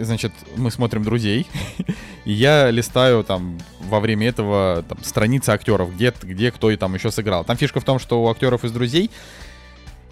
[0.00, 1.46] значит, мы смотрим «Друзей»,
[2.24, 6.94] и я листаю там во время этого там, страницы актеров, где, где кто и там
[6.94, 7.44] еще сыграл.
[7.44, 9.10] Там фишка в том, что у актеров из «Друзей»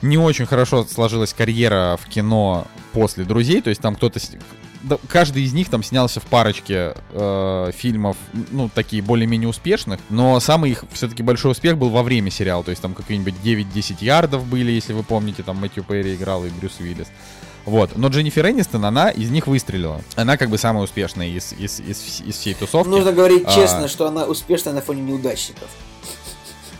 [0.02, 4.20] не очень хорошо сложилась карьера в кино после «Друзей», то есть там кто-то
[5.08, 8.16] каждый из них там снялся в парочке э, фильмов,
[8.50, 12.70] ну, такие более-менее успешных, но самый их все-таки большой успех был во время сериала, то
[12.70, 16.78] есть там какие-нибудь 9-10 ярдов были, если вы помните, там Мэтью Перри играл и Брюс
[16.80, 17.08] Уиллис.
[17.64, 17.96] Вот.
[17.96, 20.00] Но Дженнифер Энистон, она из них выстрелила.
[20.16, 22.88] Она как бы самая успешная из, из, из, из всей тусовки.
[22.88, 23.54] Нужно говорить а...
[23.54, 25.68] честно, что она успешная на фоне неудачников.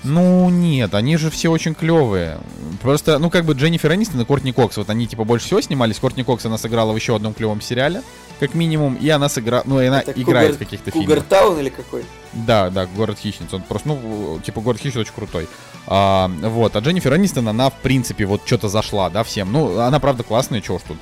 [0.05, 2.39] Ну, нет, они же все очень клевые.
[2.83, 5.99] Просто, ну, как бы Дженнифер Энистон и Кортни Кокс, вот они, типа, больше всего снимались.
[5.99, 8.03] Кортни Кокс она сыграла в еще одном клевом сериале,
[8.39, 10.57] как минимум, и она сыграла, ну, и она Это играет Кугар...
[10.57, 11.09] в каких-то фильмах.
[11.09, 12.05] Кугартаун или какой?
[12.33, 13.53] Да, да, Город Хищниц.
[13.53, 15.49] Он просто, ну, типа, Город Хищниц очень крутой.
[15.87, 19.51] А, вот, а Дженнифер Энистон, она, в принципе, вот что-то зашла, да, всем.
[19.53, 20.99] Ну, она, правда, классная, чего ж тут.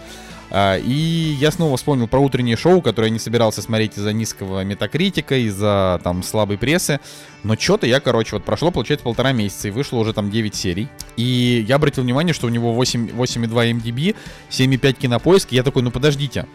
[0.51, 4.65] А, и я снова вспомнил про утреннее шоу, которое я не собирался смотреть из-за низкого
[4.65, 7.01] метакритика, из-за там слабой прессы.
[7.43, 10.89] Но что-то я, короче, вот прошло, получается, полтора месяца, и вышло уже там 9 серий.
[11.17, 14.15] И я обратил внимание, что у него 8, 8,2 MDB,
[14.51, 15.53] 7,5 кинопоиск.
[15.53, 16.47] И я такой, ну подождите,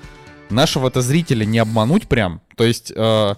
[0.50, 2.42] нашего-то зрителя не обмануть прям.
[2.56, 3.36] То есть, э,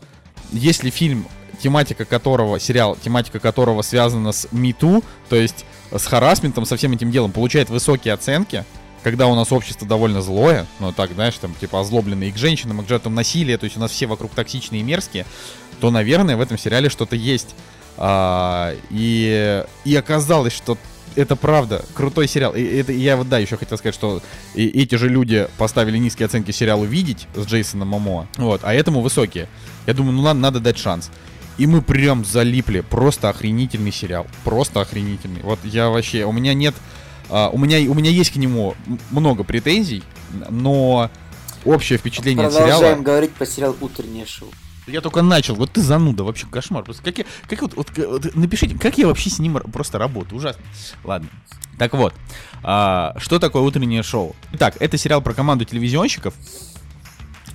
[0.51, 1.27] если фильм
[1.61, 7.11] тематика которого, сериал, тематика которого связана с MeToo, то есть с харассментом, со всем этим
[7.11, 8.65] делом, получает высокие оценки,
[9.03, 12.81] когда у нас общество довольно злое, ну так, знаешь, там, типа, озлобленные и к женщинам,
[12.81, 15.25] и к жертвам насилия, то есть у нас все вокруг токсичные и мерзкие,
[15.79, 17.55] то, наверное, в этом сериале что-то есть.
[17.97, 20.77] А, и, и оказалось, что
[21.15, 22.53] это правда крутой сериал.
[22.53, 24.21] И это я вот да еще хотел сказать, что
[24.55, 29.01] и, эти же люди поставили низкие оценки сериалу "Видеть" с Джейсоном Момоа, вот, а этому
[29.01, 29.47] высокие.
[29.85, 31.11] Я думаю, ну надо, надо дать шанс.
[31.57, 32.79] И мы прям залипли.
[32.79, 34.25] Просто охренительный сериал.
[34.43, 35.41] Просто охренительный.
[35.43, 36.25] Вот я вообще...
[36.25, 36.73] У меня нет...
[37.29, 38.75] Uh, у, меня, у меня есть к нему
[39.11, 40.03] много претензий,
[40.49, 41.09] но
[41.65, 42.79] общее впечатление Продолжаем сериала...
[42.79, 44.49] Продолжаем говорить про сериал «Утреннее шоу».
[44.87, 45.55] Я только начал.
[45.55, 46.83] Вот ты зануда, вообще кошмар.
[46.83, 50.37] Просто как я, как вот, вот, вот напишите, как я вообще с ним просто работаю.
[50.37, 50.61] Ужасно.
[51.03, 51.29] Ладно.
[51.77, 52.13] Так вот,
[52.63, 54.35] а, что такое утреннее шоу?
[54.51, 56.33] Итак, это сериал про команду телевизионщиков,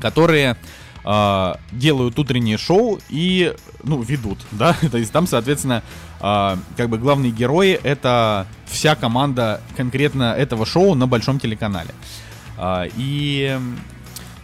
[0.01, 0.57] которые
[1.05, 5.83] э, делают утреннее шоу и, ну, ведут, да, то есть там, соответственно,
[6.20, 11.95] э, как бы главные герои это вся команда конкретно этого шоу на большом телеканале.
[12.57, 13.59] Э, и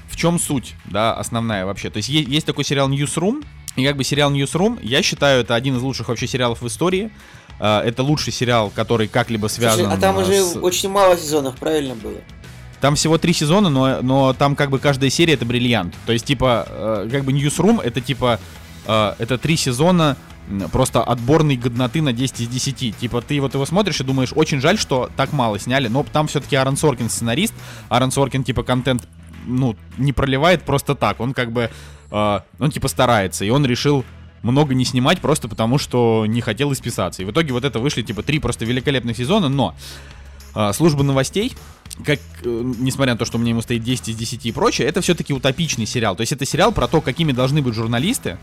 [0.08, 1.90] в чем суть, да, основная вообще?
[1.90, 3.44] То есть есть, есть такой сериал Newsroom,
[3.76, 7.10] и как бы сериал Newsroom, я считаю, это один из лучших вообще сериалов в истории.
[7.58, 9.86] Это лучший сериал, который как-либо связан.
[9.86, 10.56] Слушай, а там уже с...
[10.56, 12.18] очень мало сезонов, правильно было?
[12.84, 15.94] Там всего три сезона, но, но там как бы каждая серия это бриллиант.
[16.04, 18.38] То есть, типа, э, как бы Newsroom это типа,
[18.86, 20.18] э, это три сезона
[20.70, 22.98] просто отборной годноты на 10 из 10.
[22.98, 26.26] Типа, ты вот его смотришь и думаешь, очень жаль, что так мало сняли, но там
[26.26, 27.54] все-таки Аарон Соркин сценарист.
[27.88, 29.08] Аарон Соркин, типа, контент,
[29.46, 31.20] ну, не проливает просто так.
[31.20, 31.70] Он как бы,
[32.10, 34.04] э, он типа старается, и он решил
[34.42, 37.22] много не снимать просто потому, что не хотел исписаться.
[37.22, 39.74] И в итоге вот это вышли, типа, три просто великолепных сезона, но
[40.72, 41.52] служба новостей
[42.04, 45.00] как, э, несмотря на то, что мне ему стоит 10 из 10 и прочее, это
[45.00, 46.16] все-таки утопичный сериал.
[46.16, 48.38] То есть это сериал про то, какими должны быть журналисты.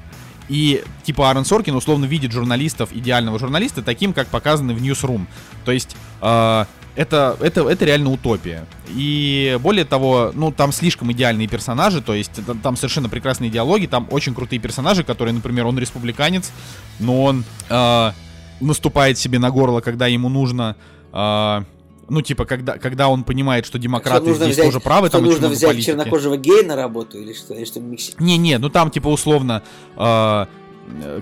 [0.48, 5.26] И типа Аарон Соркин условно видит журналистов, идеального журналиста, таким, как показаны в Newsroom.
[5.66, 6.66] То есть э,
[6.96, 8.66] это, это, это реально утопия.
[8.90, 12.32] И более того, ну, там слишком идеальные персонажи, то есть
[12.64, 16.52] там совершенно прекрасные диалоги, там очень крутые персонажи, которые, например, он республиканец,
[17.00, 18.12] но он э,
[18.60, 20.76] наступает себе на горло, когда ему нужно
[21.14, 21.64] э,
[22.12, 25.70] ну, типа, когда, когда он понимает, что демократы здесь взять, тоже правы, там нужно взять
[25.70, 25.92] политики.
[25.92, 27.54] чернокожего гея на работу или что?
[27.54, 27.80] Или что
[28.20, 29.64] Не-не, ну там, типа, условно,
[29.96, 30.46] э,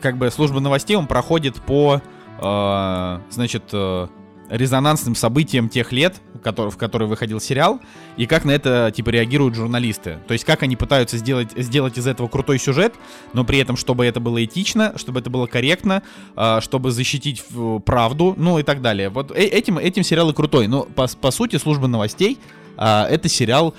[0.02, 2.02] как бы служба новостей, он проходит по,
[2.42, 4.08] э, значит, э,
[4.50, 7.80] резонансным событиям тех лет, в которые выходил сериал,
[8.18, 10.20] и как на это, типа, реагируют журналисты.
[10.28, 12.94] То есть, как они пытаются сделать, сделать из этого крутой сюжет,
[13.34, 16.04] но при этом, чтобы это было этично, чтобы это было корректно,
[16.36, 17.44] а, чтобы защитить
[17.86, 19.10] правду, ну и так далее.
[19.10, 20.68] Вот э, этим, этим сериал и крутой.
[20.68, 22.40] Но, по, по сути, служба новостей
[22.78, 23.76] а,— это сериал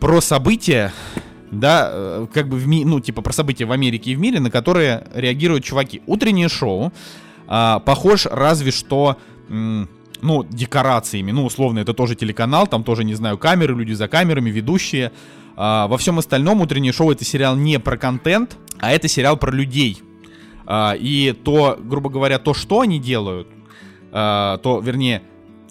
[0.00, 0.92] про события,
[1.50, 4.40] да, э, как бы, в ми ну, типа, про события в Америке и в мире,
[4.40, 6.02] на которые реагируют чуваки.
[6.06, 6.92] Утреннее шоу
[7.54, 9.18] а, похож разве что
[10.22, 11.32] ну, декорациями.
[11.32, 15.12] Ну, условно, это тоже телеканал, там тоже, не знаю, камеры, люди за камерами, ведущие.
[15.56, 19.50] А, во всем остальном утреннее шоу это сериал не про контент, а это сериал про
[19.52, 20.02] людей.
[20.64, 23.48] А, и то, грубо говоря, то, что они делают,
[24.12, 25.22] а, то, вернее,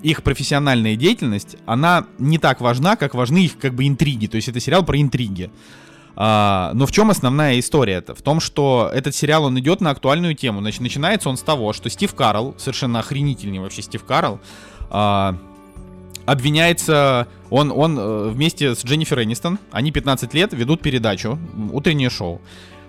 [0.04, 4.28] их профессиональная деятельность, она не так важна, как важны их как бы интриги.
[4.28, 5.52] То есть это сериал про интриги.
[6.24, 8.14] А, но в чем основная история это?
[8.14, 10.62] В том, что этот сериал, он идет на актуальную тему.
[10.62, 14.40] Значит, начинается он с того, что Стив Карл, совершенно охренительный вообще Стив Карл,
[14.92, 15.36] а,
[16.28, 21.40] обвиняется, он, он э, вместе с Дженнифер Энистон, они 15 лет ведут передачу,
[21.74, 22.40] утреннее шоу.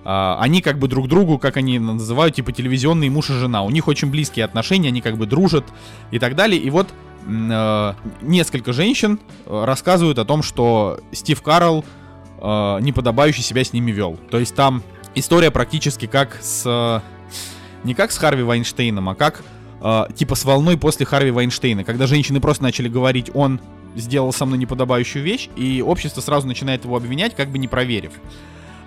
[0.04, 3.62] Uh, они как бы друг другу, как они называют, типа телевизионный муж и жена.
[3.62, 5.64] У них очень близкие отношения, они как бы дружат
[6.10, 6.60] и так далее.
[6.60, 6.88] И вот
[7.24, 11.84] uh, несколько женщин э, рассказывают о том, что Стив Карл
[12.42, 14.18] э, неподобающе себя с ними вел.
[14.30, 14.82] То есть там
[15.14, 17.02] история практически как с...
[17.84, 19.42] Не как с Харви Вайнштейном, а как
[19.80, 23.60] э, типа с волной после Харви Вайнштейна, когда женщины просто начали говорить, он
[23.96, 28.12] сделал со мной неподобающую вещь, и общество сразу начинает его обвинять, как бы не проверив.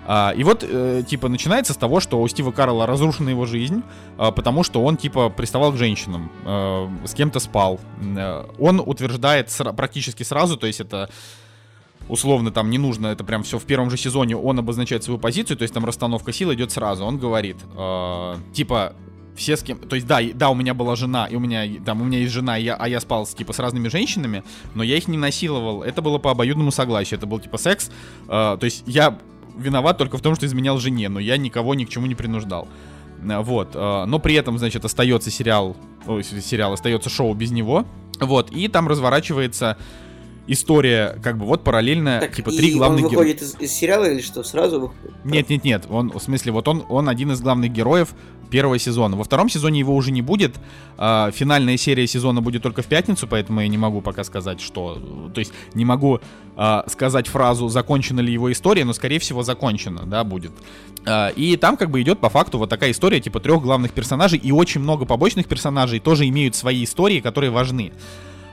[0.08, 3.82] А, и вот, э, типа, начинается с того, что у Стива Карла разрушена его жизнь,
[4.18, 7.80] э, потому что он, типа, приставал к женщинам, э, с кем-то спал.
[8.16, 11.10] Э, он утверждает сра- практически сразу, то есть это
[12.08, 15.56] условно там не нужно, это прям все в первом же сезоне, он обозначает свою позицию,
[15.56, 17.04] то есть там расстановка сил идет сразу.
[17.04, 18.94] Он говорит, э, типа,
[19.36, 19.78] все с кем...
[19.78, 22.32] То есть, да, да, у меня была жена, и у меня, там, у меня есть
[22.32, 24.42] жена, и я, а я спал, с, типа, с разными женщинами,
[24.74, 25.82] но я их не насиловал.
[25.82, 27.18] Это было по обоюдному согласию.
[27.18, 27.90] Это был, типа, секс.
[28.28, 29.18] Э, то есть, я
[29.56, 32.68] виноват только в том, что изменял жене, но я никого ни к чему не принуждал.
[33.22, 33.70] Э, Вот.
[33.74, 35.76] э, но при этом, значит, остается сериал...
[36.06, 37.84] Ой, сериал, остается шоу без него.
[38.20, 38.50] Вот.
[38.50, 39.76] И там разворачивается
[40.46, 43.26] история, как бы, вот параллельно, Так, типа, три главных он героя.
[43.26, 45.14] выходит из, из сериала или что, сразу выходит?
[45.24, 45.84] Нет, нет, нет.
[45.88, 48.14] Он, в смысле, вот он, он один из главных героев
[48.50, 49.16] первого сезона.
[49.16, 50.56] Во втором сезоне его уже не будет.
[50.98, 55.30] А, финальная серия сезона будет только в пятницу, поэтому я не могу пока сказать, что.
[55.34, 56.20] То есть не могу
[56.56, 60.52] а, сказать фразу, закончена ли его история, но скорее всего закончена, да, будет.
[61.04, 64.38] А, и там как бы идет по факту вот такая история, типа трех главных персонажей,
[64.38, 67.92] и очень много побочных персонажей тоже имеют свои истории, которые важны.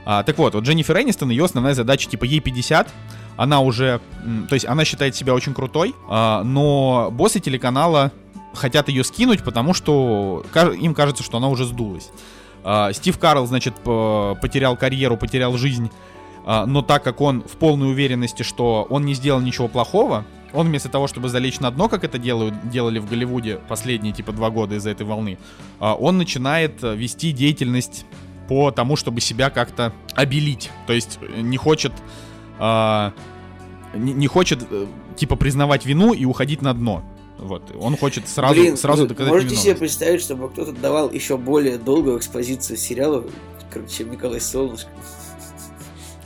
[0.04, 2.88] А, так вот, вот Дженнифер Энистон, ее основная задача, типа, ей 50,
[3.36, 4.00] она уже,
[4.48, 8.12] то есть она считает себя очень крутой, а, но боссы телеканала
[8.52, 10.44] хотят ее скинуть, потому что
[10.78, 12.10] им кажется, что она уже сдулась.
[12.62, 15.90] А, Стив Карл, значит, потерял карьеру, потерял жизнь,
[16.46, 20.68] а, но так как он в полной уверенности, что он не сделал ничего плохого, он
[20.68, 24.50] вместо того, чтобы залечь на дно, как это делают, делали в Голливуде последние типа два
[24.50, 25.38] года из-за этой волны,
[25.80, 28.06] а, он начинает э, вести деятельность
[28.48, 30.70] по тому, чтобы себя как-то обелить.
[30.86, 31.92] То есть э, не хочет,
[32.58, 33.12] а,
[33.94, 37.02] не, не хочет э, типа признавать вину и уходить на дно.
[37.38, 41.78] Вот, он хочет сразу, Блин, сразу доказать можете себе представить, чтобы кто-то давал еще более
[41.78, 43.24] долгую экспозицию сериала,
[43.90, 44.88] чем Николай Солнышко?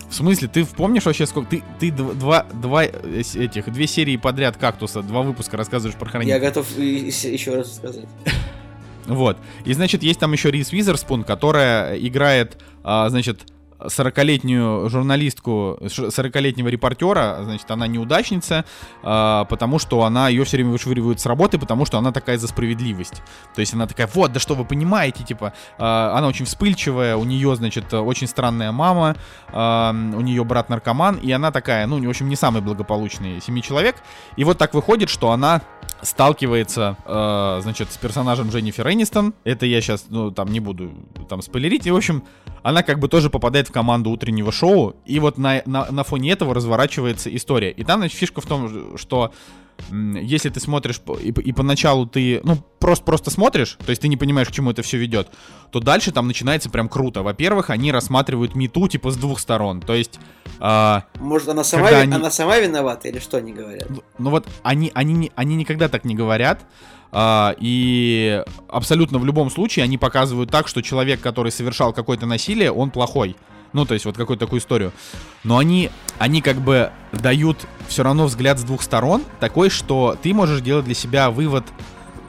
[0.09, 1.51] В смысле, ты помнишь вообще сколько?
[1.51, 2.91] Ты, ты дв- два, два э,
[3.35, 6.41] этих, две серии подряд кактуса, два выпуска рассказываешь про Я хранителя.
[6.41, 8.07] готов и с- еще раз сказать.
[9.09, 9.39] Вот.
[9.65, 13.41] И, значит, есть там еще Рис Визерспун, которая играет, а, значит,
[13.81, 18.65] 40-летнюю журналистку, ш- 40-летнего репортера, значит, она неудачница,
[19.03, 22.49] а, потому что она, ее все время вышвыривают с работы, потому что она такая за
[22.49, 23.23] справедливость.
[23.55, 27.25] То есть она такая, вот, да что вы понимаете, типа, а, она очень вспыльчивая, у
[27.25, 29.17] нее, значит, очень странная мама,
[29.53, 33.63] а, у нее брат наркоман, и она такая, ну, в общем, не самый благополучный семьи
[33.63, 33.97] человек.
[34.37, 35.63] И вот так выходит, что она
[36.03, 39.35] сталкивается, э, значит, с персонажем Дженнифер Энистон.
[39.45, 40.91] Это я сейчас, ну, там, не буду
[41.29, 41.87] там спойлерить.
[41.87, 42.25] И, в общем,
[42.63, 44.97] она как бы тоже попадает в команду утреннего шоу.
[45.07, 47.71] И вот на, на, на фоне этого разворачивается история.
[47.71, 49.33] И там, значит, фишка в том, что
[49.91, 54.17] если ты смотришь и, и поначалу ты, ну, просто, просто смотришь, то есть ты не
[54.17, 55.29] понимаешь, к чему это все ведет,
[55.71, 57.23] то дальше там начинается прям круто.
[57.23, 59.81] Во-первых, они рассматривают мету, типа, с двух сторон.
[59.81, 60.19] То есть...
[60.61, 63.89] а, Может, она сама, они- она сама виновата или что они говорят?
[63.89, 66.65] ну, Ну вот они, они, они никогда так не говорят.
[67.11, 72.71] а, и абсолютно в любом случае они показывают так, что человек, который совершал какое-то насилие,
[72.73, 73.37] он плохой.
[73.73, 74.93] Ну, то есть вот какую-то такую историю.
[75.45, 80.33] Но они, они как бы дают все равно взгляд с двух сторон, такой, что ты
[80.33, 81.65] можешь делать для себя вывод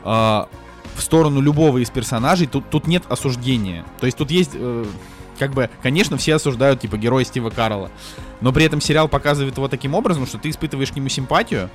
[0.03, 0.47] а,
[0.95, 2.47] в сторону любого из персонажей.
[2.47, 3.85] Тут, тут нет осуждения.
[3.99, 4.51] То есть тут есть...
[4.53, 4.85] э,
[5.39, 7.89] как бы, конечно, все осуждают, типа, героя Стива Карла.
[8.41, 11.69] Но при этом сериал показывает его таким образом, что ты испытываешь к нему симпатию,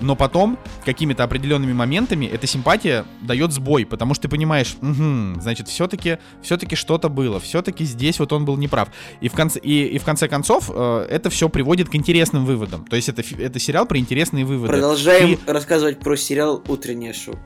[0.00, 5.68] но потом какими-то определенными моментами эта симпатия дает сбой, потому что ты понимаешь, «Мгм, значит,
[5.68, 8.88] все-таки, все-таки что-то было, все-таки здесь вот он был неправ.
[9.20, 12.84] И в конце, и, и в конце концов э, это все приводит к интересным выводам.
[12.86, 14.72] То есть это, это сериал про интересные выводы.
[14.72, 17.36] Продолжаем Ты- рассказывать про сериал «Утреннее шоу».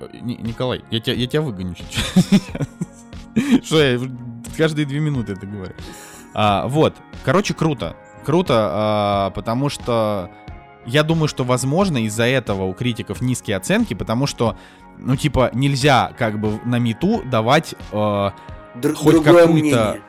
[0.00, 2.42] Э, Ни- Николай, я тебя, я тебя выгоню чуть-чуть.
[3.64, 4.00] Что я
[4.56, 5.72] каждые две минуты это говорю.
[6.34, 7.96] А, вот, короче, круто.
[8.24, 10.30] Круто, а, потому что
[10.86, 14.56] я думаю, что, возможно, из-за этого у критиков низкие оценки, потому что,
[14.98, 17.74] ну, типа, нельзя как бы на мету давать...
[17.92, 20.00] э, Дру- Хоть другое какую-то- мнение.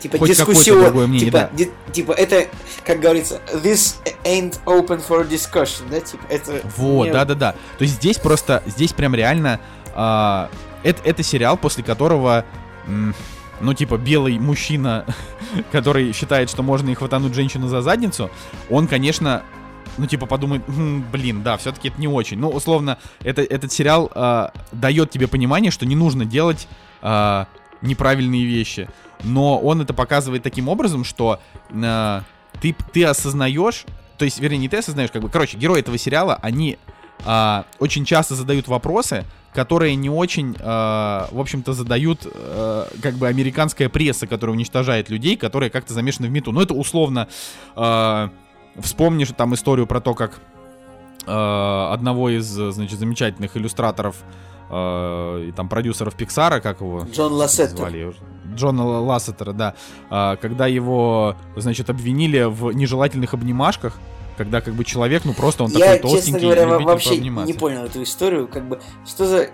[0.00, 0.82] Типа хоть дискуссион.
[0.84, 1.50] другое мнение, типа, да.
[1.56, 2.46] ди- типа это,
[2.84, 6.00] как говорится, this ain't open for discussion, да?
[6.00, 6.60] Типа это...
[6.76, 7.52] Вот, не- да-да-да.
[7.78, 9.60] То есть здесь просто, здесь прям реально...
[9.94, 10.50] а,
[10.82, 12.44] это, это сериал, после которого...
[12.86, 13.14] м,
[13.60, 15.06] ну, типа, белый мужчина,
[15.72, 18.30] который считает, что можно и хватануть женщину за задницу,
[18.68, 19.42] он, конечно,
[19.98, 22.38] ну, типа, подумает, «М, блин, да, все-таки это не очень.
[22.38, 26.68] Ну, условно, это, этот сериал а, дает тебе понимание, что не нужно делать
[27.02, 27.46] а,
[27.82, 28.88] неправильные вещи.
[29.22, 31.40] Но он это показывает таким образом, что
[31.70, 32.22] а,
[32.60, 33.84] ты, ты осознаешь,
[34.18, 36.78] то есть, вернее, не ты осознаешь, как бы, короче, герои этого сериала, они
[37.24, 43.28] а, очень часто задают вопросы, которые не очень, а, в общем-то, задают, а, как бы,
[43.28, 46.52] американская пресса, которая уничтожает людей, которые как-то замешаны в мету.
[46.52, 47.28] Ну, это условно,
[47.76, 48.30] а,
[48.78, 50.40] вспомнишь там историю про то, как
[51.26, 54.16] а, одного из, значит, замечательных иллюстраторов
[54.70, 57.76] а, и там продюсеров Пиксара, как его Джон Лассетер.
[57.76, 58.14] звали?
[58.54, 59.74] Джона Лассетера, да.
[60.10, 63.98] А, когда его, значит, обвинили в нежелательных обнимашках,
[64.36, 67.16] когда как бы человек, ну просто он Я, такой честно толстенький, говоря, во- любитель вообще
[67.18, 69.48] не понял эту историю, как бы, что за...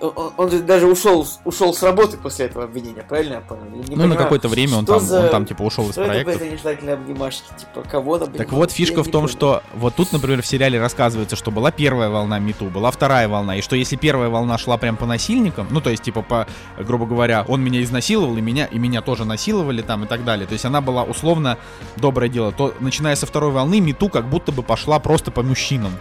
[0.00, 3.62] Он, он же даже ушел, ушел с работы после этого обвинения, правильно я понял?
[3.64, 6.02] Я Ну, на понимаю, какое-то время он там, за- он там типа ушел из Что
[6.02, 6.32] это проекта.
[6.32, 9.28] какая-то нежелательная обнимашки, типа, кого он Так вот, фишка Я в том, понял.
[9.28, 13.56] что вот тут, например, в сериале рассказывается, что была первая волна Мету, была вторая волна,
[13.56, 16.46] и что если первая волна шла прям по насильникам, ну, то есть, типа, по,
[16.78, 20.46] грубо говоря, он меня изнасиловал, и меня, и меня тоже насиловали там и так далее,
[20.46, 21.58] то есть она была условно
[21.96, 25.92] доброе дело, то, начиная со второй волны, Мету как будто бы пошла просто по мужчинам.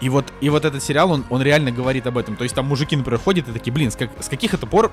[0.00, 2.34] И вот, и вот этот сериал, он, он реально говорит об этом.
[2.34, 4.90] То есть там мужики, например, ходят и такие, блин, с, как- с каких это пор,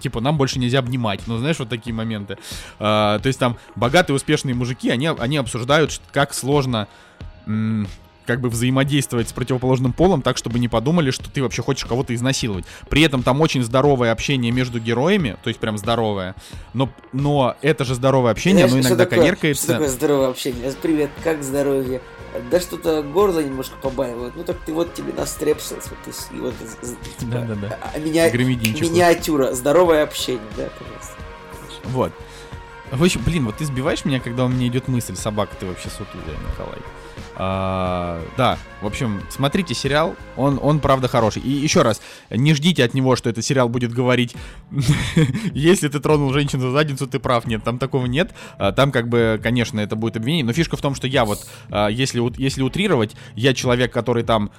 [0.00, 1.22] типа, нам больше нельзя обнимать.
[1.26, 2.36] Ну, знаешь, вот такие моменты.
[2.78, 6.88] А, то есть там богатые, успешные мужики, они, они обсуждают, как сложно
[8.26, 12.14] как бы взаимодействовать с противоположным полом так, чтобы не подумали, что ты вообще хочешь кого-то
[12.14, 12.64] изнасиловать.
[12.88, 16.34] При этом там очень здоровое общение между героями, то есть прям здоровое,
[16.74, 19.62] но, но это же здоровое общение, Знаешь, оно иногда такое- коверкается.
[19.64, 20.72] Что такое здоровое общение?
[20.82, 22.00] Привет, как здоровье?
[22.50, 24.34] Да что-то горло немножко побаивает.
[24.36, 25.90] Ну так ты вот тебе настрепсился.
[26.04, 27.78] Вот, и вот, з- з- типа, Да-да-да.
[27.80, 29.52] а- а меня, миниатюра.
[29.54, 31.14] Здоровое общение, да, пожалуйста.
[31.84, 32.12] Вот.
[32.92, 35.88] В общем, блин, вот ты сбиваешь меня, когда у меня идет мысль, собака ты вообще
[35.88, 36.78] сутулая, Николай.
[37.36, 41.42] А, да, в общем, смотрите сериал, он, он правда хороший.
[41.42, 44.34] И еще раз, не ждите от него, что этот сериал будет говорить,
[45.52, 47.46] если ты тронул женщину за задницу, ты прав.
[47.46, 48.34] Нет, там такого нет.
[48.58, 50.44] А, Там как бы, конечно, это будет обвинение.
[50.44, 54.50] Но фишка в том, что я вот, а, если, если утрировать, я человек, который там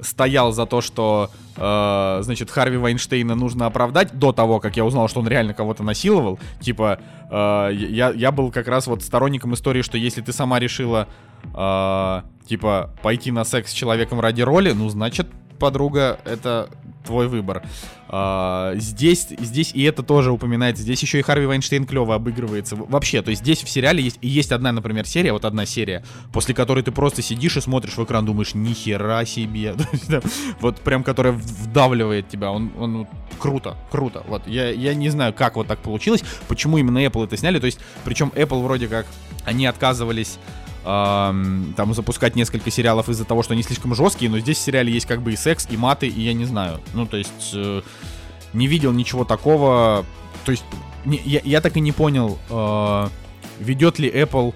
[0.00, 5.08] стоял за то, что, э, значит, Харви Вайнштейна нужно оправдать до того, как я узнал,
[5.08, 6.38] что он реально кого-то насиловал.
[6.60, 7.00] Типа,
[7.30, 11.08] э, я, я был как раз вот сторонником истории, что если ты сама решила,
[11.54, 15.28] э, типа, пойти на секс с человеком ради роли, ну, значит,
[15.58, 16.68] подруга, это
[17.04, 17.62] твой выбор.
[18.08, 20.82] А, здесь, здесь и это тоже упоминается.
[20.82, 22.76] Здесь еще и Харви Вайнштейн клево обыгрывается.
[22.76, 26.54] Вообще, то есть здесь в сериале есть, есть одна, например, серия, вот одна серия, после
[26.54, 29.74] которой ты просто сидишь и смотришь в экран, думаешь, нихера себе.
[30.60, 32.50] Вот прям, которая вдавливает тебя.
[32.50, 33.06] Он, он
[33.38, 34.24] круто, круто.
[34.28, 37.58] Вот я, я не знаю, как вот так получилось, почему именно Apple это сняли.
[37.58, 39.06] То есть, причем Apple вроде как,
[39.44, 40.38] они отказывались
[40.82, 45.06] там запускать несколько сериалов из-за того, что они слишком жесткие, но здесь в сериале есть
[45.06, 46.80] как бы и секс, и маты, и я не знаю.
[46.94, 47.82] Ну, то есть, э,
[48.54, 50.04] не видел ничего такого.
[50.44, 50.64] То есть,
[51.04, 53.08] не- я, я так и не понял, э,
[53.60, 54.54] ведет ли Apple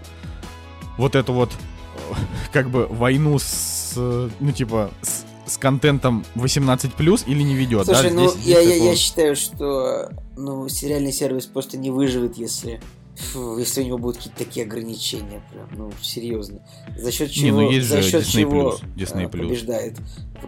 [0.96, 2.14] вот эту вот, э,
[2.52, 8.16] как бы, войну с, ну, типа, с, с контентом 18+, или не ведет, Слушай, да?
[8.16, 12.38] ну Здесь- я, здесь я, такого- я считаю, что ну, сериальный сервис просто не выживет,
[12.38, 12.80] если,
[13.16, 15.42] фу, если у него будут какие-то такие ограничения.
[15.52, 16.60] Прям, ну, серьезно.
[16.96, 19.26] За счет Не, чего, ну есть за же счет Disney+, чего Disney+.
[19.26, 19.98] а, побеждает,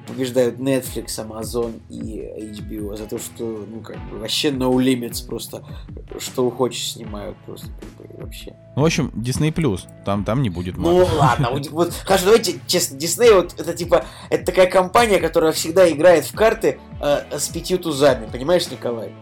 [0.06, 2.20] побеждают Netflix, Amazon и
[2.52, 5.64] HBO за то, что, ну, как бы, вообще no limits просто,
[6.18, 7.68] что хочешь снимают просто,
[7.98, 8.55] как бы, вообще.
[8.74, 9.52] Ну, в общем, Disney+,
[10.05, 11.14] там, там не будет Ну мата.
[11.14, 15.88] ладно, вот, вот, хорошо, давайте честно, Дисней вот это типа, это такая компания, которая всегда
[15.90, 19.12] играет в карты э, с пятью тузами, понимаешь, Николай?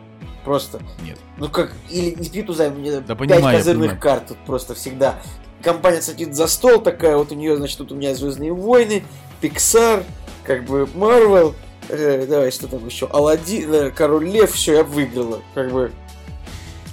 [0.45, 0.81] Просто.
[1.03, 1.19] Нет.
[1.39, 4.01] Ну как, или не тузами, не, Да пять понимаю, я козырных понимаю.
[4.01, 5.21] карт тут просто всегда.
[5.62, 9.03] Компания садит за стол такая, вот у нее, значит, тут у меня Звездные войны,
[9.41, 10.05] Pixar,
[10.45, 11.55] как бы Marvel,
[11.89, 15.93] э, давай, что там еще, Алладин, э, Король Лев, все, я выиграла, как бы.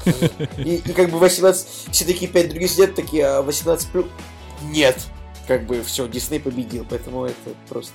[0.58, 4.08] И, и как бы 18, все такие пять другие сидят такие, а 18 плюс...
[4.64, 4.98] Нет.
[5.48, 7.36] Как бы все, Дисней победил, поэтому это
[7.70, 7.94] просто...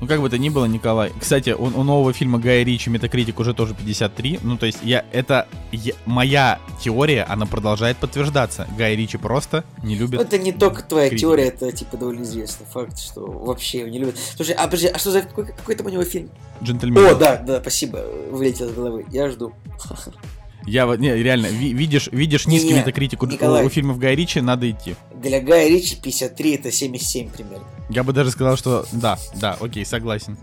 [0.00, 1.12] Ну, как бы то ни было, Николай.
[1.20, 4.38] Кстати, у, у нового фильма Гая Ричи Метакритик уже тоже 53.
[4.42, 8.68] Ну, то есть, я, это я- моя теория, она продолжает подтверждаться.
[8.78, 10.20] Гай Ричи просто не Ну, любит.
[10.20, 11.22] это не только твоя критики.
[11.22, 14.16] теория, это типа довольно известный факт, что вообще его не любят.
[14.36, 16.30] Слушай, а подожди, а что за какой, какой там у него фильм?
[16.62, 17.04] Джентльмен.
[17.04, 19.04] О, да, да, спасибо, вылетело из головы.
[19.10, 19.52] Я жду.
[20.68, 23.64] Я вот, не, реально, ви- видишь, видишь низкий Не-не, метакритик у, Николай.
[23.64, 24.94] у фильмов Гая Ричи, надо идти.
[25.14, 27.66] Для Гая Ричи 53 это 77 примерно.
[27.88, 30.36] Я бы даже сказал, что да, да, окей, согласен.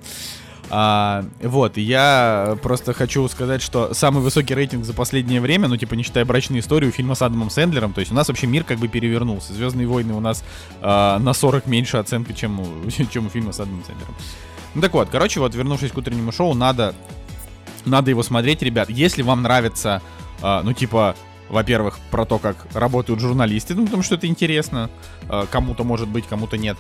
[0.70, 5.94] А, вот, я просто хочу сказать, что самый высокий рейтинг за последнее время, ну, типа,
[5.94, 8.80] не считая брачную историю, фильма с Адамом Сэндлером, то есть у нас вообще мир как
[8.80, 9.54] бы перевернулся.
[9.54, 10.44] Звездные войны у нас
[10.82, 12.66] а, на 40 меньше оценка, чем у,
[13.12, 14.16] чем у фильма с Адамом Сэндлером.
[14.74, 16.96] Ну так вот, короче, вот, вернувшись к утреннему шоу, надо,
[17.86, 18.90] надо его смотреть, ребят.
[18.90, 20.02] Если вам нравится,
[20.42, 21.16] а, ну, типа,
[21.50, 24.90] во-первых, про то, как работают журналисты, ну, потому что это интересно.
[25.30, 26.78] А, кому-то может быть, кому-то нет.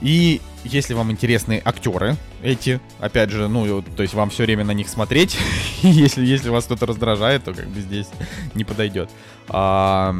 [0.00, 4.72] И если вам интересны актеры эти, опять же, ну, то есть вам все время на
[4.72, 5.36] них смотреть,
[5.82, 8.08] если, если вас кто-то раздражает, то как бы здесь
[8.54, 9.10] не подойдет.
[9.48, 10.12] А,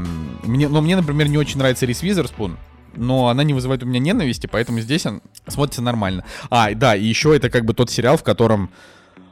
[0.43, 2.59] мне, ну, мне, например, не очень нравится Рис Визерспун,
[2.95, 6.24] но она не вызывает у меня ненависти, поэтому здесь он смотрится нормально.
[6.51, 8.70] А, да, и еще это как бы тот сериал, в котором,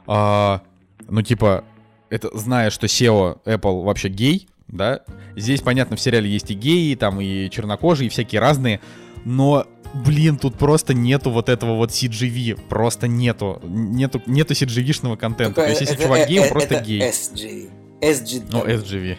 [0.07, 0.61] а,
[1.09, 1.63] ну, типа,
[2.09, 5.01] это зная, что SEO Apple вообще гей, да.
[5.35, 8.79] Здесь, понятно, в сериале есть и геи, там и чернокожие, и всякие разные,
[9.25, 15.55] но блин, тут просто нету вот этого вот CGV, просто нету, нету, нету CGV-шного контента.
[15.55, 17.01] Только То есть если это- чувак э- гей, он э- просто это гей.
[17.01, 17.69] SG.
[18.01, 18.43] SG.
[18.51, 19.17] Ну, SGV.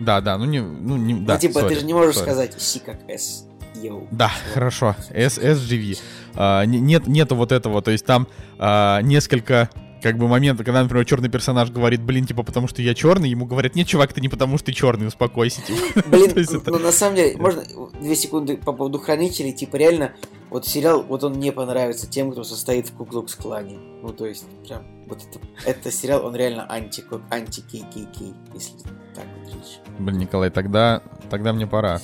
[0.00, 1.34] Да, да, ну не, ну не, да.
[1.34, 2.22] ну, типа, sorry, ты же не можешь sorry.
[2.22, 3.46] сказать C как S.
[3.80, 4.06] Йоу.
[4.10, 4.96] Да, хорошо.
[5.10, 5.98] S SGV.
[6.34, 8.26] А, не- нет, нету вот этого, то есть там
[8.58, 9.70] а, несколько
[10.02, 13.46] как бы моментов, когда, например, черный персонаж говорит, блин, типа, потому что я черный, ему
[13.46, 16.02] говорят, нет, чувак, ты не потому что ты черный, успокойся, типа.
[16.08, 16.32] Блин,
[16.66, 17.64] ну на самом деле, можно
[18.00, 20.12] две секунды по поводу хранителей, типа реально,
[20.50, 23.78] вот сериал, вот он не понравится тем, кто состоит в Куклукс клане.
[24.02, 28.34] Ну то есть, прям, вот это, это сериал, он реально анти анти кей кей кей
[28.54, 28.78] если
[29.14, 29.78] так вот речь.
[29.98, 32.00] Блин, Николай, тогда, тогда мне пора.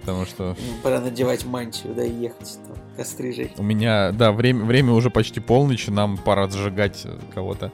[0.00, 2.58] Потому что Пора надевать мантию, да, и ехать
[2.96, 3.52] костры жечь.
[3.58, 7.72] у меня, да, время, время уже почти полночь, нам пора сжигать э, кого-то.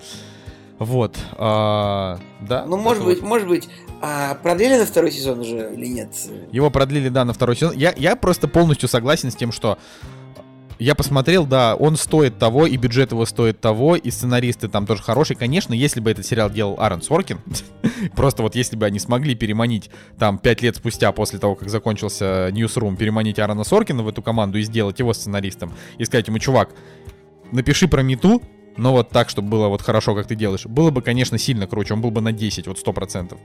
[0.78, 1.18] Вот.
[1.32, 2.64] а, да.
[2.66, 3.28] Ну, может быть, вот.
[3.28, 3.68] может быть,
[4.00, 6.10] а продлили на второй сезон уже или нет?
[6.52, 7.74] Его продлили, да, на второй сезон.
[7.74, 9.78] Я, я просто полностью согласен с тем, что
[10.78, 15.02] я посмотрел, да, он стоит того, и бюджет его стоит того, и сценаристы там тоже
[15.02, 15.36] хорошие.
[15.36, 17.40] Конечно, если бы этот сериал делал Аарон Соркин,
[18.16, 22.50] просто вот если бы они смогли переманить там пять лет спустя после того, как закончился
[22.52, 26.70] Newsroom, переманить Аарона Соркина в эту команду и сделать его сценаристом, и сказать ему, чувак,
[27.50, 28.40] напиши про Мету,
[28.76, 30.66] но вот так, чтобы было вот хорошо, как ты делаешь.
[30.66, 33.36] Было бы, конечно, сильно круче, он был бы на 10, вот 100%.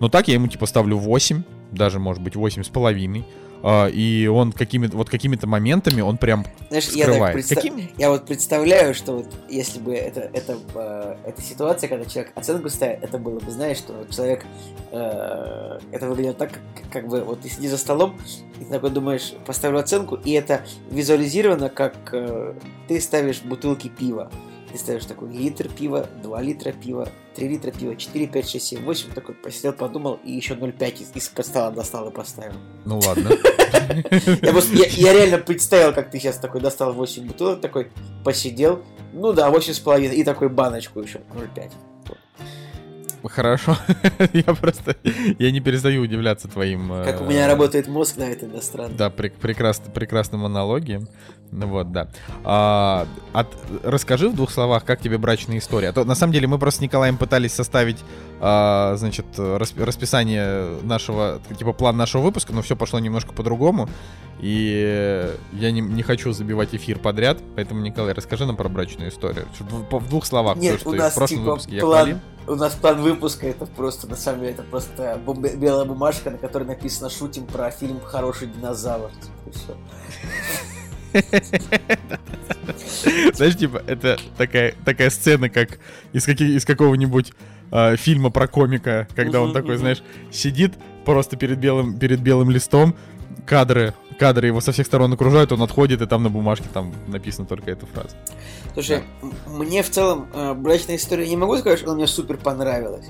[0.00, 1.42] Но так я ему типа ставлю 8,
[1.72, 3.24] даже может быть 8 с половиной.
[3.62, 7.34] А, и он какими-то вот какими-то моментами он прям Знаешь, я, так скрывает.
[7.34, 7.88] представ- Каким?
[7.98, 12.68] я вот представляю, что вот если бы это, это, э, эта ситуация, когда человек оценку
[12.68, 14.44] ставит, это было бы, знаешь, что человек,
[14.92, 18.16] э, это выглядело так, как, как бы вот ты сидишь за столом,
[18.60, 22.54] и ты такой думаешь, поставлю оценку, и это визуализировано, как э,
[22.86, 24.30] ты ставишь бутылки пива.
[24.78, 28.84] Ты ставишь такой литр пива, 2 литра пива, 3 литра пива, 4, 5, 6, 7,
[28.84, 32.54] 8, такой посидел, подумал, и еще 0,5 из, из стола достал и поставил.
[32.84, 33.28] Ну ладно.
[34.40, 37.90] Я, просто, я реально представил, как ты сейчас такой достал 8 бутылок, такой
[38.24, 41.72] посидел, ну да, 8,5, и такой баночку еще, 0,5.
[43.24, 43.76] Хорошо.
[44.32, 44.96] Я просто...
[45.38, 46.92] Я не перестаю удивляться твоим...
[46.92, 48.94] э, Как у меня работает мозг на это иностранно.
[48.96, 51.08] Да, прек- прекрасно, прекрасным монологием.
[51.50, 52.08] Ну вот, да.
[52.44, 55.88] А, от- расскажи в двух словах, как тебе брачная история.
[55.88, 57.96] А то, на самом деле мы просто с Николаем пытались составить,
[58.40, 63.88] а, значит, расп- расписание нашего, типа план нашего выпуска, но все пошло немножко по-другому.
[64.40, 69.46] И я не, не хочу забивать эфир подряд, поэтому, Николай, расскажи нам про брачную историю.
[69.58, 70.56] В, в двух словах.
[70.58, 72.18] Нет, потому у нас в прошлом типа выпуске я план, хвалил.
[72.46, 76.38] у нас план выпуска это просто, на самом деле, это просто бом- белая бумажка, на
[76.38, 79.10] которой написано «Шутим про фильм «Хороший динозавр».
[79.52, 79.76] Типа.
[83.34, 85.78] Знаешь, типа, это такая, такая сцена, как
[86.12, 87.32] из, каких, из какого-нибудь
[87.70, 90.74] а, фильма про комика, когда он такой, знаешь, сидит
[91.04, 92.94] просто перед белым, перед белым листом,
[93.46, 97.46] кадры, кадры его со всех сторон окружают, он отходит, и там на бумажке там написана
[97.46, 98.16] только эта фраза.
[98.74, 102.36] Слушай, м- мне в целом э, брачная история не могу сказать, что она мне супер
[102.36, 103.06] понравилась.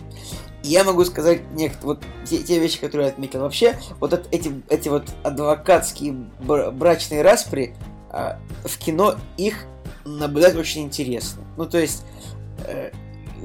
[0.63, 3.41] Я могу сказать нек- вот те, те вещи, которые я отметил.
[3.41, 7.75] Вообще, вот от- эти, эти вот адвокатские бр- брачные распри
[8.11, 9.65] а, в кино их
[10.05, 11.43] наблюдать очень интересно.
[11.57, 12.05] Ну, то есть,
[12.67, 12.91] э,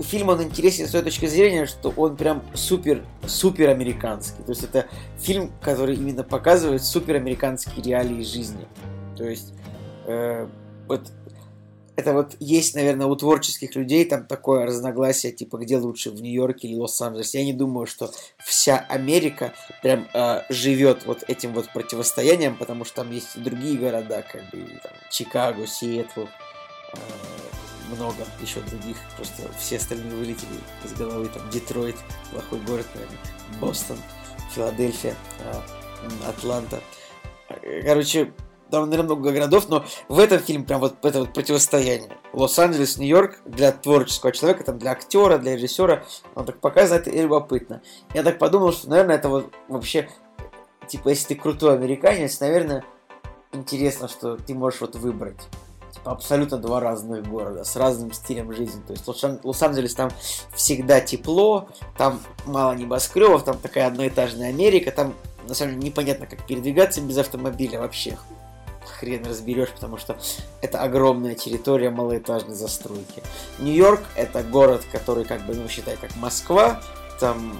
[0.02, 4.42] фильм он интересен с той точки зрения, что он прям супер, супер американский.
[4.44, 4.88] То есть, это
[5.18, 8.66] фильм, который именно показывает супер американские реалии жизни.
[9.16, 9.54] То есть,
[10.06, 10.48] э,
[10.88, 11.12] вот
[11.96, 16.68] это вот есть, наверное, у творческих людей там такое разногласие, типа, где лучше, в Нью-Йорке
[16.68, 17.40] или Лос-Анджелесе.
[17.40, 23.04] Я не думаю, что вся Америка прям э, живет вот этим вот противостоянием, потому что
[23.04, 26.98] там есть и другие города, как бы, там, Чикаго, Сиэтл, э,
[27.90, 31.96] много еще других, просто все остальные вылетели из головы, там, Детройт,
[32.32, 33.20] плохой город, наверное,
[33.60, 33.98] Бостон,
[34.52, 35.16] Филадельфия,
[36.04, 36.80] м, Атланта.
[37.84, 38.34] Короче,
[38.72, 42.18] там, наверное, много городов, но в этом фильме прям вот это вот противостояние.
[42.34, 46.04] Лос-Анджелес, Нью-Йорк для творческого человека, там, для актера, для режиссера,
[46.34, 47.84] он так показывает и любопытно.
[48.16, 50.10] Я так подумал, что, наверное, это вот вообще,
[50.88, 52.84] типа, если ты крутой американец, наверное,
[53.52, 55.42] интересно, что ты можешь вот выбрать.
[56.06, 58.82] Абсолютно два разных города с разным стилем жизни.
[58.86, 60.12] То есть Лос- Лос-Анджелес там
[60.54, 65.14] всегда тепло, там мало небоскребов, там такая одноэтажная Америка, там
[65.48, 68.18] на самом деле непонятно, как передвигаться без автомобиля вообще.
[69.00, 70.18] Хрен разберешь, потому что
[70.62, 73.24] это огромная территория малоэтажной застройки.
[73.60, 76.82] Нью-Йорк это город, который как бы, ну, считай, как Москва,
[77.20, 77.58] там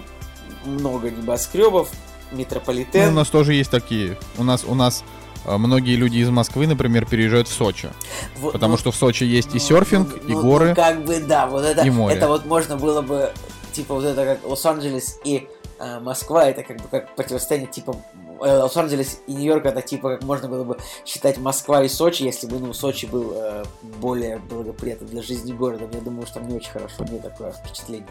[0.66, 1.90] много небоскребов,
[2.32, 3.10] Ну, метрополитен.
[3.10, 4.18] у нас тоже есть такие.
[4.38, 5.04] У нас, у нас
[5.46, 7.90] многие люди из Москвы, например, переезжают в Сочи.
[8.38, 10.70] Вот, Потому ну, что в Сочи есть и серфинг, ну, и ну, горы.
[10.70, 12.16] ну, как бы да, вот это, и море.
[12.16, 13.32] это вот можно было бы,
[13.72, 15.48] типа вот это как Лос-Анджелес и
[15.84, 20.24] а Москва это как бы как противостояние типа э, Лос-Анджелес и Нью-Йорк это типа как
[20.24, 23.64] можно было бы считать Москва и Сочи, если бы ну Сочи был э,
[24.00, 25.90] более благоприятным для жизни городом.
[25.94, 28.08] Я думаю, что там не очень хорошо, мне такое впечатление.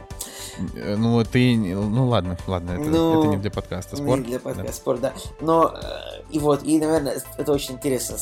[0.77, 1.57] Э, Ну, ты...
[1.57, 3.97] Ну, ладно, ладно, это, Ну, это не для подкаста.
[3.97, 4.19] Спор.
[4.19, 4.45] Не для Да.
[4.45, 5.13] подкаста, спор, да.
[5.41, 8.17] Но э, и вот, и, наверное, это очень интересно.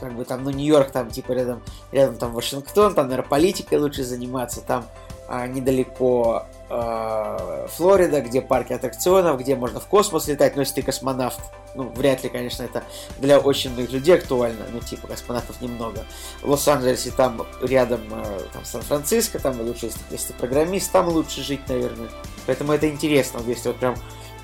[0.00, 1.62] Как бы там, ну, Нью-Йорк, там, типа, рядом,
[1.92, 4.84] рядом там Вашингтон, там, наверное, политикой лучше заниматься, там
[5.28, 10.82] а, недалеко э, Флорида, где парки аттракционов, где можно в космос летать, но если ты
[10.82, 11.40] космонавт,
[11.74, 12.84] ну, вряд ли, конечно, это
[13.18, 16.04] для очень многих людей актуально, ну, типа, космонавтов немного.
[16.42, 21.42] В Лос-Анджелесе там рядом э, там Сан-Франциско, там лучше, если, если ты программист, там лучше
[21.42, 22.08] жить, наверное.
[22.46, 23.96] Поэтому это интересно, если вот прям,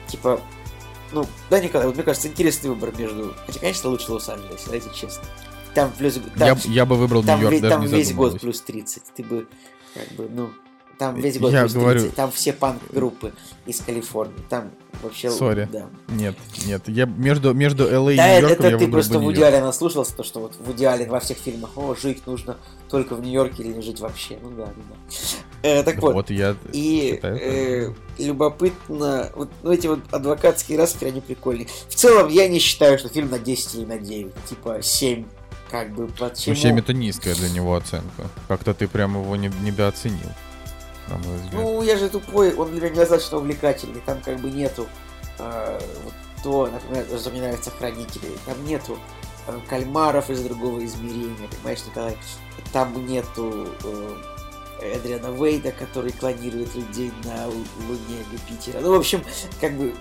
[0.09, 0.41] типа,
[1.13, 3.35] ну, да, Николай, вот мне кажется, интересный выбор между...
[3.47, 5.23] Хотя, конечно, лучше Лос-Анджелес, давайте честно.
[5.75, 6.15] Там плюс...
[6.37, 9.03] Там, Я, я бы выбрал там, Нью-Йорк, ве- даже там весь год плюс 30.
[9.15, 9.47] Ты бы,
[9.95, 10.51] как бы, ну...
[10.99, 11.83] Там весь год Я плюс 30.
[11.83, 13.33] говорю- Там все панк-группы
[13.67, 14.35] из Калифорнии.
[14.49, 14.71] Там
[15.03, 15.31] вообще...
[15.31, 15.69] Sorry.
[15.71, 15.87] Да.
[16.09, 19.33] Нет, нет, я между, между LA и Да, это, Нью-Йорком это я ты просто в
[19.33, 22.57] идеале наслушался, то, что вот в идеале во всех фильмах, о, жить нужно
[22.89, 24.39] только в Нью-Йорке или не жить вообще.
[24.43, 25.17] Ну да, да.
[25.63, 31.09] Э, так вот, Вот я И считаю, э, любопытно, вот ну, эти вот адвокатские распри,
[31.09, 31.67] они прикольные.
[31.89, 35.25] В целом, я не считаю, что фильм на 10 или на 9, типа 7,
[35.71, 36.55] как бы, почему?
[36.55, 38.29] Ну, 7 это низкая для него оценка.
[38.49, 40.31] Как-то ты прям его не- недооценил,
[41.09, 41.53] на мой взгляд.
[41.55, 44.87] Ну, я же тупой, он для меня недостаточно увлекательный, там как бы нету
[45.39, 48.99] э, вот то, например, что мне нравится Хранители, там нету
[49.47, 52.17] э, кальмаров из другого измерения, понимаешь, Николай?
[52.73, 54.17] Там нету э,
[54.83, 58.81] Эдриана Вейда, который клонирует людей на Лу- Луне Юпитера.
[58.81, 59.23] Ну, в общем,
[59.61, 59.95] как бы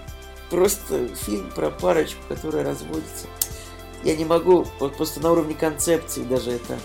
[0.50, 3.28] просто фильм про парочку, которая разводится.
[4.04, 6.78] Я не могу, вот просто на уровне концепции даже это,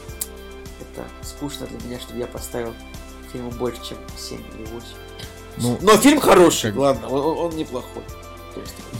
[0.81, 2.73] это скучно для меня, чтобы я поставил
[3.32, 4.86] фильму больше, чем 7 или 8.
[5.59, 8.02] Ну, Но фильм хороший, Как- ладно, он, он- неплохой.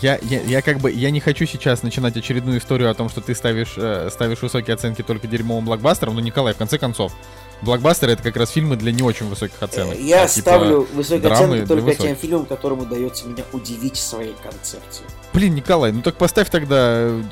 [0.01, 3.21] Я, я, я как бы, я не хочу сейчас начинать очередную историю о том, что
[3.21, 7.13] ты ставишь, э, ставишь высокие оценки только дерьмовым блокбастерам, но, Николай, в конце концов,
[7.61, 9.97] блокбастеры это как раз фильмы для не очень высоких оценок.
[9.97, 12.05] э, я А, типа, ставлю высокие драмы оценки только высоких.
[12.05, 15.07] тем фильмам, которым удается меня удивить своей концепцией.
[15.35, 17.23] Блин, Николай, ну так поставь тогда, э,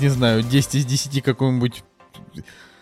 [0.00, 1.82] не знаю, 10 из 10 какому-нибудь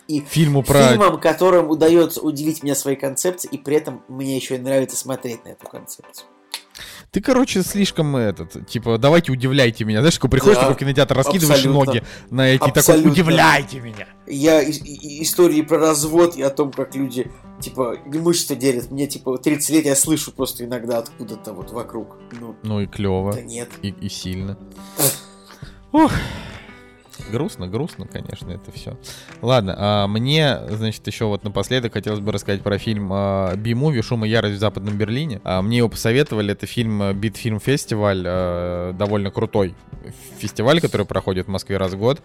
[0.08, 0.88] И фильму про...
[0.88, 5.44] Фильмам, которым удается удивить меня своей концепцией, и при этом мне еще и нравится смотреть
[5.44, 6.26] на эту концепцию.
[7.10, 10.00] Ты, короче, слишком этот, типа, давайте удивляйте меня.
[10.00, 11.84] Знаешь, такой приходишь Да, такой в кинотеатр, раскидываешь абсолютно.
[11.92, 13.10] ноги на эти, и такой, Абсолютно.
[13.12, 14.06] удивляйте меня.
[14.26, 17.30] Я и- и- истории про развод и о том, как люди,
[17.60, 18.90] типа, имущество делят.
[18.90, 22.16] Мне, типа, 30 лет я слышу просто иногда откуда-то вот вокруг.
[22.38, 23.32] Ну, Ну и клево.
[23.32, 23.70] да нет.
[23.82, 24.58] И, и сильно.
[25.92, 26.12] Ох.
[27.30, 28.96] Грустно, грустно, конечно, это все.
[29.42, 34.24] Ладно, а, мне, значит, еще вот напоследок хотелось бы рассказать про фильм а, Би-муви «Шум
[34.24, 35.40] и ярость в Западном Берлине».
[35.44, 39.74] А, Мне его посоветовали, это фильм а, Битфильм Фестиваль, а, довольно крутой
[40.38, 42.22] фестиваль, который проходит в Москве раз в год.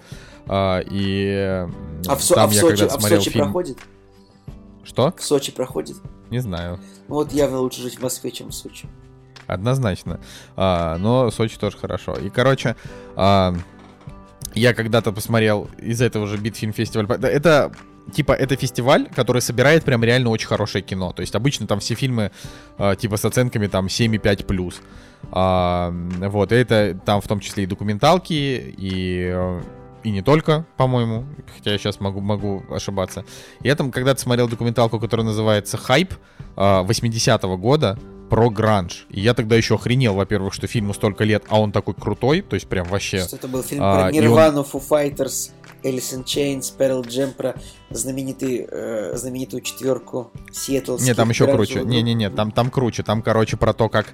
[0.48, 1.68] А, И
[2.08, 3.46] А в, Со- там а в я Сочи, когда-то а в смотрел Сочи фильм...
[3.46, 3.78] проходит?
[4.84, 5.14] Что?
[5.18, 5.98] В Сочи проходит?
[6.30, 6.80] Не знаю.
[7.08, 8.88] Ну вот явно лучше жить в Москве, чем в Сочи.
[9.48, 10.20] Однозначно.
[10.56, 12.14] А, но Сочи тоже хорошо.
[12.16, 12.76] И, короче,
[13.16, 13.54] а,
[14.56, 17.08] я когда-то посмотрел из этого же Битфильм фестиваль.
[17.24, 17.72] Это
[18.12, 21.14] типа это фестиваль, который собирает прям реально очень хорошее кино.
[21.14, 22.32] То есть обычно там все фильмы
[22.78, 24.82] а, типа с оценками там 7,5 плюс.
[25.32, 28.34] А, вот, и это там в том числе и документалки,
[28.78, 29.62] и, э,
[30.04, 31.26] и не только, по-моему,
[31.56, 33.24] хотя я сейчас могу, могу ошибаться.
[33.62, 36.14] Я там когда-то смотрел документалку, которая называется «Хайп»
[36.56, 37.98] а, 80-го года
[38.34, 39.06] про гранж.
[39.12, 42.56] И я тогда еще охренел, во-первых, что фильму столько лет, а он такой крутой, то
[42.56, 43.20] есть прям вообще...
[43.20, 45.52] Что это был фильм А, про он- Нирвану, Foo Fighters,
[45.84, 47.54] Alice in Chains, Pearl Jam, про
[47.92, 50.98] знаменитый, э, знаменитую четверку Сиэтл.
[50.98, 51.84] Не, там еще круче.
[51.84, 53.04] Не-не-не, там, там круче.
[53.04, 54.08] Там, короче, про то, как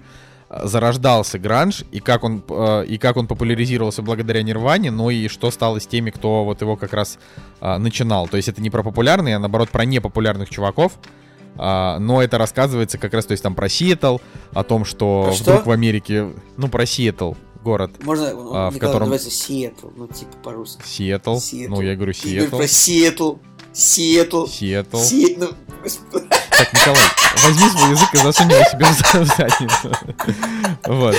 [0.50, 5.30] э, зарождался гранж и как он э, и как он популяризировался благодаря Нирване, ну и
[5.30, 7.20] что стало с теми, кто вот его как раз
[7.62, 8.28] э, начинал.
[8.28, 11.00] То есть это не про популярные, а наоборот про непопулярных чуваков.
[11.62, 14.18] А, но это рассказывается как раз, то есть там про Сиэтл,
[14.54, 15.70] о том, что вдруг что?
[15.70, 17.34] в Америке, ну про Сиэтл,
[17.64, 18.34] город Можно, А, а,
[18.72, 20.82] в Николай, котором- называется Сиэтл, ну типа по-русски.
[20.86, 21.76] Сиэтл, Сиэтл.
[21.76, 23.34] ну я говорю Сиэтл, про Сиэтл.
[23.74, 24.46] Сиэтл.
[24.48, 24.98] Сиэтл.
[24.98, 25.50] Си- ну.
[26.50, 27.02] Так, Николай,
[27.44, 28.86] возьми свой язык и засунь его себе
[29.24, 29.92] в задницу.
[30.86, 31.16] Вот.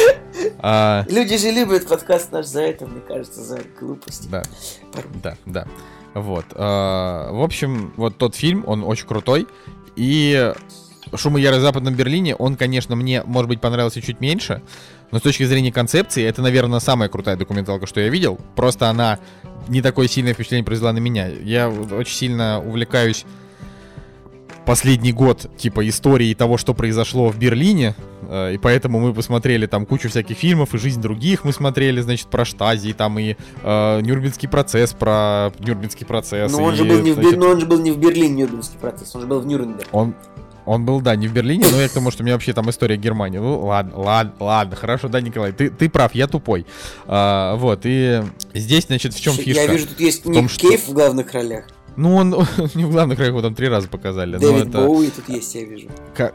[0.58, 4.28] А, Люди же любят подкаст наш за это, мне кажется, за глупости.
[4.28, 4.42] Да,
[5.22, 5.66] да, да.
[6.14, 6.44] Вот.
[6.56, 9.46] а, В общем, вот тот фильм, он очень крутой.
[10.00, 10.54] И
[11.14, 14.62] «Шум ярость в Западном Берлине», он, конечно, мне, может быть, понравился чуть меньше.
[15.10, 18.40] Но с точки зрения концепции, это, наверное, самая крутая документалка, что я видел.
[18.56, 19.18] Просто она
[19.68, 21.28] не такое сильное впечатление произвела на меня.
[21.28, 23.26] Я очень сильно увлекаюсь
[24.66, 27.94] последний год, типа, историей того, что произошло в Берлине.
[28.32, 32.28] э, и поэтому мы посмотрели там кучу всяких фильмов, и «Жизнь других» мы смотрели, значит,
[32.28, 36.52] про Штази, там и э, Нюрнбергский процесс, про Нюрнбергский процесс.
[36.52, 37.90] Но Ну, он, и, же был не в, значит, Бер- но он же был не
[37.90, 39.86] в Берлине, Нюрнбергский процесс, он же был в Нюрнберге.
[39.90, 40.14] Он,
[40.66, 42.70] он был, да, не в Берлине, но я к тому, что у меня вообще там
[42.70, 43.38] история Германии.
[43.38, 46.66] Ну, ладно, ладно, ладно, хорошо, да, Николай, ты, ты прав, я тупой.
[47.08, 48.22] А, вот, и
[48.54, 49.72] здесь, значит, в чем Я фишка?
[49.72, 51.64] вижу, тут есть Ник что- Кейв в главных ролях.
[51.96, 54.38] Ну, он, он не в главных ролях, его там три раза показали.
[54.38, 55.88] Дэвид это, Боуи тут есть, я вижу.
[56.14, 56.32] ка-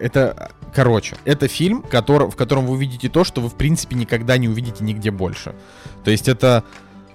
[0.00, 4.36] это, короче, это фильм, который, в котором вы увидите то, что вы, в принципе, никогда
[4.36, 5.54] не увидите нигде больше.
[6.04, 6.64] То есть это...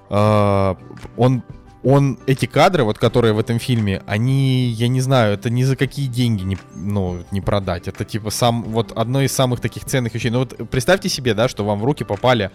[0.09, 0.75] э,
[1.17, 1.43] он
[1.83, 5.75] он, эти кадры, вот которые в этом фильме, они, я не знаю, это ни за
[5.75, 7.87] какие деньги не, ну, не продать.
[7.87, 10.29] Это типа сам, вот одно из самых таких ценных вещей.
[10.29, 12.51] Ну вот представьте себе, да, что вам в руки попали,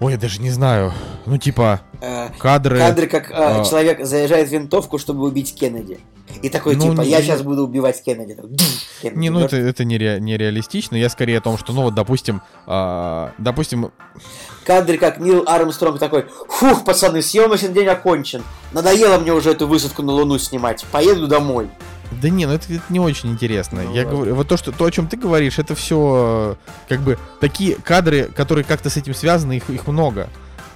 [0.00, 0.92] ой, я даже не знаю,
[1.26, 2.78] ну типа Э, кадры...
[2.78, 3.64] Кадры, как э, а.
[3.64, 6.00] человек заезжает в винтовку, чтобы убить Кеннеди.
[6.42, 8.36] И такой, Ну, типа, не- я сейчас буду убивать Кеннеди.
[9.02, 10.96] Кеннеди Не, ну это, это нере- нереалистично.
[10.96, 13.92] Я скорее о том, что, ну вот, допустим, а, допустим,
[14.64, 18.42] Кадры, как Нил Армстронг такой, фух, пацаны, съемочный день окончен.
[18.72, 20.86] Надоело мне уже эту высадку на Луну снимать.
[20.92, 21.68] Поеду домой.
[22.10, 23.82] Да не, ну это, это не очень интересно.
[23.82, 24.16] Ну Я ладно.
[24.16, 26.56] говорю, вот то, что то, о чем ты говоришь, это все
[26.88, 30.28] как бы такие кадры, которые как-то с этим связаны, их, их много.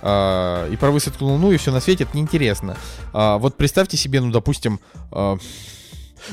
[0.07, 2.77] А, и про высадку на Луну, и все на свете, это неинтересно.
[3.13, 4.79] А, вот представьте себе, ну, допустим,
[5.11, 5.39] а,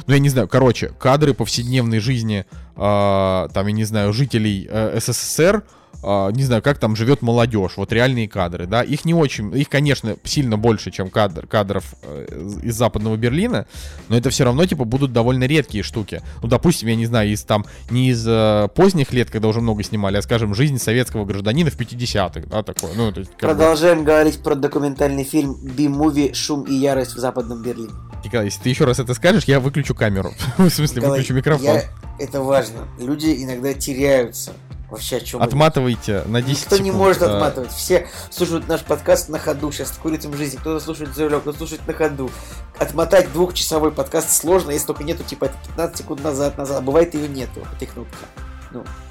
[0.08, 2.46] ну, я не знаю, короче, кадры повседневной жизни,
[2.76, 5.64] а, там, я не знаю, жителей э, СССР,
[6.04, 9.70] а, не знаю, как там живет молодежь, вот реальные кадры, да, их не очень, их,
[9.70, 12.26] конечно, сильно больше, чем кадр, кадров э,
[12.64, 13.68] из- западного Берлина,
[14.10, 16.22] но это все равно, типа, будут довольно редкие штуки.
[16.42, 19.84] Ну, допустим, я не знаю, из там, не из э, поздних лет, когда уже много
[19.84, 23.56] снимали, а, скажем, жизнь советского гражданина в 50-х, да, такое, ну, то есть, как бы-
[23.56, 27.90] Продолжаем говорить про документальный фильм Би-муви «Шум и ярость в Западном Берлине».
[28.24, 31.66] Николай, если ты еще раз это скажешь, я выключу камеру, в смысле, Николай, выключу микрофон.
[31.66, 31.84] я-
[32.20, 32.88] Это важно.
[33.00, 34.54] Люди иногда теряются.
[34.92, 37.72] Вообще о чем Отматывайте на 10 Никто не секунд, может э, отматывать.
[37.72, 39.72] Все слушают наш подкаст на ходу.
[39.72, 40.58] Сейчас такой ритм жизни.
[40.58, 42.30] Кто-то слушает за кто-то слушает на ходу.
[42.78, 46.80] Отмотать двухчасовой подкаст сложно, если только нету, типа, это 15 секунд назад, назад.
[46.80, 48.18] А бывает ее нету, этой кнопки.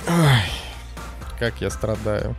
[0.06, 0.50] Ай,
[1.38, 2.36] как я страдаю.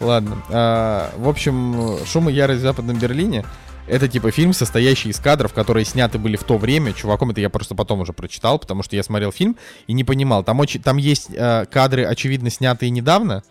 [0.00, 0.42] Ладно.
[0.48, 3.44] а, в общем, «Шум и ярость в Западном Берлине»
[3.90, 6.92] это типа фильм, состоящий из кадров, которые сняты были в то время.
[6.92, 9.56] Чуваком это я просто потом уже прочитал, потому что я смотрел фильм
[9.86, 10.44] и не понимал.
[10.44, 13.42] Там, очень, там есть э, кадры, очевидно, снятые недавно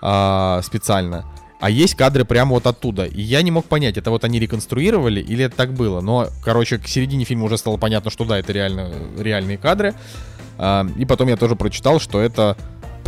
[0.00, 1.24] а, специально.
[1.60, 3.04] А есть кадры прямо вот оттуда.
[3.04, 6.00] И я не мог понять, это вот они реконструировали или это так было.
[6.00, 9.94] Но, короче, к середине фильма уже стало понятно, что да, это реально реальные кадры.
[10.58, 12.56] А, и потом я тоже прочитал, что это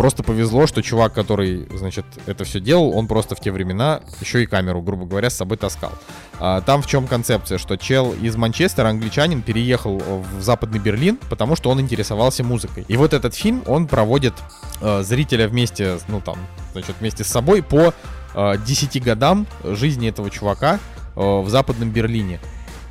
[0.01, 4.43] просто повезло, что чувак, который, значит, это все делал, он просто в те времена еще
[4.43, 5.93] и камеру, грубо говоря, с собой таскал.
[6.39, 11.55] А, там в чем концепция, что чел из Манчестера, англичанин, переехал в Западный Берлин, потому
[11.55, 12.86] что он интересовался музыкой.
[12.89, 14.32] И вот этот фильм, он проводит
[14.81, 16.39] э, зрителя вместе, ну там,
[16.72, 17.93] значит, вместе с собой по
[18.35, 20.78] э, 10 годам жизни этого чувака
[21.14, 22.40] э, в Западном Берлине.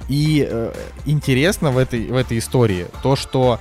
[0.09, 0.73] И э,
[1.05, 3.59] интересно в этой, в этой истории то, что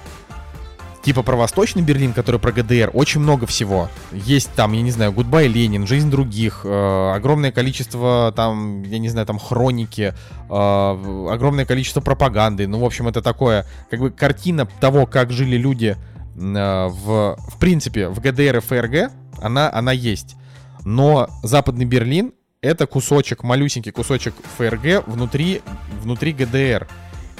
[1.09, 3.89] типа про Восточный Берлин, который про ГДР, очень много всего.
[4.13, 9.09] Есть там, я не знаю, Goodbye Ленин, Жизнь других, э, огромное количество там, я не
[9.09, 12.67] знаю, там хроники, э, огромное количество пропаганды.
[12.67, 17.59] Ну, в общем, это такое, как бы картина того, как жили люди э, в, в
[17.59, 19.11] принципе, в ГДР и ФРГ,
[19.41, 20.37] она, она есть.
[20.85, 25.63] Но Западный Берлин это кусочек, малюсенький кусочек ФРГ внутри,
[26.03, 26.87] внутри ГДР.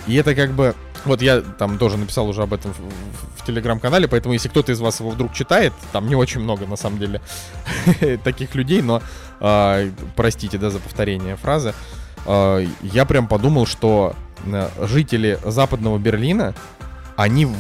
[0.07, 0.75] И это как бы...
[1.05, 4.81] Вот я там тоже написал уже об этом в, в- телеграм-канале, поэтому если кто-то из
[4.81, 7.23] вас его вдруг читает, там не очень много на самом деле
[8.25, 9.01] таких людей, но
[9.41, 11.73] а, простите, да, за повторение фразы.
[12.27, 14.15] а, я прям подумал, что
[14.45, 16.55] э, жители западного Берлина,
[17.19, 17.55] они в-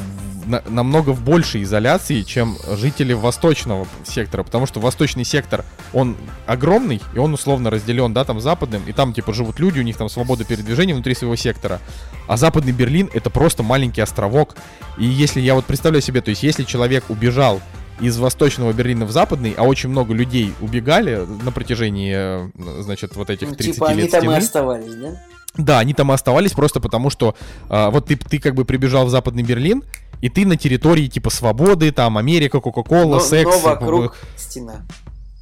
[0.46, 6.16] на- намного в большей изоляции, чем жители восточного сектора, потому что восточный сектор, он
[6.46, 9.96] огромный, и он условно разделен, да, там западным, и там типа живут люди, у них
[9.96, 11.80] там свобода передвижения внутри своего сектора.
[12.28, 14.54] А западный Берлин это просто маленький островок.
[14.96, 17.60] И если я вот представляю себе, то есть если человек убежал
[18.00, 23.28] из восточного Берлина в западный, а очень много людей убегали на протяжении, э, значит, вот
[23.28, 24.36] этих Ну, 30 типа они лет там и стены.
[24.36, 25.20] оставались, да?
[25.58, 27.34] Да, они там и оставались просто потому, что
[27.68, 29.82] а, вот ты, ты как бы прибежал в Западный Берлин,
[30.20, 33.50] и ты на территории типа свободы, там Америка, Кока-Кола, Но, секс.
[33.50, 34.82] но вокруг стена.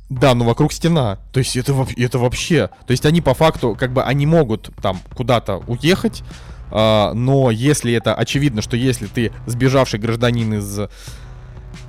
[0.09, 1.19] Да, ну вокруг стена.
[1.33, 2.71] То есть это, это вообще...
[2.87, 6.23] То есть они по факту, как бы, они могут там куда-то уехать,
[6.71, 10.81] а, но если это очевидно, что если ты сбежавший гражданин из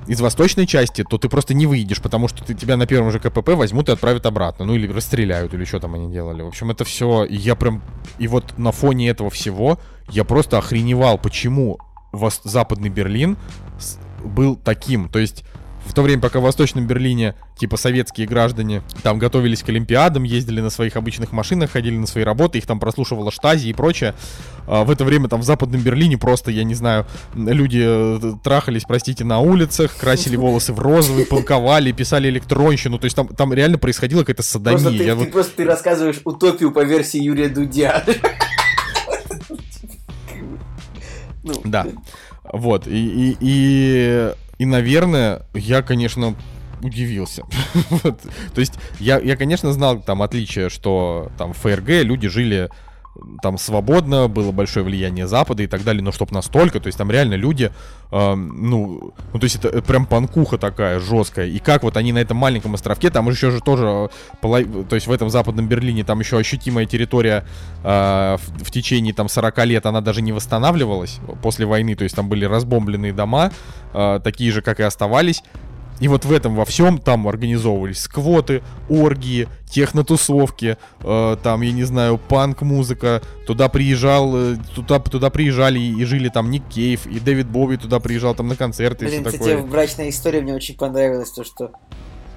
[0.08, 3.20] из восточной части, то ты просто не выйдешь, потому что ты, тебя на первом же
[3.20, 4.66] КПП возьмут и отправят обратно.
[4.66, 6.42] Ну или расстреляют, или что там они делали.
[6.42, 7.26] В общем, это все...
[7.26, 7.82] Я прям...
[8.18, 9.80] И вот на фоне этого всего
[10.10, 11.80] я просто охреневал, почему
[12.44, 13.38] Западный Берлин
[14.24, 15.10] был таким.
[15.10, 15.44] То есть
[15.88, 20.62] в то время, пока в Восточном Берлине, типа, советские граждане там готовились к Олимпиадам, ездили
[20.62, 24.14] на своих обычных машинах, ходили на свои работы, их там прослушивала штази и прочее.
[24.68, 27.06] А в это время там в Западном Берлине просто, я не знаю,
[27.36, 33.00] люди э, трахались, простите, на улицах, красили волосы в розовый, панковали, писали электронщину.
[33.00, 34.78] То есть там, там реально происходила какая-то садомия.
[34.80, 38.04] Просто ты, Я ты вот- просто ты рассказываешь утопию по версии Юрия Дудя.
[41.64, 41.88] Да.
[42.52, 42.92] Вот, и,
[43.32, 46.36] и, и, и, наверное, я, конечно,
[46.82, 47.44] удивился.
[48.02, 52.70] То есть я, я, конечно, знал там отличие, что там в ФРГ люди жили
[53.42, 57.12] там свободно, было большое влияние Запада и так далее, но чтоб настолько, то есть там
[57.12, 57.72] реально люди,
[58.12, 62.20] эм, ну, ну, то есть это, прям панкуха такая жесткая, и как вот они на
[62.20, 64.10] этом маленьком островке, там еще же тоже,
[64.42, 67.46] э, то есть в этом западном Берлине там еще ощутимая территория
[67.84, 72.16] э, в, в течение там 40 лет, она даже не восстанавливалась после войны, то есть
[72.16, 73.52] там были разбомбленные дома,
[73.94, 75.44] э, такие же, как и оставались,
[76.00, 81.84] и вот в этом во всем там организовывались сквоты, оргии, технотусовки, э, там, я не
[81.84, 83.22] знаю, панк-музыка.
[83.46, 87.78] Туда приезжал, э, туда, туда приезжали и, и жили там Ник Кейв, и Дэвид Боуи
[87.78, 89.58] туда приезжал там на концерты Блин, и все кстати, такое.
[89.64, 91.72] в брачной истории мне очень понравилось то, что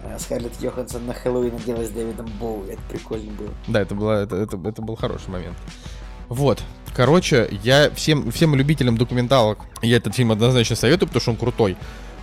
[0.04, 2.70] э, Скарлетт Йоханссон на Хэллоуин оделась с Дэвидом Боуи.
[2.70, 3.50] Это прикольно было.
[3.68, 5.56] Да, это, было, это, это, это был хороший момент.
[6.28, 6.62] Вот.
[6.94, 11.76] Короче, я всем, всем любителям документалок, я этот фильм однозначно советую, потому что он крутой.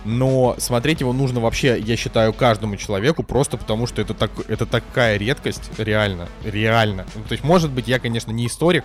[0.08, 4.64] Но смотреть его нужно вообще, я считаю, каждому человеку, просто потому что это, так, это
[4.64, 7.04] такая редкость, реально, реально.
[7.14, 8.84] Ну, то есть, может быть, я, конечно, не историк,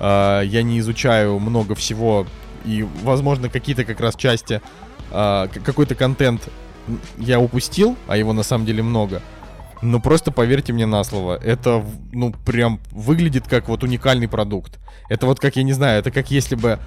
[0.00, 2.26] э, я не изучаю много всего,
[2.64, 4.62] и, возможно, какие-то как раз части,
[5.10, 6.48] э, какой-то контент
[7.18, 9.20] я упустил, а его на самом деле много.
[9.82, 14.78] Ну просто поверьте мне на слово, это ну прям выглядит как вот уникальный продукт.
[15.10, 16.80] Это вот как я не знаю, это как если бы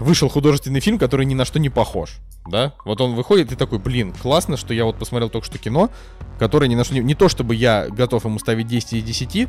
[0.00, 2.74] вышел художественный фильм, который ни на что не похож, да?
[2.84, 5.90] Вот он выходит и такой, блин, классно, что я вот посмотрел только что кино,
[6.38, 7.00] которое ни на что не...
[7.00, 9.48] Не то чтобы я готов ему ставить 10 из 10,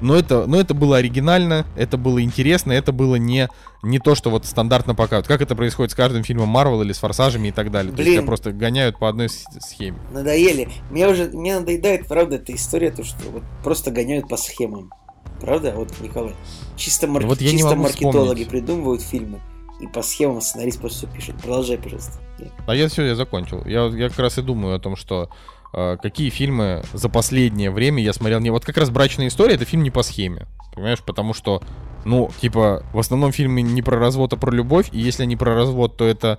[0.00, 3.48] но это, но это было оригинально, это было интересно, это было не,
[3.82, 5.26] не то, что вот стандартно показывают.
[5.26, 7.92] Как это происходит с каждым фильмом Марвел или с Форсажами и так далее.
[7.92, 8.20] То есть Блин.
[8.20, 9.98] тебя просто гоняют по одной схеме.
[10.12, 10.68] Надоели.
[10.90, 14.90] Мне уже, мне надоедает, правда, эта история, то, что вот просто гоняют по схемам.
[15.40, 16.34] Правда, вот, Николай?
[16.76, 18.48] Чисто, марк- Вот я чисто маркетологи вспомнить.
[18.48, 19.40] придумывают фильмы.
[19.80, 21.36] И по схемам сценарист просто все пишет.
[21.36, 22.18] Продолжай, пожалуйста.
[22.66, 23.62] А я все, я закончил.
[23.66, 25.28] Я, я как раз и думаю о том, что
[25.74, 28.40] э, какие фильмы за последнее время я смотрел.
[28.40, 30.46] Не, вот как раз «Брачная история»— это фильм не по схеме.
[30.74, 31.02] Понимаешь?
[31.02, 31.62] Потому что,
[32.04, 34.88] ну, типа, в основном фильмы не про развод, а про любовь.
[34.92, 36.38] И если не про развод, то это,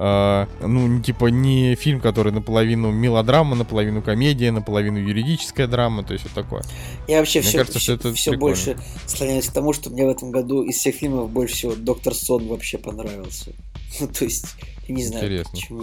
[0.00, 6.02] э, ну, типа, не фильм, который наполовину мелодрама, наполовину комедия, наполовину юридическая драма.
[6.02, 6.62] То есть вот такое.
[7.06, 8.40] Я вообще Мне все, кажется, что все, это прикольно.
[8.40, 12.14] больше склоняюсь к тому, что мне в этом году из всех фильмов больше всего Доктор
[12.14, 13.52] Сон вообще понравился.
[14.00, 14.46] Ну, то есть,
[14.86, 15.50] я не знаю, Интересно.
[15.52, 15.82] почему.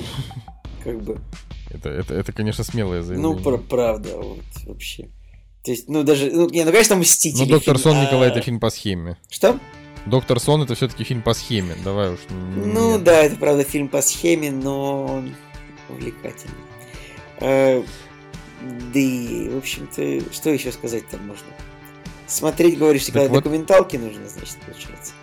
[0.83, 1.19] Как бы,
[1.69, 3.35] Это, это, это конечно, смелое заявление.
[3.35, 5.09] ну, пр- правда, вот, вообще.
[5.65, 7.41] То есть, ну, даже, ну, не, ну, конечно, Мстители.
[7.41, 9.17] Ну, «Доктор фильм, Сон», а- Николай, это фильм по схеме.
[9.29, 9.59] Что?
[10.09, 11.75] «Доктор Сон»— это все-таки фильм по схеме.
[11.83, 12.19] Давай уж.
[12.29, 13.03] Ну нет.
[13.03, 15.35] да, это правда фильм по схеме, но он
[15.89, 16.55] увлекательный.
[17.39, 17.83] Э,
[18.61, 21.45] Да и, в общем-то, что еще сказать там можно?
[22.25, 25.13] Смотреть, говоришь, Так когда вот- документалки нужно, значит, получается.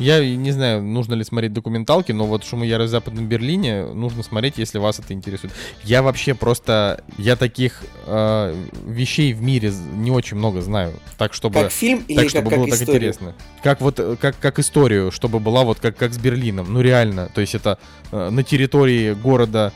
[0.00, 3.84] Я не знаю, нужно ли смотреть документалки, но вот «Шум и ярость в Западном Берлине»
[3.84, 5.52] нужно смотреть, если вас это интересует.
[5.84, 7.04] Я вообще просто...
[7.18, 8.54] Я таких э,
[8.86, 10.94] вещей в мире не очень много знаю.
[11.18, 11.60] Так, чтобы...
[11.60, 12.96] Как фильм или так, как, чтобы как было так историю?
[12.96, 13.34] интересно.
[13.62, 16.72] Как вот, э, как, как историю, чтобы была вот как, как с Берлином.
[16.72, 17.30] Ну, реально.
[17.34, 17.78] То есть это
[18.10, 19.70] э, на территории города,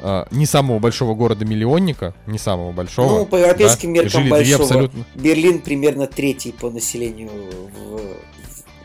[0.00, 3.20] э, не самого большого города-миллионника, не самого большого.
[3.20, 4.64] Ну, по европейским да, меркам жили большого.
[4.64, 5.04] абсолютно...
[5.14, 8.16] Берлин примерно третий по населению, в-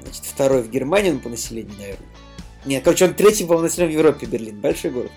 [0.06, 2.06] значит, второй в Германии он по населению, наверное.
[2.66, 4.60] Нет, короче, он третий по населению в Европе, Берлин.
[4.60, 5.12] Большой город.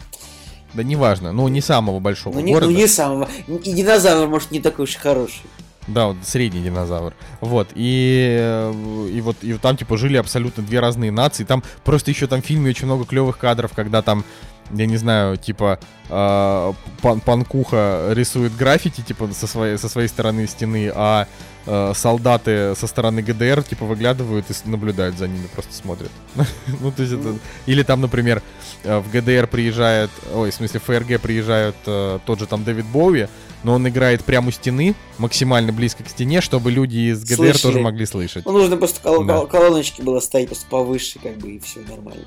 [0.74, 2.70] Да неважно, ну, не самого большого Ну не, города.
[2.70, 3.28] ну, не самого.
[3.48, 5.42] И динозавр, может, не такой уж и хороший.
[5.86, 7.14] Да, вот средний динозавр.
[7.40, 7.68] Вот.
[7.74, 11.44] И, э, и вот и там, типа, жили абсолютно две разные нации.
[11.44, 14.24] Там просто еще там в фильме очень много клевых кадров, когда там,
[14.70, 16.72] я не знаю, типа, э,
[17.02, 21.26] пан- панкуха рисует граффити, типа, со своей, со своей стороны стены, а
[21.66, 26.10] э, солдаты со стороны ГДР, типа, выглядывают и наблюдают за ними, просто смотрят.
[26.80, 27.36] Ну, то есть это...
[27.66, 28.42] Или там, например,
[28.84, 32.86] э, в ГДР приезжает, ой, в смысле, в ФРГ приезжает э, тот же там Дэвид
[32.86, 33.28] Боуи,
[33.64, 37.62] но он играет прямо у стены, максимально близко к стене, чтобы люди из ГДР Слышали.
[37.62, 38.44] тоже могли слышать.
[38.46, 39.38] Ну, нужно просто кол- Да.
[39.38, 42.24] кол- колоночки было ставить просто повыше, как бы, и все нормально.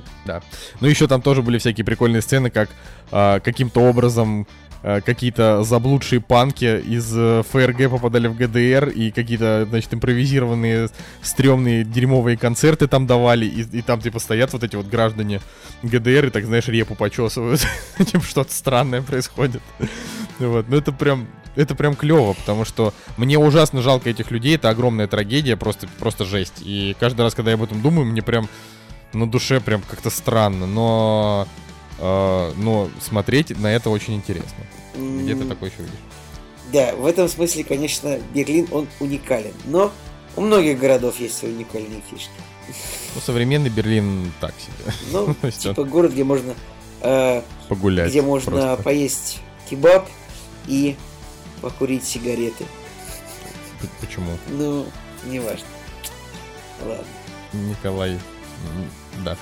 [0.82, 2.70] Ну, еще там тоже были всякие прикольные сцены, как
[3.14, 3.40] а,
[3.72, 4.48] каким-то образом
[4.84, 10.90] э, какие-то заблудшие панки из э, ФРГ попадали в ГДР, и какие-то, значит, импровизированные
[11.22, 15.42] стрёмные дерьмовые концерты там давали, и, и там, типа, стоят вот эти вот граждане
[15.84, 17.66] ГДР и, так, знаешь, репу почесывают.
[17.98, 19.62] Типа, что-то странное происходит.
[20.40, 24.70] Вот, ну это прям, это прям клево, потому что мне ужасно жалко этих людей, это
[24.70, 26.62] огромная трагедия, просто, просто жесть.
[26.62, 28.50] И каждый раз, когда я об этом думаю, мне прям
[29.14, 31.48] на душе прям как-то странно, но,
[32.02, 34.66] но смотреть на это очень интересно.
[34.96, 36.00] Где ты такой еще видишь?
[36.74, 39.54] Да, в этом смысле, конечно, Берлин, он уникален.
[39.66, 39.92] Но
[40.36, 42.32] у многих городов есть свои уникальные фишки.
[43.16, 44.94] Ну, современный Берлин так себе.
[45.12, 46.56] Ну, типа город, где можно...
[47.02, 48.10] Э, Погулять.
[48.10, 48.84] Где можно просто.
[48.84, 50.08] поесть кебаб
[50.68, 50.96] и
[51.62, 52.66] покурить сигареты.
[54.00, 54.38] Почему?
[54.50, 54.86] Ну,
[55.26, 55.66] не важно.
[56.86, 57.06] Ладно.
[57.54, 58.18] Николай,
[59.26, 59.36] да.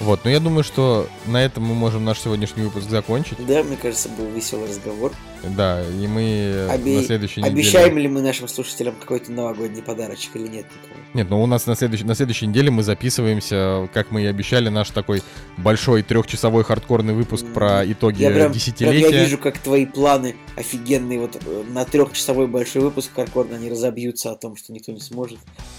[0.00, 3.44] Вот, но я думаю, что на этом мы можем наш сегодняшний выпуск закончить.
[3.46, 5.12] Да, мне кажется, был веселый разговор.
[5.56, 6.96] Да, и мы Оби...
[6.96, 7.54] на следующей неделе...
[7.54, 10.66] Обещаем ли мы нашим слушателям какой-то новогодний подарочек или нет?
[10.66, 11.00] Никого?
[11.14, 14.68] Нет, ну у нас на следующей, на следующей неделе мы записываемся, как мы и обещали,
[14.68, 15.22] наш такой
[15.56, 19.08] большой трехчасовой хардкорный выпуск про итоги я прям, десятилетия.
[19.08, 23.70] Прям я вижу, как твои планы офигенные, вот э, на трехчасовой большой выпуск хардкорно они
[23.70, 25.38] разобьются о том, что никто не сможет.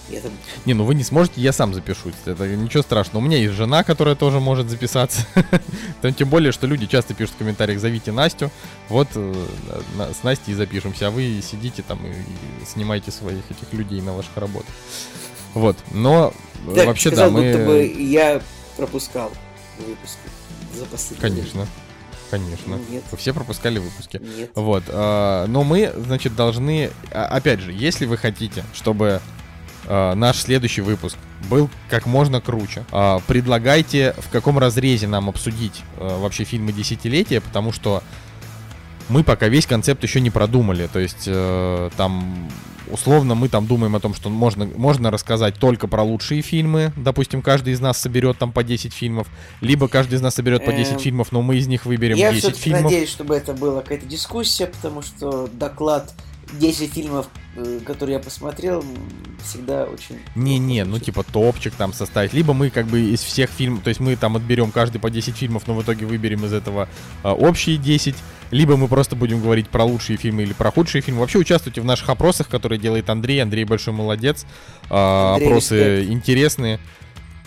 [0.09, 0.31] Я там...
[0.65, 2.15] Не, ну вы не сможете, я сам запишусь.
[2.25, 3.23] Это ничего страшного.
[3.23, 5.21] У меня есть жена, которая тоже может записаться.
[6.17, 8.49] Тем более, что люди часто пишут в комментариях, зовите Настю.
[8.89, 9.45] Вот э,
[10.13, 14.73] с Настей запишемся, а вы сидите там и снимаете своих этих людей на ваших работах.
[15.53, 16.33] Вот, но
[16.67, 17.51] э, так, вообще сказал, да, мы...
[17.51, 18.41] будто бы я
[18.77, 19.31] пропускал
[19.79, 20.19] выпуски
[20.77, 21.67] за последние Конечно.
[22.29, 22.79] Конечно.
[22.89, 23.03] Нет.
[23.11, 24.17] Вы все пропускали выпуски.
[24.17, 24.51] Нет.
[24.55, 24.83] Вот.
[24.87, 26.91] Э, но мы, значит, должны.
[27.11, 29.21] А, опять же, если вы хотите, чтобы
[29.85, 31.17] э, наш следующий выпуск
[31.49, 32.83] был как можно круче,
[33.27, 38.03] предлагайте, в каком разрезе нам обсудить э, вообще фильмы десятилетия, потому что
[39.09, 40.87] мы пока весь концепт еще не продумали.
[40.91, 42.49] То есть э, там
[42.89, 46.91] условно мы там думаем о том, что можно, можно рассказать только про лучшие фильмы.
[46.95, 49.27] Допустим, каждый из нас соберет там по 10 фильмов.
[49.61, 52.31] Либо каждый из нас соберет по 10 эм, фильмов, но мы из них выберем я
[52.31, 52.81] 10 фильмов.
[52.81, 56.13] Я надеюсь, чтобы это была какая-то дискуссия, потому что доклад
[56.53, 58.83] 10 фильмов, э, которые я посмотрел,
[59.43, 60.19] всегда очень...
[60.35, 62.33] Не-не, ну типа топчик там составить.
[62.33, 65.35] Либо мы как бы из всех фильмов, то есть мы там отберем каждый по 10
[65.35, 66.87] фильмов, но в итоге выберем из этого
[67.23, 68.15] а, общие 10.
[68.51, 71.21] Либо мы просто будем говорить про лучшие фильмы или про худшие фильмы.
[71.21, 73.41] Вообще участвуйте в наших опросах, которые делает Андрей.
[73.41, 74.45] Андрей большой молодец.
[74.89, 76.11] А, Андрей, опросы респект.
[76.11, 76.79] интересные.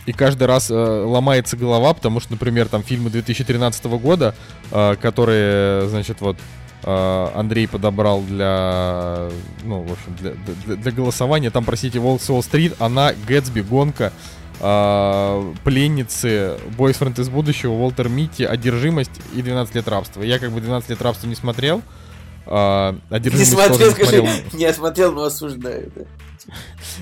[0.07, 4.35] И каждый раз э, ломается голова, потому что, например, там фильмы 2013 года,
[4.71, 6.37] э, которые, значит, вот
[6.83, 9.29] э, Андрей подобрал для,
[9.63, 10.33] ну, в общем, для,
[10.67, 11.51] для, для голосования.
[11.51, 14.13] Там, простите, Волк Уолл-стрит, она, Гэтсби, гонка,
[14.61, 20.23] э, пленницы, бойсфренд из будущего, Уолтер Митти, одержимость и 12 лет рабства.
[20.23, 21.83] Я как бы 12 лет рабства не смотрел.
[22.47, 24.29] Э, не смотрел, скажи, смотрел.
[24.53, 25.91] не смотрел, но осуждаю.
[25.95, 26.03] Да.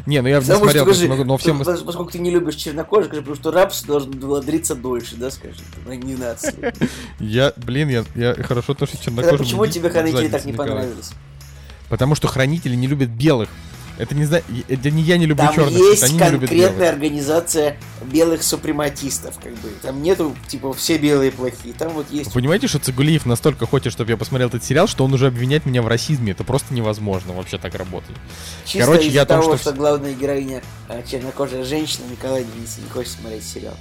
[0.07, 1.59] Не, ну я Потому не смотрел, что, скажи, но всем...
[1.59, 6.17] Поскольку ты не любишь чернокожих, потому что рабство должно было длиться дольше, да, скажем, не
[6.17, 6.73] нации.
[7.19, 9.39] Я, блин, я, я хорошо то, что чернокожим...
[9.39, 11.11] Почему тебе хранители так не понравились?
[11.89, 13.49] Потому что хранители не любят белых.
[13.99, 18.45] Это не, знаю, это не я не люблю Там черных, есть они конкретная организация белых
[18.45, 19.71] супрематистов, как бы.
[19.83, 21.75] Там нету, типа, все белые плохие.
[21.75, 22.27] Там вот есть...
[22.27, 25.67] Вы понимаете, что Цигулиев настолько хочет, чтобы я посмотрел этот сериал, что он уже обвиняет
[25.67, 26.31] меня в расизме.
[26.31, 28.15] Это просто невозможно вообще так работать.
[28.65, 29.71] Чисто Короче, я того, том, что...
[29.71, 33.75] что главная героиня а, чернокожая женщина, Николай Денис не хочет смотреть сериал.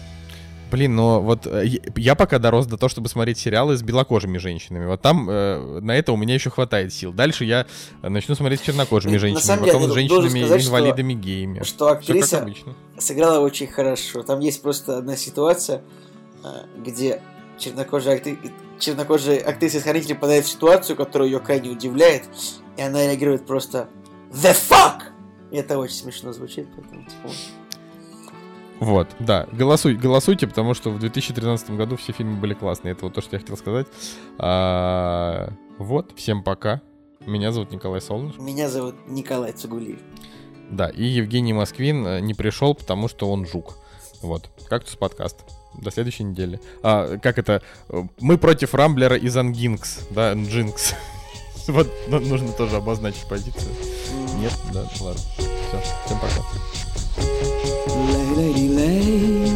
[0.72, 1.66] Блин, но вот э,
[1.96, 4.86] я пока дорос до того, чтобы смотреть сериалы с белокожими женщинами.
[4.86, 7.14] Вот там э, на это у меня еще хватает сил.
[7.14, 7.66] Дальше я
[8.02, 11.64] начну смотреть с чернокожими женщинами, потом деле, с женщинами-инвалидами, геями.
[11.64, 12.48] Что актриса
[12.98, 14.24] сыграла очень хорошо.
[14.24, 15.84] Там есть просто одна ситуация,
[16.44, 17.22] э, где
[17.58, 18.38] чернокожая, актри...
[18.80, 22.24] чернокожая актриса-хранитель попадает в ситуацию, которая ее крайне удивляет,
[22.76, 23.90] и она реагирует просто
[24.32, 25.02] «The fuck!»
[25.52, 27.30] И это очень смешно звучит, поэтому типа...
[28.80, 32.92] Вот, да, голосуй, голосуйте, потому что в 2013 году все фильмы были классные.
[32.92, 33.88] Это вот то, что я хотел сказать.
[34.38, 35.50] А,
[35.80, 36.82] вот, всем пока.
[37.26, 38.42] Меня зовут Николай Солнышко.
[38.42, 40.00] Меня зовут Николай Цугулиев.
[40.70, 43.78] Да, и Евгений Москвин э, не пришел, потому что он жук.
[44.22, 45.38] Вот, кактус подкаст.
[45.74, 46.60] До следующей недели.
[46.84, 47.62] А, как это?
[48.20, 50.94] Мы против Рамблера из Ангинкс, да, Джинкс.
[51.68, 53.74] Вот ну, нужно тоже обозначить позицию.
[54.38, 55.22] Нет, да, ладно.
[55.36, 56.42] Все, всем пока.
[57.88, 59.52] Lay, lady, lay.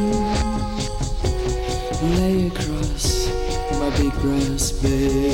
[2.15, 3.27] Lay across
[3.79, 5.30] my big grass bed.